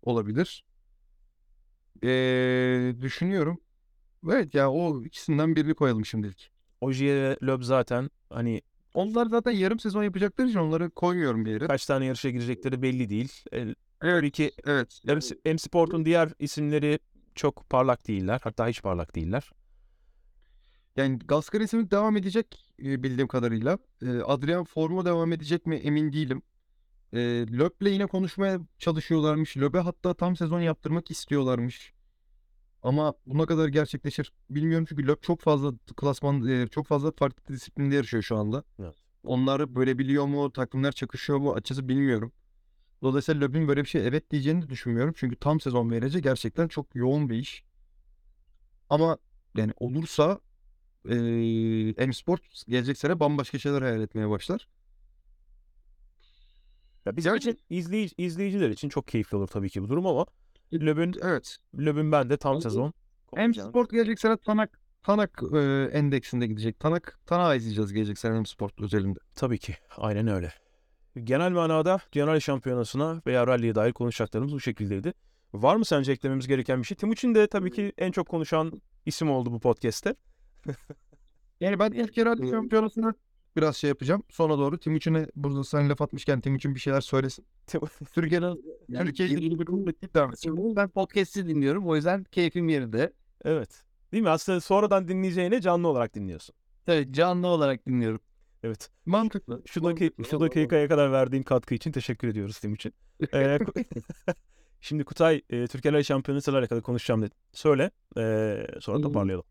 olabilir. 0.02 0.66
E, 2.04 2.10
düşünüyorum. 3.02 3.60
Evet 4.28 4.56
ya 4.56 4.72
o 4.72 5.04
ikisinden 5.04 5.56
birini 5.56 5.74
koyalım 5.74 6.06
şimdilik. 6.06 6.52
Ogier 6.82 7.16
ve 7.16 7.38
Loeb 7.44 7.62
zaten 7.64 8.10
hani 8.30 8.62
Onlar 8.94 9.26
zaten 9.26 9.52
yarım 9.52 9.80
sezon 9.80 10.04
yapacakları 10.04 10.48
için 10.50 10.60
onları 10.60 10.90
koymuyorum 10.90 11.46
bir 11.46 11.52
yere. 11.52 11.68
kaç 11.68 11.86
tane 11.86 12.06
yarışa 12.06 12.30
girecekleri 12.30 12.82
belli 12.82 13.10
değil. 13.10 13.32
E, 13.54 13.58
Evet. 13.58 13.76
tabii 14.02 14.32
ki 14.32 14.52
Evet. 14.66 15.02
M, 15.06 15.20
M 15.46 15.58
Sport'un 15.58 16.06
diğer 16.06 16.30
isimleri 16.40 17.00
çok 17.36 17.70
parlak 17.70 18.08
değiller. 18.08 18.40
Hatta 18.44 18.68
hiç 18.68 18.82
parlak 18.82 19.16
değiller. 19.16 19.52
Yani 20.96 21.20
Gascar 21.20 21.62
ismi 21.62 21.92
devam 21.92 22.18
edecek 22.18 22.74
e, 22.84 23.04
bildiğim 23.04 23.28
kadarıyla. 23.28 23.78
E, 24.02 24.10
Adrian 24.10 24.64
Formo 24.64 25.06
devam 25.06 25.34
edecek 25.34 25.66
mi 25.66 25.76
emin 25.76 26.14
değilim. 26.14 26.42
E, 27.14 27.20
Löb'le 27.58 27.88
yine 27.92 28.06
konuşmaya 28.06 28.60
çalışıyorlarmış. 28.80 29.58
Löb'e 29.58 29.80
hatta 29.80 30.14
tam 30.14 30.36
sezon 30.36 30.60
yaptırmak 30.60 31.12
istiyorlarmış. 31.12 31.94
Ama 32.84 33.14
buna 33.26 33.46
kadar 33.46 33.68
gerçekleşir 33.68 34.34
bilmiyorum 34.50 34.86
çünkü 34.90 35.08
Löb 35.08 35.18
çok 35.22 35.42
fazla 35.42 35.74
klasman 35.98 36.48
e, 36.48 36.68
çok 36.68 36.88
fazla 36.88 37.12
farklı 37.12 37.54
disiplinde 37.54 37.96
yarışıyor 37.96 38.24
şu 38.24 38.38
anda. 38.38 38.64
Evet. 38.80 38.96
Onları 39.24 39.76
bölebiliyor 39.76 40.26
mu? 40.26 40.52
Takımlar 40.52 40.92
çakışıyor 40.92 41.40
mu? 41.40 41.52
Açıkçası 41.54 41.90
bilmiyorum. 41.90 42.32
Dolayısıyla 43.02 43.42
Löb'ün 43.48 43.68
böyle 43.68 43.82
bir 43.82 43.90
şey 43.90 44.08
evet 44.08 44.32
diyeceğini 44.32 44.70
düşünmüyorum. 44.70 45.14
Çünkü 45.18 45.36
tam 45.36 45.60
sezon 45.60 45.92
verecek 45.92 46.24
gerçekten 46.24 46.68
çok 46.68 46.96
yoğun 46.96 47.30
bir 47.30 47.36
iş. 47.38 47.64
Ama 48.90 49.18
yani 49.58 49.72
olursa 49.80 50.40
eee 51.06 52.08
M-Sport 52.08 52.42
gelecek 52.68 52.98
sene 52.98 53.20
bambaşka 53.20 53.60
şeyler 53.60 53.82
hayal 53.82 54.02
etmeye 54.02 54.30
başlar. 54.30 54.68
Ya 57.06 57.18
bizim 57.18 57.36
için 57.36 57.60
izleyici, 57.70 58.16
izleyiciler 58.18 58.70
için 58.70 58.90
çok 58.90 59.08
keyifli 59.08 59.38
olur 59.38 59.48
tabii 59.48 59.70
ki 59.70 59.84
bu 59.84 59.90
durum 59.90 60.08
ama 60.08 60.26
Loeb'ün 60.74 61.16
Evet. 61.22 61.58
Löb'ün 61.78 62.12
ben 62.12 62.30
de 62.30 62.38
tam 62.38 62.62
sezon. 62.62 62.94
M-Sport 63.38 63.92
gelecek 63.92 64.20
sene 64.20 64.38
Tanak 64.38 64.80
Tanak 65.04 65.42
eee, 65.54 65.90
endeksinde 65.94 66.48
gidecek. 66.48 66.80
Tanak 66.80 67.20
Tanak 67.26 67.58
izleyeceğiz 67.58 67.94
gelecek 67.94 68.18
sene 68.18 68.34
M-Sport 68.40 68.82
özelinde. 68.82 69.20
Tabii 69.36 69.58
ki. 69.58 69.76
Aynen 69.98 70.28
öyle. 70.28 70.54
Genel 71.24 71.52
manada 71.52 72.00
Genel 72.12 72.40
Şampiyonası'na 72.40 73.22
veya 73.28 73.48
rally'ye 73.48 73.76
dair 73.76 73.94
konuşacaklarımız 73.94 74.54
bu 74.54 74.60
şekildeydi. 74.60 75.14
Var 75.54 75.76
mı 75.76 75.86
sence 75.86 76.12
eklememiz 76.12 76.48
gereken 76.48 76.80
bir 76.80 76.84
şey? 76.88 76.98
Timuçin 76.98 77.36
de 77.36 77.48
tabii 77.48 77.72
ki 77.72 77.94
en 77.98 78.12
çok 78.12 78.30
konuşan 78.30 78.82
isim 79.06 79.32
oldu 79.32 79.52
bu 79.52 79.60
podcast'te. 79.60 80.16
Yani 81.60 81.80
ben 81.80 81.92
ilk 81.92 82.18
yerel 82.18 82.52
şampiyonasını 82.52 83.14
biraz 83.62 83.76
şey 83.78 83.88
yapacağım. 83.88 84.24
Sonra 84.30 84.58
doğru 84.58 84.78
Timuçin'e 84.78 85.28
burada 85.36 85.64
sen 85.64 85.90
laf 85.90 86.02
atmışken 86.02 86.42
Timuçin 86.42 86.76
bir 86.76 86.80
şeyler 86.80 87.02
söylesin. 87.02 87.46
Türkiye'nin 88.14 88.64
Yani 88.90 89.10
ilgili 89.10 89.60
bir 89.60 89.68
devam. 90.14 90.76
Ben 90.76 90.90
podcast'i 90.90 91.48
dinliyorum. 91.48 91.88
O 91.88 91.96
yüzden 91.96 92.24
keyfim 92.24 92.70
yerinde. 92.70 93.14
evet. 93.46 93.84
Değil 94.12 94.24
mi? 94.24 94.30
Aslında 94.30 94.62
sonradan 94.62 95.08
dinleyeceğine 95.08 95.62
canlı 95.62 95.88
olarak 95.88 96.16
dinliyorsun. 96.16 96.56
Evet 96.88 97.12
canlı 97.12 97.48
olarak 97.48 97.86
dinliyorum. 97.88 98.20
Evet. 98.64 98.90
Mantıklı. 99.06 99.62
Şu, 99.66 99.84
dakika, 99.84 100.24
şu 100.24 100.40
dakikaya 100.40 100.88
kadar 100.88 101.12
verdiğin 101.12 101.44
katkı 101.44 101.76
için 101.76 101.92
teşekkür 101.92 102.28
ediyoruz 102.28 102.60
Timuçin. 102.60 102.94
Ee, 103.34 103.60
Şimdi 104.82 105.04
Kutay, 105.04 105.42
e, 105.50 105.68
Türkiye 105.68 105.94
Rally 105.94 106.04
Şampiyonası 106.04 106.52
ile 106.52 106.58
alakalı 106.58 106.82
konuşacağım 106.82 107.22
dedi. 107.22 107.36
Söyle, 107.54 107.92
e, 108.18 108.58
sonra 108.80 108.98
Hmm. 108.98 109.04
toparlayalım. 109.04 109.46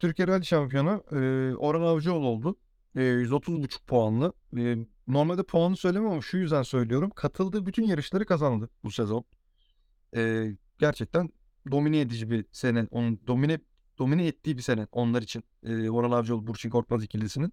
Türkiye 0.00 0.28
Rally 0.28 0.44
Şampiyonu 0.44 1.04
e, 1.12 1.16
Orhan 1.56 1.82
Avcıoğlu 1.82 2.26
oldu. 2.26 2.56
E, 2.96 3.00
130,5 3.00 3.86
puanlı. 3.86 4.32
E, 4.56 4.76
normalde 5.06 5.42
puanı 5.42 5.76
söylemem 5.76 6.10
ama 6.10 6.20
şu 6.20 6.36
yüzden 6.36 6.62
söylüyorum. 6.62 7.10
Katıldığı 7.10 7.66
bütün 7.66 7.86
yarışları 7.86 8.26
kazandı 8.26 8.70
bu 8.84 8.90
sezon. 8.90 9.24
E, 10.16 10.52
gerçekten 10.78 11.30
domine 11.70 12.00
edici 12.00 12.30
bir 12.30 12.44
sene. 12.52 12.86
Onun 12.90 13.20
domine 13.26 13.58
domine 13.98 14.26
ettiği 14.26 14.56
bir 14.56 14.62
sene 14.62 14.86
onlar 14.92 15.22
için. 15.22 15.44
E, 15.62 15.90
Orhan 15.90 16.10
Avcıoğlu, 16.10 16.46
Burçin 16.46 16.70
Korkmaz 16.70 17.04
ikilisinin. 17.04 17.52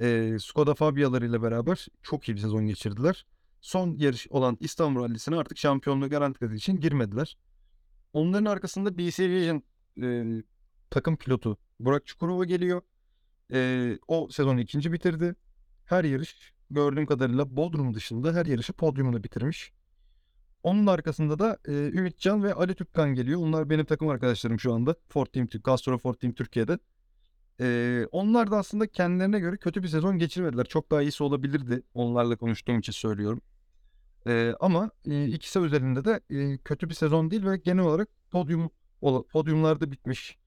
E, 0.00 0.36
Skoda 0.40 0.74
Fabia'larıyla 0.74 1.42
beraber 1.42 1.86
çok 2.02 2.28
iyi 2.28 2.34
bir 2.34 2.40
sezon 2.40 2.66
geçirdiler. 2.66 3.26
Son 3.60 3.96
yarış 3.96 4.28
olan 4.30 4.56
İstanbul 4.60 5.00
Rally'sine 5.00 5.36
artık 5.36 5.58
şampiyonluğu 5.58 6.10
garantilediği 6.10 6.58
için 6.58 6.80
girmediler. 6.80 7.36
Onların 8.12 8.44
arkasında 8.44 8.98
BC 8.98 9.30
Vision 9.30 9.62
e, 10.02 10.42
takım 10.90 11.16
pilotu 11.16 11.58
Burak 11.80 12.06
Çukurova 12.06 12.44
geliyor. 12.44 12.82
Ee, 13.52 13.98
o 14.08 14.28
sezonu 14.30 14.60
ikinci 14.60 14.92
bitirdi. 14.92 15.34
Her 15.84 16.04
yarış 16.04 16.52
gördüğüm 16.70 17.06
kadarıyla 17.06 17.56
Bodrum 17.56 17.94
dışında 17.94 18.34
her 18.34 18.46
yarışı 18.46 18.72
podyumunu 18.72 19.24
bitirmiş. 19.24 19.72
Onun 20.62 20.86
arkasında 20.86 21.38
da 21.38 21.58
e, 21.68 21.72
Ümitcan 21.72 22.42
ve 22.44 22.54
Ali 22.54 22.74
Türkkan 22.74 23.14
geliyor. 23.14 23.40
Onlar 23.40 23.70
benim 23.70 23.84
takım 23.84 24.08
arkadaşlarım 24.08 24.60
şu 24.60 24.74
anda. 24.74 24.94
Ford 25.08 25.26
Team, 25.26 25.48
Castro 25.66 25.98
Ford 25.98 26.14
Team 26.14 26.32
Türkiye'de. 26.32 26.78
Ee, 27.60 28.06
onlar 28.12 28.50
da 28.50 28.56
aslında 28.56 28.86
kendilerine 28.86 29.40
göre 29.40 29.56
kötü 29.56 29.82
bir 29.82 29.88
sezon 29.88 30.18
geçirmediler. 30.18 30.64
Çok 30.64 30.90
daha 30.90 31.02
iyisi 31.02 31.22
olabilirdi. 31.22 31.82
Onlarla 31.94 32.36
konuştuğum 32.36 32.78
için 32.78 32.92
söylüyorum. 32.92 33.40
Ee, 34.26 34.54
ama 34.60 34.90
e, 35.06 35.26
ikisi 35.26 35.58
özelinde 35.58 36.04
de 36.04 36.20
e, 36.30 36.58
kötü 36.58 36.88
bir 36.88 36.94
sezon 36.94 37.30
değil 37.30 37.44
ve 37.46 37.56
genel 37.56 37.84
olarak 37.84 38.08
podyum 38.30 38.70
podyumlarda 39.32 39.92
bitmiş 39.92 40.38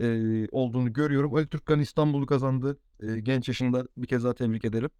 e, 0.00 0.46
olduğunu 0.52 0.92
görüyorum. 0.92 1.34
Ali 1.34 1.46
Türkkan 1.48 1.80
İstanbul'u 1.80 2.26
kazandı. 2.26 2.78
E, 3.00 3.20
genç 3.20 3.48
yaşında 3.48 3.86
bir 3.96 4.06
kez 4.06 4.24
daha 4.24 4.34
tebrik 4.34 4.64
ederim. 4.64 4.90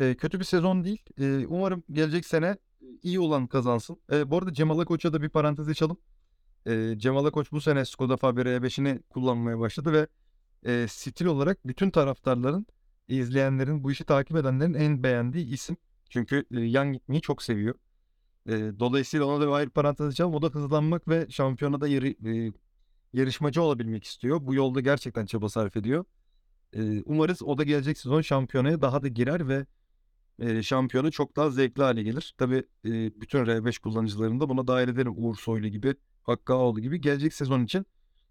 E, 0.00 0.14
kötü 0.14 0.40
bir 0.40 0.44
sezon 0.44 0.84
değil. 0.84 1.02
E, 1.20 1.46
umarım 1.46 1.82
gelecek 1.92 2.26
sene 2.26 2.56
iyi 3.02 3.20
olan 3.20 3.46
kazansın. 3.46 3.96
E, 4.12 4.30
bu 4.30 4.38
arada 4.38 4.52
Cemal 4.52 4.84
Koç'a 4.84 5.12
da 5.12 5.22
bir 5.22 5.28
parantez 5.28 5.68
açalım. 5.68 5.96
E, 6.66 6.94
Cemal 6.98 7.30
Koç 7.30 7.52
bu 7.52 7.60
sene 7.60 7.84
Skoda 7.84 8.16
Fabia 8.16 8.42
R5'ini 8.42 9.02
kullanmaya 9.10 9.58
başladı 9.58 9.92
ve 9.92 10.06
e, 10.70 10.88
stil 10.88 11.26
olarak 11.26 11.66
bütün 11.66 11.90
taraftarların, 11.90 12.66
izleyenlerin, 13.08 13.84
bu 13.84 13.92
işi 13.92 14.04
takip 14.04 14.36
edenlerin 14.36 14.74
en 14.74 15.02
beğendiği 15.02 15.46
isim. 15.46 15.76
Çünkü 16.10 16.44
e, 16.56 16.60
yan 16.60 16.92
gitmeyi 16.92 17.20
çok 17.20 17.42
seviyor. 17.42 17.74
E, 18.46 18.52
dolayısıyla 18.52 19.26
ona 19.26 19.40
da 19.40 19.46
bir 19.46 19.52
ayrı 19.52 19.70
parantez 19.70 20.06
açalım. 20.06 20.34
O 20.34 20.42
da 20.42 20.46
hızlanmak 20.46 21.08
ve 21.08 21.26
şampiyonada 21.30 21.88
yarı, 21.88 22.08
e, 22.08 22.52
yarışmacı 23.12 23.62
olabilmek 23.62 24.04
istiyor. 24.04 24.38
Bu 24.42 24.54
yolda 24.54 24.80
gerçekten 24.80 25.26
çaba 25.26 25.48
sarf 25.48 25.76
ediyor. 25.76 26.04
Ee, 26.76 27.02
umarız 27.04 27.42
o 27.42 27.58
da 27.58 27.64
gelecek 27.64 27.98
sezon 27.98 28.20
şampiyonaya 28.20 28.82
daha 28.82 29.02
da 29.02 29.08
girer 29.08 29.48
ve 29.48 29.66
e, 30.38 30.62
şampiyonu 30.62 31.10
çok 31.12 31.36
daha 31.36 31.50
zevkli 31.50 31.82
hale 31.82 32.02
gelir. 32.02 32.34
Tabii 32.38 32.64
e, 32.84 32.90
bütün 33.20 33.38
R5 33.38 33.80
kullanıcılarını 33.80 34.40
da 34.40 34.48
buna 34.48 34.66
dahil 34.66 34.88
ederim. 34.88 35.14
Uğur 35.16 35.36
Soylu 35.36 35.68
gibi, 35.68 35.94
Hakkı 36.22 36.52
Ağoğlu 36.54 36.80
gibi. 36.80 37.00
Gelecek 37.00 37.34
sezon 37.34 37.64
için 37.64 37.86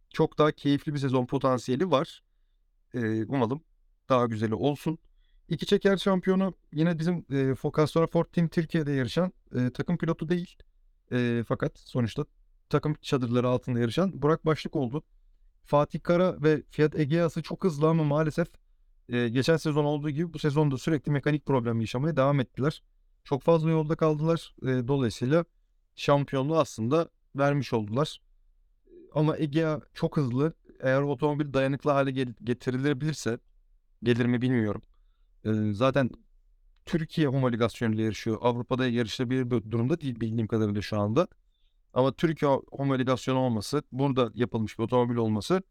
çok 0.10 0.38
daha 0.38 0.52
keyifli 0.52 0.94
bir 0.94 1.00
sezon 1.00 1.26
potansiyeli 1.26 1.92
var. 1.92 2.24
Ee, 2.94 3.26
umalım 3.26 3.64
daha 4.10 4.26
güzeli 4.26 4.56
olsun. 4.56 4.98
İki 5.50 5.66
çeker 5.66 5.98
şampiyonu 5.98 6.54
yine 6.74 7.00
bizim 7.00 7.26
e, 7.32 7.56
Focastora 7.56 8.08
Ford 8.08 8.26
Team 8.26 8.48
Türkiye'de 8.48 8.92
yarışan 8.92 9.34
e, 9.56 9.70
takım 9.70 9.98
pilotu 9.98 10.30
değil. 10.30 10.58
E, 11.12 11.44
fakat 11.48 11.80
sonuçta 11.80 12.26
takım 12.72 12.96
çadırları 13.02 13.50
altında 13.50 13.80
yarışan 13.80 14.22
Burak 14.22 14.46
Başlık 14.46 14.76
oldu. 14.76 15.04
Fatih 15.64 16.04
Kara 16.04 16.44
ve 16.44 16.64
Fiat 16.70 17.00
Egea'sı 17.00 17.44
çok 17.44 17.64
hızlı 17.64 17.88
ama 17.88 18.04
maalesef 18.04 18.48
e, 19.10 19.30
geçen 19.30 19.58
sezon 19.58 19.86
olduğu 19.86 20.10
gibi 20.10 20.34
bu 20.34 20.40
sezonda 20.40 20.78
sürekli 20.78 21.12
mekanik 21.12 21.46
problem 21.46 21.82
yaşamaya 21.82 22.18
devam 22.18 22.40
ettiler. 22.40 22.84
Çok 23.24 23.42
fazla 23.42 23.70
yolda 23.70 23.96
kaldılar. 23.96 24.56
E, 24.64 24.68
dolayısıyla 24.88 25.46
şampiyonluğu 25.96 26.60
aslında 26.60 27.10
vermiş 27.36 27.74
oldular. 27.74 28.22
Ama 29.14 29.38
Egea 29.38 29.82
çok 29.94 30.18
hızlı. 30.18 30.54
Eğer 30.80 31.02
otomobil 31.02 31.54
dayanıklı 31.54 31.92
hale 31.92 32.12
getirilebilirse 32.44 33.40
gelir 34.04 34.26
mi 34.26 34.42
bilmiyorum. 34.42 34.82
E, 35.46 35.74
zaten 35.74 36.10
Türkiye 36.86 37.28
homologasyonuyla 37.28 38.04
yarışıyor. 38.04 38.38
Avrupa'da 38.42 38.88
yarışabilir 38.88 39.52
bir 39.52 39.72
durumda 39.72 40.02
değil 40.02 40.20
bildiğim 40.20 40.48
kadarıyla 40.48 40.82
şu 40.82 41.00
anda. 41.00 41.28
Ama 41.94 42.12
Türkiye 42.12 42.52
homologasyonu 42.72 43.40
olması, 43.40 43.84
burada 43.92 44.32
yapılmış 44.36 44.80
bir 44.80 44.84
otomobil 44.84 45.16
olması 45.16 45.64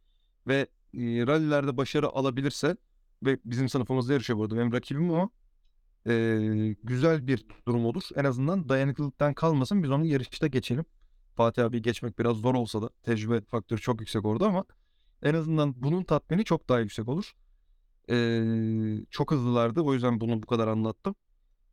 ve 0.47 0.55
e, 0.95 1.27
rallilerde 1.27 1.77
başarı 1.77 2.09
alabilirse 2.09 2.77
ve 3.23 3.39
bizim 3.45 3.68
sınıfımızda 3.68 4.12
yarışıyor 4.12 4.39
burada 4.39 4.57
benim 4.57 4.73
rakibim 4.73 5.11
o. 5.11 5.31
e, 6.07 6.77
güzel 6.85 7.27
bir 7.27 7.47
durum 7.68 7.87
olur. 7.87 8.03
En 8.16 8.25
azından 8.25 8.68
dayanıklılıktan 8.68 9.35
kalmasın 9.35 9.83
biz 9.83 9.91
onu 9.91 10.07
yarışta 10.07 10.47
geçelim. 10.47 10.85
Fatih 11.37 11.64
abi 11.64 11.83
geçmek 11.83 12.18
biraz 12.18 12.37
zor 12.37 12.55
olsa 12.55 12.83
da 12.83 12.91
tecrübe 13.03 13.41
faktörü 13.41 13.81
çok 13.81 14.01
yüksek 14.01 14.25
orada 14.25 14.47
ama 14.47 14.64
en 15.23 15.35
azından 15.35 15.83
bunun 15.83 16.05
tatmini 16.05 16.45
çok 16.45 16.68
daha 16.68 16.81
yüksek 16.81 17.09
olur. 17.09 17.33
E, 18.11 18.16
çok 19.11 19.31
hızlılardı 19.31 19.81
o 19.81 19.95
yüzden 19.95 20.21
bunu 20.21 20.43
bu 20.43 20.47
kadar 20.47 20.68
anlattım. 20.68 21.14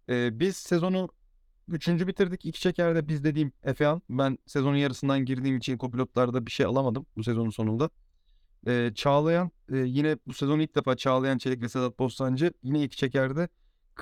E, 0.10 0.39
biz 0.39 0.58
sezonu 0.58 1.10
Üçüncü 1.68 2.07
bitirdik. 2.07 2.45
İki 2.45 2.59
çekerde 2.61 3.07
biz 3.07 3.24
dediğim 3.24 3.51
Efehan. 3.63 4.01
Ben 4.09 4.38
sezonun 4.45 4.76
yarısından 4.76 5.26
girdiğim 5.26 5.57
için 5.57 5.78
kopilotlarda 5.78 6.45
bir 6.45 6.51
şey 6.51 6.65
alamadım 6.65 7.05
bu 7.18 7.24
sezonun 7.24 7.49
sonunda. 7.49 7.89
Ee, 8.68 8.91
Çağlayan 8.95 9.51
e, 9.72 9.78
yine 9.78 10.18
bu 10.28 10.34
sezon 10.34 10.59
ilk 10.59 10.76
defa 10.76 10.95
Çağlayan 10.95 11.38
Çelik 11.38 11.61
ve 11.61 11.70
Sedat 11.70 11.99
Bostancı 11.99 12.53
yine 12.63 12.84
iki 12.84 12.97
çekerde 12.97 13.49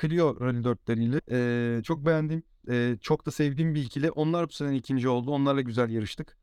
Clio 0.02 0.40
Rally 0.42 0.58
4'leriyle. 0.58 1.22
Ee, 1.32 1.84
çok 1.84 2.06
beğendiğim, 2.06 2.44
e, 2.70 2.98
çok 3.02 3.26
da 3.26 3.32
sevdiğim 3.32 3.76
bir 3.76 3.84
ikili. 3.84 4.12
Onlar 4.12 4.48
bu 4.48 4.54
sene 4.54 4.78
ikinci 4.78 5.10
oldu. 5.10 5.32
Onlarla 5.32 5.62
güzel 5.62 5.90
yarıştık. 5.90 6.38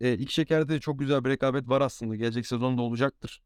E, 0.00 0.12
iki 0.14 0.34
çekerde 0.34 0.68
de 0.72 0.80
çok 0.80 0.98
güzel 0.98 1.24
bir 1.24 1.30
rekabet 1.30 1.68
var 1.68 1.80
aslında. 1.80 2.16
Gelecek 2.16 2.46
sezonda 2.46 2.82
olacaktır. 2.82 3.42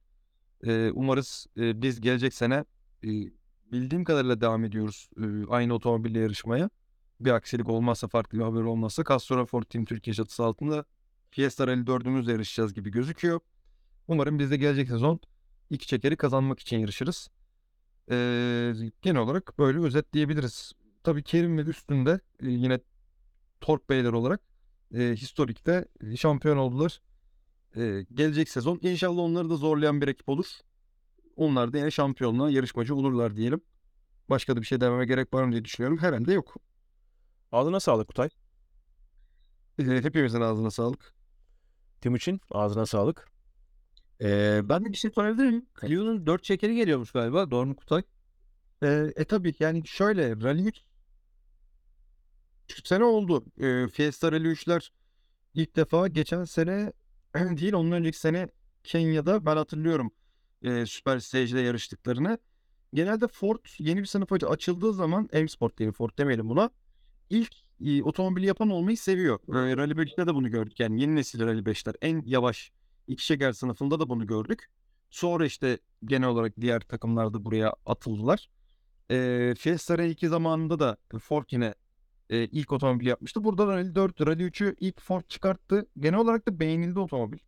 E, 0.64 0.90
umarız 0.94 1.46
e, 1.56 1.82
biz 1.82 2.00
gelecek 2.00 2.34
sene 2.34 2.64
e, 3.04 3.08
bildiğim 3.72 4.04
kadarıyla 4.04 4.40
devam 4.40 4.64
ediyoruz 4.64 5.10
e, 5.16 5.46
aynı 5.48 5.74
otomobille 5.74 6.18
yarışmaya 6.18 6.70
bir 7.20 7.30
aksilik 7.30 7.68
olmazsa 7.68 8.08
farklı 8.08 8.38
bir 8.38 8.44
haber 8.44 8.60
olmazsa 8.60 9.04
Castro 9.08 9.46
Ford 9.46 9.62
Team 9.62 9.84
Türkiye 9.84 10.14
çatısı 10.14 10.44
altında 10.44 10.84
Fiesta 11.30 11.66
Rally 11.66 11.80
4'ümüzle 11.80 12.30
yarışacağız 12.30 12.74
gibi 12.74 12.90
gözüküyor. 12.90 13.40
Umarım 14.08 14.38
biz 14.38 14.50
de 14.50 14.56
gelecek 14.56 14.88
sezon 14.88 15.20
iki 15.70 15.86
çekeri 15.86 16.16
kazanmak 16.16 16.60
için 16.60 16.78
yarışırız. 16.78 17.28
Ee, 18.10 18.72
genel 19.02 19.20
olarak 19.20 19.58
böyle 19.58 19.78
özetleyebiliriz. 19.78 20.72
Tabii 21.02 21.22
Kerim 21.22 21.58
ve 21.58 21.62
üstünde 21.62 22.20
e, 22.42 22.48
yine 22.48 22.80
Tork 23.60 23.90
Beyler 23.90 24.12
olarak 24.12 24.40
e, 24.94 25.00
historikte 25.00 25.84
şampiyon 26.16 26.56
oldular. 26.56 27.00
E, 27.76 28.06
gelecek 28.14 28.48
sezon 28.48 28.78
inşallah 28.82 29.22
onları 29.22 29.50
da 29.50 29.56
zorlayan 29.56 30.00
bir 30.00 30.08
ekip 30.08 30.28
olur. 30.28 30.46
Onlar 31.36 31.72
da 31.72 31.78
yine 31.78 31.90
şampiyonluğa 31.90 32.50
yarışmacı 32.50 32.94
olurlar 32.94 33.36
diyelim. 33.36 33.60
Başka 34.30 34.56
da 34.56 34.60
bir 34.60 34.66
şey 34.66 34.80
dememe 34.80 35.06
gerek 35.06 35.34
var 35.34 35.44
mı 35.44 35.52
diye 35.52 35.64
düşünüyorum. 35.64 35.98
Herhalde 35.98 36.32
yok. 36.32 36.56
Ağzına 37.52 37.80
sağlık 37.80 38.08
Kutay. 38.08 38.28
Ee, 39.78 39.82
Hepimizin 39.84 40.40
ağzına 40.40 40.70
sağlık. 40.70 41.14
Timuçin 42.00 42.40
ağzına 42.50 42.86
sağlık. 42.86 43.28
Ee, 44.22 44.60
ben 44.64 44.84
de 44.84 44.88
bir 44.92 44.96
şey 44.96 45.10
sorabilir 45.10 45.46
miyim? 45.46 45.66
Clio'nun 45.80 46.26
4 46.26 46.44
çekeri 46.44 46.76
geliyormuş 46.76 47.12
galiba. 47.12 47.50
Doğru 47.50 47.66
mu 47.66 47.76
Kutay? 47.76 48.02
Ee, 48.82 49.12
e 49.16 49.24
tabii 49.24 49.54
yani 49.60 49.86
şöyle 49.86 50.30
Rally 50.40 50.68
3 50.68 50.82
3 52.70 52.86
sene 52.88 53.04
oldu. 53.04 53.44
Ee, 53.60 53.88
Fiesta 53.88 54.32
Rally 54.32 54.48
3'ler 54.52 54.90
ilk 55.54 55.76
defa 55.76 56.08
geçen 56.08 56.44
sene 56.44 56.92
değil 57.34 57.72
onun 57.72 57.90
önceki 57.92 58.18
sene 58.18 58.48
Kenya'da 58.84 59.46
ben 59.46 59.56
hatırlıyorum 59.56 60.10
e, 60.62 60.86
Super 60.86 61.18
Stage'de 61.18 61.60
yarıştıklarını. 61.60 62.38
Genelde 62.94 63.28
Ford 63.28 63.64
yeni 63.78 64.00
bir 64.00 64.06
sınıf 64.06 64.32
aç- 64.32 64.44
açıldığı 64.44 64.92
zaman 64.94 65.28
M 65.32 65.48
Sport 65.48 65.78
diyelim 65.78 65.92
Ford 65.92 66.10
demeyelim 66.18 66.48
buna. 66.48 66.70
İlk 67.30 67.52
e, 67.84 68.02
otomobili 68.02 68.46
yapan 68.46 68.70
olmayı 68.70 68.96
seviyor. 68.98 69.38
E, 69.48 69.76
Rally 69.76 69.92
5'te 69.92 70.26
de 70.26 70.34
bunu 70.34 70.50
gördük. 70.50 70.80
Yani 70.80 71.00
yeni 71.00 71.16
nesil 71.16 71.40
Rally 71.40 71.60
5'ler 71.60 71.94
en 72.02 72.22
yavaş 72.26 72.72
iki 73.06 73.24
şeker 73.24 73.52
sınıfında 73.52 74.00
da 74.00 74.08
bunu 74.08 74.26
gördük. 74.26 74.66
Sonra 75.10 75.46
işte 75.46 75.78
genel 76.04 76.28
olarak 76.28 76.60
diğer 76.60 76.80
takımlar 76.80 77.34
da 77.34 77.44
buraya 77.44 77.74
atıldılar. 77.86 78.50
E, 79.10 79.54
Fiesta 79.58 79.94
R2 79.94 80.28
zamanında 80.28 80.78
da 80.78 80.96
Ford 81.18 81.44
yine 81.50 81.74
e, 82.30 82.44
ilk 82.44 82.72
otomobil 82.72 83.06
yapmıştı. 83.06 83.44
Burada 83.44 83.66
Rally 83.66 83.94
4, 83.94 84.20
Rally 84.20 84.42
3'ü 84.42 84.74
ilk 84.80 85.00
Ford 85.00 85.22
çıkarttı. 85.28 85.86
Genel 85.98 86.18
olarak 86.18 86.48
da 86.48 86.60
beğenildi 86.60 86.98
otomobil. 86.98 87.38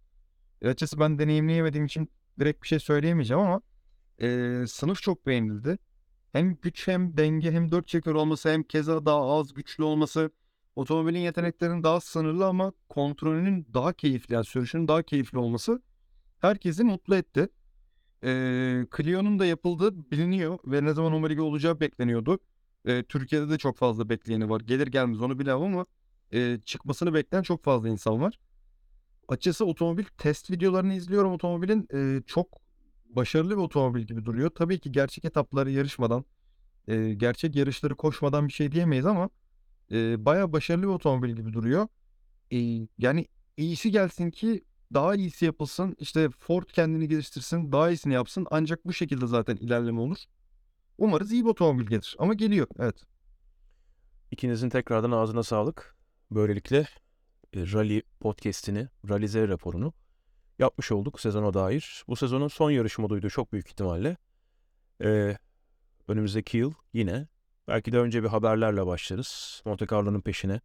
E, 0.63 0.69
açıkçası 0.69 1.01
ben 1.01 1.19
deneyimleyemediğim 1.19 1.87
için 1.87 2.11
direkt 2.41 2.63
bir 2.63 2.69
şey 2.69 2.79
söyleyemeyeceğim 2.79 3.43
ama 3.43 3.61
e, 4.19 4.59
sınıf 4.69 5.03
çok 5.03 5.27
beğenildi. 5.27 5.79
Hem 6.33 6.55
güç 6.55 6.89
hem 6.89 7.17
denge 7.17 7.53
hem 7.53 7.71
dört 7.73 7.89
çeker 7.89 8.13
olması 8.13 8.51
hem 8.51 8.63
keza 8.63 9.07
daha 9.07 9.39
az 9.39 9.55
güçlü 9.55 9.85
olması 9.85 10.31
otomobilin 10.77 11.19
yeteneklerinin 11.19 11.83
daha 11.83 12.01
sınırlı 12.01 12.47
ama 12.47 12.73
kontrolünün 12.89 13.67
daha 13.75 13.93
keyifli 13.93 14.35
yani 14.35 14.45
sürüşünün 14.45 14.89
daha 14.89 15.03
keyifli 15.03 15.39
olması 15.39 15.83
herkesi 16.41 16.85
mutlu 16.85 17.17
etti. 17.17 17.49
E, 18.25 18.31
Clio'nun 18.97 19.39
da 19.39 19.47
yapıldığı 19.47 20.11
biliniyor 20.11 20.59
ve 20.67 20.85
ne 20.85 20.95
zaman 20.95 21.13
Omega 21.13 21.43
olacağı 21.43 21.81
bekleniyordu. 21.81 22.39
E, 22.85 23.03
Türkiye'de 23.03 23.51
de 23.51 23.59
çok 23.59 23.77
fazla 23.77 24.09
bekleyeni 24.09 24.51
var. 24.51 24.61
Gelir 24.61 24.87
gelmez 24.87 25.23
onu 25.23 25.39
bilemem 25.39 25.63
ama 25.63 25.87
e, 26.33 26.59
çıkmasını 26.65 27.15
bekleyen 27.15 27.43
çok 27.43 27.65
fazla 27.65 27.89
insan 27.89 28.21
var. 28.21 28.39
Açıkçası 29.29 29.65
otomobil 29.65 30.05
test 30.05 30.51
videolarını 30.51 30.95
izliyorum 30.95 31.33
otomobilin. 31.33 31.89
e, 31.95 32.23
çok 32.27 32.60
başarılı 33.17 33.51
bir 33.51 33.63
otomobil 33.63 34.03
gibi 34.03 34.25
duruyor. 34.25 34.51
Tabii 34.51 34.79
ki 34.79 34.93
gerçek 34.93 35.25
etapları 35.25 35.71
yarışmadan, 35.71 36.25
e, 36.89 37.15
gerçek 37.15 37.57
yarışları 37.57 37.95
koşmadan 37.95 38.49
bir 38.49 38.53
şey 38.53 38.73
diyemeyiz 38.73 39.07
ama 39.07 39.31
e, 39.93 40.25
bayağı 40.25 40.53
başarılı 40.53 40.83
bir 40.83 40.89
otomobil 40.89 41.31
gibi 41.31 41.53
duruyor. 41.53 41.89
E, 42.53 42.59
yani 42.99 43.29
iyisi 43.57 43.91
gelsin 43.91 44.31
ki 44.31 44.65
daha 44.95 45.15
iyisi 45.15 45.45
yapılsın. 45.45 45.97
İşte 45.99 46.29
Ford 46.31 46.65
kendini 46.65 47.09
geliştirsin, 47.09 47.73
daha 47.73 47.91
iyisini 47.91 48.15
yapsın. 48.15 48.47
Ancak 48.51 48.87
bu 48.87 48.93
şekilde 48.93 49.27
zaten 49.27 49.57
ilerleme 49.57 50.01
olur. 50.01 50.19
Umarız 50.99 51.33
iyi 51.33 51.45
bir 51.45 51.51
otomobil 51.51 51.87
gelir. 51.87 52.17
Ama 52.19 52.35
geliyor, 52.35 52.67
evet. 52.79 53.05
İkinizin 54.31 54.69
tekrardan 54.69 55.11
ağzına 55.11 55.43
sağlık. 55.43 55.97
Böylelikle 56.31 56.79
e, 57.53 57.73
Rally 57.73 58.03
podcast'ini, 58.21 58.89
Rally 59.09 59.29
Z 59.29 59.35
raporunu 59.35 59.93
yapmış 60.61 60.93
olduk 60.93 61.21
sezona 61.21 61.55
dair. 61.55 62.05
Bu 62.09 62.17
sezonun 62.17 62.49
son 62.49 62.71
yarış 62.71 62.99
moduydu 62.99 63.31
çok 63.31 63.53
büyük 63.53 63.69
ihtimalle. 63.69 64.17
Ee, 65.03 65.37
önümüzdeki 66.09 66.59
yıl 66.59 66.73
yine 66.93 67.29
belki 67.69 67.93
de 67.93 67.99
önce 67.99 68.23
bir 68.23 68.29
haberlerle 68.29 68.87
başlarız. 68.87 69.63
Monte 69.65 69.87
Carlo'nun 69.91 70.21
peşine 70.21 70.61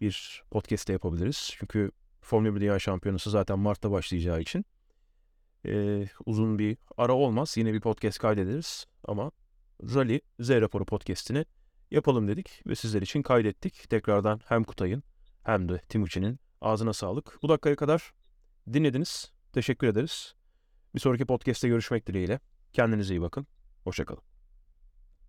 bir 0.00 0.42
podcast 0.50 0.88
de 0.88 0.92
yapabiliriz. 0.92 1.50
Çünkü 1.58 1.90
Formula 2.20 2.54
1 2.54 2.60
Dünya 2.60 2.78
Şampiyonası 2.78 3.30
zaten 3.30 3.58
Mart'ta 3.58 3.90
başlayacağı 3.90 4.40
için 4.40 4.64
ee, 5.66 6.06
uzun 6.26 6.58
bir 6.58 6.76
ara 6.96 7.12
olmaz. 7.12 7.56
Yine 7.56 7.72
bir 7.72 7.80
podcast 7.80 8.18
kaydederiz 8.18 8.86
ama 9.04 9.30
Rally 9.82 10.20
Z 10.40 10.50
raporu 10.50 10.84
podcast'ini 10.84 11.44
yapalım 11.90 12.28
dedik 12.28 12.62
ve 12.66 12.74
sizler 12.74 13.02
için 13.02 13.22
kaydettik. 13.22 13.90
Tekrardan 13.90 14.40
hem 14.46 14.64
Kutay'ın 14.64 15.02
hem 15.42 15.68
de 15.68 15.78
Timuçin'in 15.78 16.40
ağzına 16.60 16.92
sağlık. 16.92 17.38
Bu 17.42 17.48
dakikaya 17.48 17.76
kadar 17.76 18.12
dinlediniz. 18.72 19.32
Teşekkür 19.52 19.86
ederiz. 19.86 20.34
Bir 20.94 21.00
sonraki 21.00 21.24
podcast'te 21.24 21.68
görüşmek 21.68 22.06
dileğiyle. 22.06 22.40
Kendinize 22.72 23.14
iyi 23.14 23.20
bakın. 23.20 23.46
Hoşçakalın. 23.84 24.31